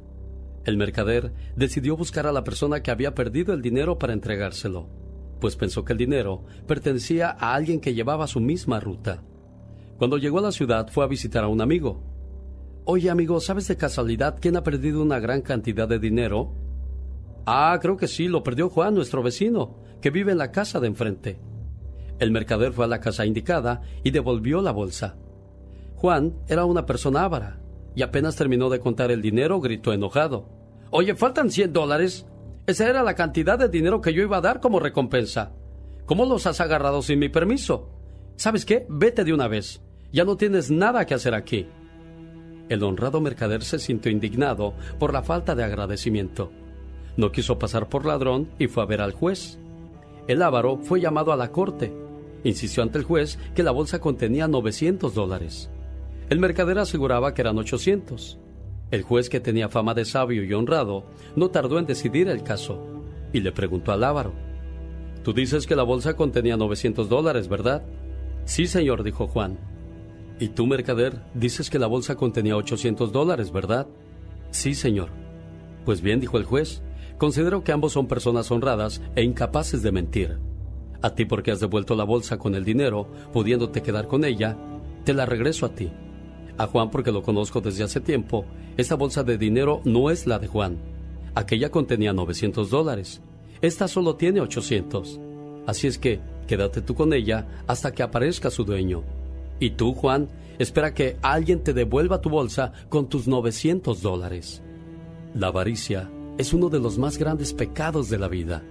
[0.64, 4.88] El mercader decidió buscar a la persona que había perdido el dinero para entregárselo,
[5.40, 9.22] pues pensó que el dinero pertenecía a alguien que llevaba su misma ruta.
[9.98, 12.02] Cuando llegó a la ciudad fue a visitar a un amigo,
[12.88, 16.52] Oye, amigo, ¿sabes de casualidad quién ha perdido una gran cantidad de dinero?
[17.44, 20.86] Ah, creo que sí, lo perdió Juan, nuestro vecino, que vive en la casa de
[20.86, 21.40] enfrente.
[22.20, 25.16] El mercader fue a la casa indicada y devolvió la bolsa.
[25.96, 27.58] Juan era una persona ávara
[27.96, 30.48] y apenas terminó de contar el dinero gritó enojado.
[30.92, 32.24] Oye, faltan 100 dólares.
[32.68, 35.50] Esa era la cantidad de dinero que yo iba a dar como recompensa.
[36.04, 37.90] ¿Cómo los has agarrado sin mi permiso?
[38.36, 38.86] ¿Sabes qué?
[38.88, 39.82] Vete de una vez.
[40.12, 41.66] Ya no tienes nada que hacer aquí.
[42.68, 46.50] El honrado mercader se sintió indignado por la falta de agradecimiento.
[47.16, 49.58] No quiso pasar por ladrón y fue a ver al juez.
[50.26, 51.92] El ávaro fue llamado a la corte.
[52.44, 55.70] Insistió ante el juez que la bolsa contenía 900 dólares.
[56.28, 58.38] El mercader aseguraba que eran 800.
[58.90, 62.84] El juez, que tenía fama de sabio y honrado, no tardó en decidir el caso
[63.32, 64.32] y le preguntó al ávaro.
[65.22, 67.84] Tú dices que la bolsa contenía 900 dólares, ¿verdad?
[68.44, 69.58] Sí, señor, dijo Juan.
[70.38, 73.86] ¿Y tú, mercader, dices que la bolsa contenía 800 dólares, verdad?
[74.50, 75.08] Sí, señor.
[75.86, 76.82] Pues bien, dijo el juez,
[77.16, 80.38] considero que ambos son personas honradas e incapaces de mentir.
[81.00, 84.58] A ti porque has devuelto la bolsa con el dinero, pudiéndote quedar con ella,
[85.04, 85.90] te la regreso a ti.
[86.58, 88.44] A Juan porque lo conozco desde hace tiempo,
[88.76, 90.78] esta bolsa de dinero no es la de Juan.
[91.34, 93.22] Aquella contenía 900 dólares.
[93.62, 95.18] Esta solo tiene 800.
[95.66, 99.15] Así es que quédate tú con ella hasta que aparezca su dueño.
[99.58, 100.28] Y tú, Juan,
[100.58, 104.62] espera que alguien te devuelva tu bolsa con tus 900 dólares.
[105.34, 108.62] La avaricia es uno de los más grandes pecados de la vida.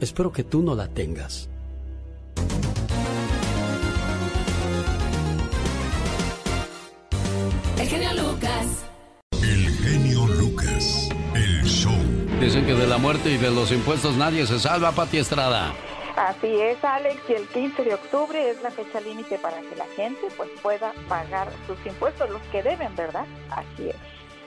[0.00, 1.48] Espero que tú no la tengas.
[7.78, 8.84] El genio Lucas.
[9.42, 11.08] El genio Lucas.
[11.34, 11.92] El show.
[12.40, 15.72] Dicen que de la muerte y de los impuestos nadie se salva, Pati Estrada.
[16.16, 19.84] Así es, Alex, y el 15 de octubre es la fecha límite para que la
[19.96, 23.26] gente pues pueda pagar sus impuestos, los que deben, ¿verdad?
[23.50, 23.96] Así es.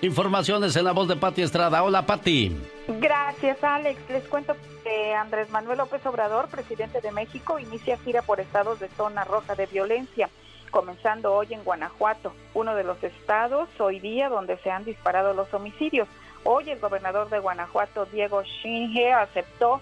[0.02, 1.84] Informaciones en la voz de Pati Estrada.
[1.84, 2.58] Hola, Pati.
[2.88, 4.00] Gracias, Alex.
[4.10, 8.88] Les cuento que Andrés Manuel López Obrador, presidente de México, inicia gira por estados de
[8.90, 10.30] zona roja de violencia,
[10.72, 15.54] comenzando hoy en Guanajuato, uno de los estados hoy día donde se han disparado los
[15.54, 16.08] homicidios.
[16.46, 19.82] Hoy el gobernador de Guanajuato, Diego Shinge, aceptó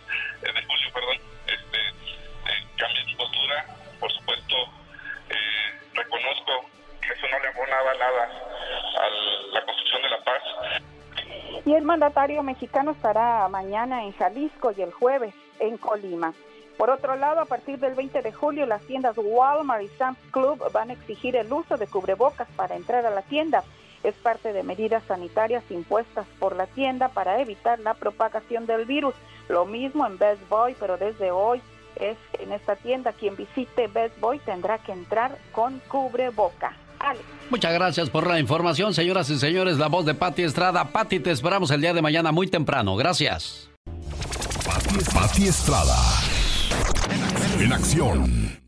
[0.41, 3.65] De julio, perdón, este, eh, cambié postura,
[3.99, 4.55] por supuesto,
[5.29, 6.65] eh, reconozco
[6.99, 8.29] que eso no le abonaba nada
[8.97, 10.41] a la construcción de la paz.
[11.65, 16.33] Y el mandatario mexicano estará mañana en Jalisco y el jueves en Colima.
[16.77, 20.71] Por otro lado, a partir del 20 de julio, las tiendas Walmart y Sam's Club
[20.71, 23.63] van a exigir el uso de cubrebocas para entrar a la tienda.
[24.03, 29.13] Es parte de medidas sanitarias impuestas por la tienda para evitar la propagación del virus.
[29.47, 31.61] Lo mismo en Best Boy, pero desde hoy
[31.95, 36.75] es en esta tienda quien visite Best Boy tendrá que entrar con cubreboca.
[37.49, 39.77] Muchas gracias por la información, señoras y señores.
[39.77, 40.85] La voz de Patti Estrada.
[40.91, 42.95] Patti, te esperamos el día de mañana muy temprano.
[42.95, 43.69] Gracias.
[45.13, 45.97] Patti Estrada.
[47.59, 48.59] En acción.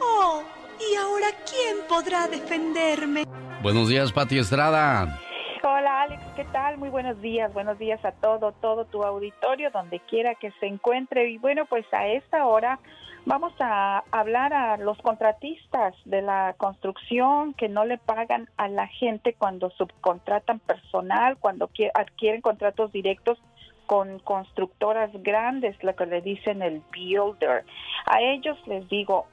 [0.00, 0.42] Oh,
[0.80, 3.24] ¿y ahora quién podrá defenderme?
[3.62, 5.18] Buenos días, Patti Estrada.
[5.62, 6.78] Hola Alex, ¿qué tal?
[6.78, 11.28] Muy buenos días, buenos días a todo, todo tu auditorio, donde quiera que se encuentre.
[11.28, 12.78] Y bueno, pues a esta hora
[13.26, 18.86] vamos a hablar a los contratistas de la construcción que no le pagan a la
[18.86, 23.38] gente cuando subcontratan personal, cuando adquieren contratos directos
[23.84, 27.66] con constructoras grandes, lo que le dicen el builder.
[28.06, 29.26] A ellos les digo,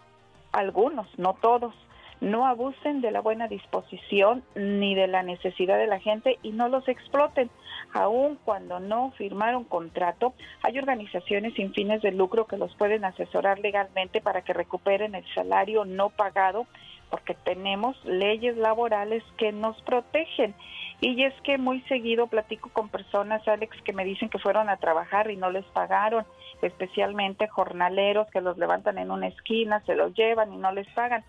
[0.52, 1.74] algunos, no todos,
[2.22, 6.68] no abusen de la buena disposición ni de la necesidad de la gente y no
[6.68, 7.50] los exploten.
[7.94, 10.34] Aun cuando no firmaron contrato,
[10.64, 15.26] hay organizaciones sin fines de lucro que los pueden asesorar legalmente para que recuperen el
[15.34, 16.68] salario no pagado
[17.10, 20.54] porque tenemos leyes laborales que nos protegen.
[21.00, 24.78] Y es que muy seguido platico con personas, Alex, que me dicen que fueron a
[24.78, 26.26] trabajar y no les pagaron,
[26.62, 31.24] especialmente jornaleros que los levantan en una esquina, se los llevan y no les pagan.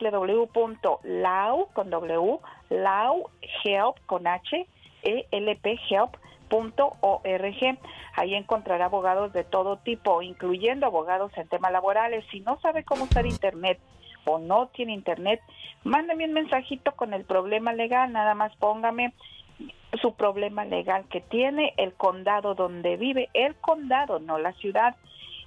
[0.01, 2.39] www.law con W,
[2.71, 4.67] lawhelp con H,
[5.03, 6.17] E L P help
[6.49, 7.79] .org.
[8.15, 12.25] Ahí encontrará abogados de todo tipo, incluyendo abogados en temas laborales.
[12.31, 13.79] Si no sabe cómo usar Internet
[14.25, 15.41] o no tiene Internet,
[15.85, 19.13] mándame un mensajito con el problema legal, nada más póngame
[20.03, 24.97] su problema legal que tiene, el condado donde vive, el condado, no la ciudad,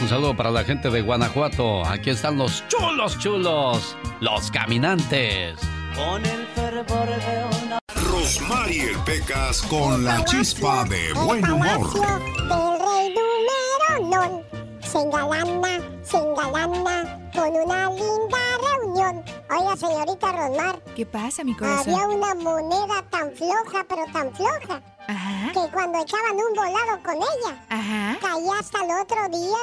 [0.00, 1.84] Un saludo para la gente de Guanajuato.
[1.86, 5.58] Aquí están los chulos chulos, los caminantes.
[5.94, 7.78] Con el fervor de una...
[8.10, 11.92] Rosmarie Pecas con la chispa de buen humor.
[11.94, 14.44] Del rey número
[14.86, 19.22] se engalana, se engalana con una linda reunión.
[19.50, 20.80] Oiga, señorita Rosmar.
[20.94, 21.94] ¿Qué pasa, mi corazón?
[21.94, 24.80] Había una moneda tan floja, pero tan floja.
[25.08, 25.52] Ajá.
[25.52, 28.16] Que cuando echaban un volado con ella, Ajá.
[28.20, 29.58] caía hasta el otro día.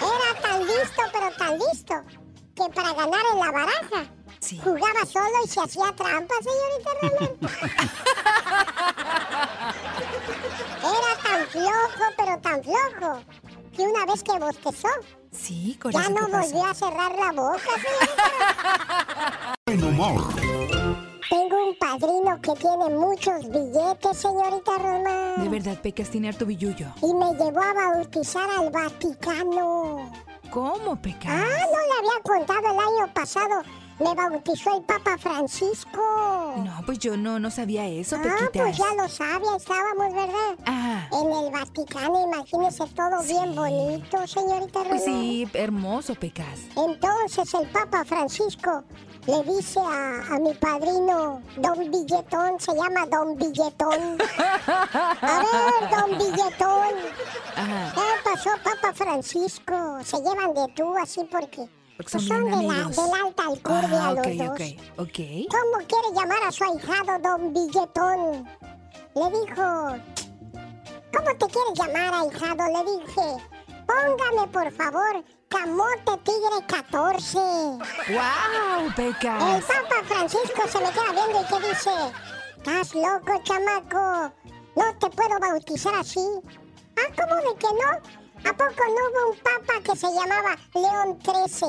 [0.00, 1.94] Era tan listo, pero tan listo,
[2.54, 4.04] que para ganar en la baraja,
[4.62, 7.30] jugaba solo y se hacía trampa, señorita Rosmar.
[10.84, 13.20] Era tan flojo, pero tan flojo,
[13.76, 14.88] que una vez que bostezó,
[15.30, 19.54] Sí, ya no volvió a cerrar la boca, señorita.
[19.66, 20.34] Buen humor.
[21.28, 25.36] Tengo un padrino que tiene muchos billetes, señorita Rosmar.
[25.38, 26.86] De verdad, Pecas tiene harto billullo.
[27.02, 30.12] Y me llevó a bautizar al Vaticano.
[30.50, 31.32] ¿Cómo, Pecas?
[31.32, 33.62] Ah, no le había contado el año pasado.
[34.00, 36.00] Me bautizó el Papa Francisco.
[36.56, 38.50] No, pues yo no, no sabía eso, Ah, Pequitas.
[38.52, 40.58] pues ya lo sabía, estábamos, ¿verdad?
[40.66, 41.08] Ajá.
[41.12, 44.88] En el Vaticano, imagínese todo bien bonito, señorita Rosmar.
[44.88, 46.60] Pues sí, hermoso, Pecas.
[46.76, 48.82] Entonces el Papa Francisco
[49.26, 54.18] le dice a, a mi padrino, Don Billetón, se llama Don Billetón.
[54.66, 56.94] A ver, Don Billetón.
[57.56, 57.92] Ajá.
[57.94, 59.98] ¿Qué pasó, Papa Francisco?
[60.04, 64.06] Se llevan de tú así porque Porque pues son de la, de la alta alcurnia
[64.06, 64.58] Ah, los dos.
[65.48, 68.48] ¿Cómo quiere llamar a su ahijado Don Billetón?
[69.14, 69.96] Le dijo,
[71.12, 72.66] ¿cómo te quieres llamar, ahijado?
[72.66, 73.44] Le dije,
[73.86, 77.38] póngame por favor Camote Tigre 14.
[77.38, 79.64] ¡Wow, El Pecas!
[79.64, 81.90] Papa Francisco se me queda viendo y que dice,
[82.56, 84.34] ¿estás loco, chamaco?
[84.74, 86.26] No te puedo bautizar así.
[86.96, 88.23] Ah, ¿cómo de que no?
[88.44, 91.66] ¿A poco no hubo un papa que se llamaba León 13?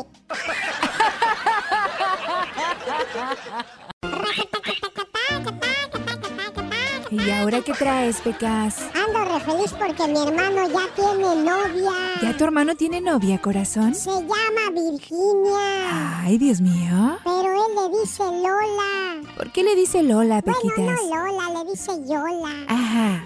[7.12, 8.80] ¿Y ahora qué traes, Pecas?
[8.94, 11.94] Ando re feliz porque mi hermano ya tiene novia.
[12.22, 13.94] ¿Ya tu hermano tiene novia, corazón?
[13.96, 16.24] Se llama Virginia.
[16.24, 17.18] Ay, Dios mío.
[17.24, 19.22] Pero él le dice Lola.
[19.38, 21.00] ¿Por qué le dice Lola, Bueno, Pequitas?
[21.10, 22.66] no Lola, le dice Yola.
[22.68, 23.24] Ajá.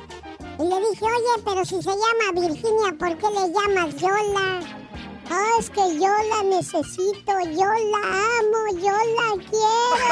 [0.59, 4.59] Y le dije, oye, pero si se llama Virginia, ¿por qué le llamas Yola?
[5.31, 8.01] Ah, es que yo la necesito, yo la
[8.39, 10.09] amo, yo la quiero.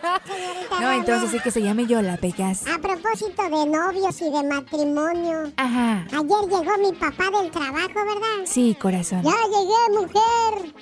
[0.26, 2.66] Señorita No, entonces sí que se llame Yola, Pecas.
[2.68, 5.52] A propósito de novios y de matrimonio.
[5.56, 6.06] Ajá.
[6.12, 8.44] Ayer llegó mi papá del trabajo, ¿verdad?
[8.44, 9.22] Sí, corazón.
[9.24, 10.72] Ya llegué, mujer.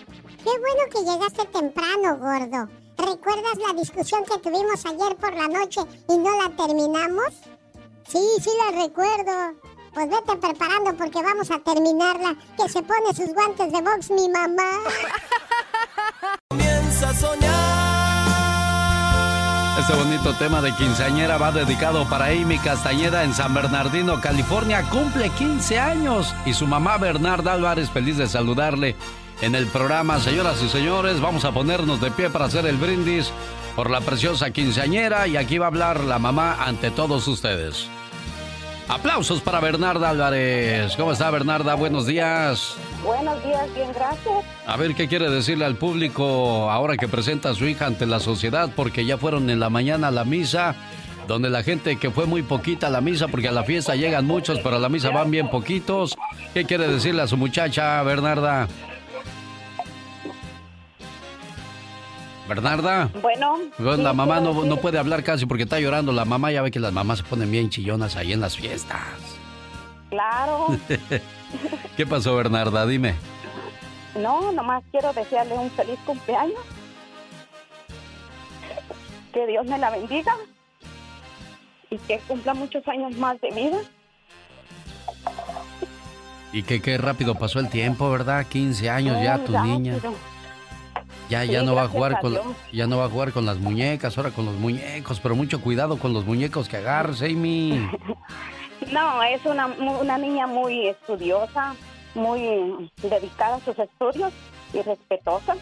[0.45, 2.69] Qué bueno que llegaste temprano, gordo.
[2.99, 7.33] ¿Recuerdas la discusión que tuvimos ayer por la noche y no la terminamos?
[8.09, 9.55] Sí, sí la recuerdo.
[9.93, 12.35] Pues vete preparando porque vamos a terminarla.
[12.57, 14.81] Que se pone sus guantes de box mi mamá.
[16.49, 17.79] Comienza a soñar.
[19.81, 24.89] Este bonito tema de quinceañera va dedicado para Amy Castañeda en San Bernardino, California.
[24.91, 28.97] Cumple 15 años y su mamá Bernarda Álvarez feliz de saludarle
[29.43, 30.19] en el programa.
[30.19, 33.31] Señoras y señores, vamos a ponernos de pie para hacer el brindis
[33.77, 37.89] por la preciosa quinceañera y aquí va a hablar la mamá ante todos ustedes.
[38.89, 40.97] Aplausos para Bernarda Álvarez.
[40.97, 41.75] ¿Cómo está Bernarda?
[41.75, 42.75] Buenos días.
[43.05, 44.45] Buenos días, bien, gracias.
[44.67, 48.19] A ver qué quiere decirle al público ahora que presenta a su hija ante la
[48.19, 50.75] sociedad, porque ya fueron en la mañana a la misa,
[51.27, 54.25] donde la gente que fue muy poquita a la misa, porque a la fiesta llegan
[54.25, 56.17] muchos, pero a la misa van bien poquitos.
[56.55, 58.69] ¿Qué quiere decirle a su muchacha, Bernarda?
[62.49, 63.11] Bernarda.
[63.21, 63.59] Bueno.
[63.77, 66.13] Pues la mamá no, no puede hablar casi porque está llorando.
[66.13, 69.01] La mamá ya ve que las mamás se ponen bien chillonas ahí en las fiestas.
[70.11, 70.69] Claro.
[71.97, 72.87] ¿Qué pasó, Bernarda?
[72.87, 73.15] Dime.
[74.17, 76.59] No, nomás quiero desearle un feliz cumpleaños.
[79.33, 80.35] Que Dios me la bendiga.
[81.91, 83.79] Y que cumpla muchos años más de vida.
[86.53, 88.47] Y que qué rápido pasó el tiempo, ¿verdad?
[88.47, 89.75] 15 años ya tu rápido.
[89.75, 89.95] niña.
[91.29, 92.39] Ya, Sí, ya no va a jugar a con
[92.73, 95.99] ya no va a jugar con las muñecas, ahora con los muñecos, pero mucho cuidado
[95.99, 97.89] con los muñecos que agarres, Amy.
[98.93, 101.75] No, es una, mu- una niña muy estudiosa,
[102.15, 104.33] muy dedicada a sus estudios
[104.73, 105.57] y respetuosa.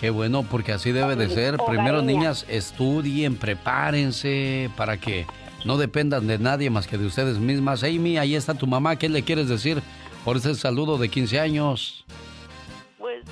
[0.00, 1.58] Qué bueno, porque así debe de ser.
[1.64, 5.26] Primero, niñas, estudien, prepárense para que
[5.66, 7.84] no dependan de nadie más que de ustedes mismas.
[7.84, 8.96] Amy, ahí está tu mamá.
[8.96, 9.82] ¿Qué le quieres decir
[10.24, 12.04] por ese saludo de 15 años?
[12.98, 13.22] Pues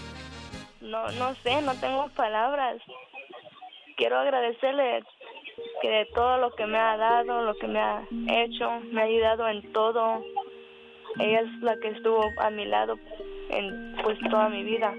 [0.90, 2.76] no, no sé, no tengo palabras.
[3.96, 5.02] Quiero agradecerle
[5.82, 9.48] que todo lo que me ha dado, lo que me ha hecho, me ha ayudado
[9.48, 10.22] en todo.
[11.18, 12.98] Ella es la que estuvo a mi lado
[13.50, 14.92] en pues toda mi vida.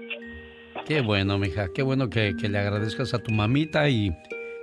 [0.86, 4.10] Qué bueno, mija, qué bueno que, que le agradezcas a tu mamita y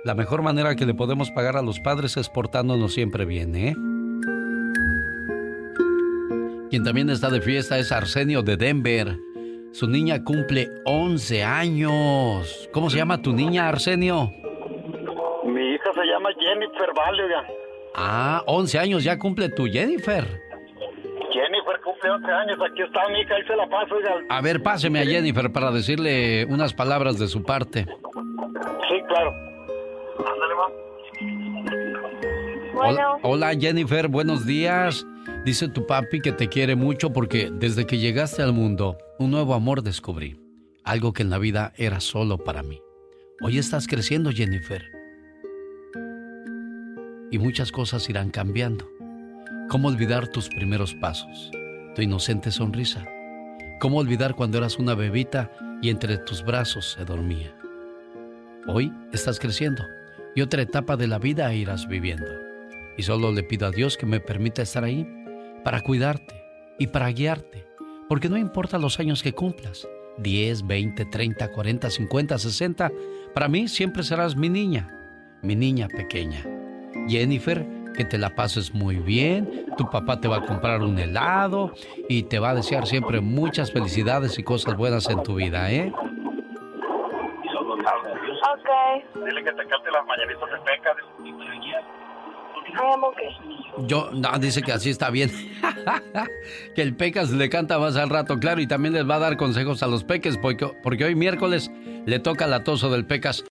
[0.04, 3.74] la mejor manera que le podemos pagar a los padres es portándonos siempre bien, ¿eh?
[6.70, 9.16] Quien también está de fiesta es Arsenio de Denver.
[9.72, 12.68] Su niña cumple 11 años.
[12.72, 14.30] ¿Cómo se llama tu niña, Arsenio?
[15.44, 17.22] Mi hija se llama Jennifer Vale,
[17.94, 20.24] Ah, 11 años ya cumple tu Jennifer.
[21.32, 24.14] Jennifer cumple 11 años, aquí está mi hija, ahí se la paso, oiga.
[24.28, 27.84] A ver, páseme a Jennifer para decirle unas palabras de su parte.
[27.84, 29.32] Sí, claro.
[30.18, 30.54] Ándale,
[32.74, 35.06] Hola, hola Jennifer, buenos días.
[35.44, 39.52] Dice tu papi que te quiere mucho porque desde que llegaste al mundo, un nuevo
[39.52, 40.40] amor descubrí.
[40.82, 42.80] Algo que en la vida era solo para mí.
[43.42, 44.82] Hoy estás creciendo, Jennifer.
[47.30, 48.88] Y muchas cosas irán cambiando.
[49.68, 51.50] ¿Cómo olvidar tus primeros pasos?
[51.94, 53.06] Tu inocente sonrisa.
[53.78, 55.52] ¿Cómo olvidar cuando eras una bebita
[55.82, 57.54] y entre tus brazos se dormía?
[58.68, 59.84] Hoy estás creciendo
[60.34, 62.32] y otra etapa de la vida irás viviendo.
[62.96, 65.06] Y solo le pido a Dios que me permita estar ahí
[65.62, 66.42] para cuidarte
[66.78, 67.69] y para guiarte.
[68.10, 69.88] Porque no importa los años que cumplas,
[70.18, 72.90] 10, 20, 30, 40, 50, 60,
[73.32, 74.88] para mí siempre serás mi niña,
[75.42, 76.44] mi niña pequeña.
[77.06, 77.64] Jennifer,
[77.96, 81.72] que te la pases muy bien, tu papá te va a comprar un helado
[82.08, 85.92] y te va a desear siempre muchas felicidades y cosas buenas en tu vida, ¿eh?
[85.94, 86.02] Ok.
[89.24, 90.56] Dile que te cante las mañanitas de
[92.70, 93.86] peca.
[93.86, 95.30] Yo, no, dice que así está bien.
[96.74, 99.36] que el Pecas le canta más al rato, claro, y también les va a dar
[99.36, 101.70] consejos a los peques, porque, porque hoy miércoles
[102.06, 103.44] le toca la toso del Pecas.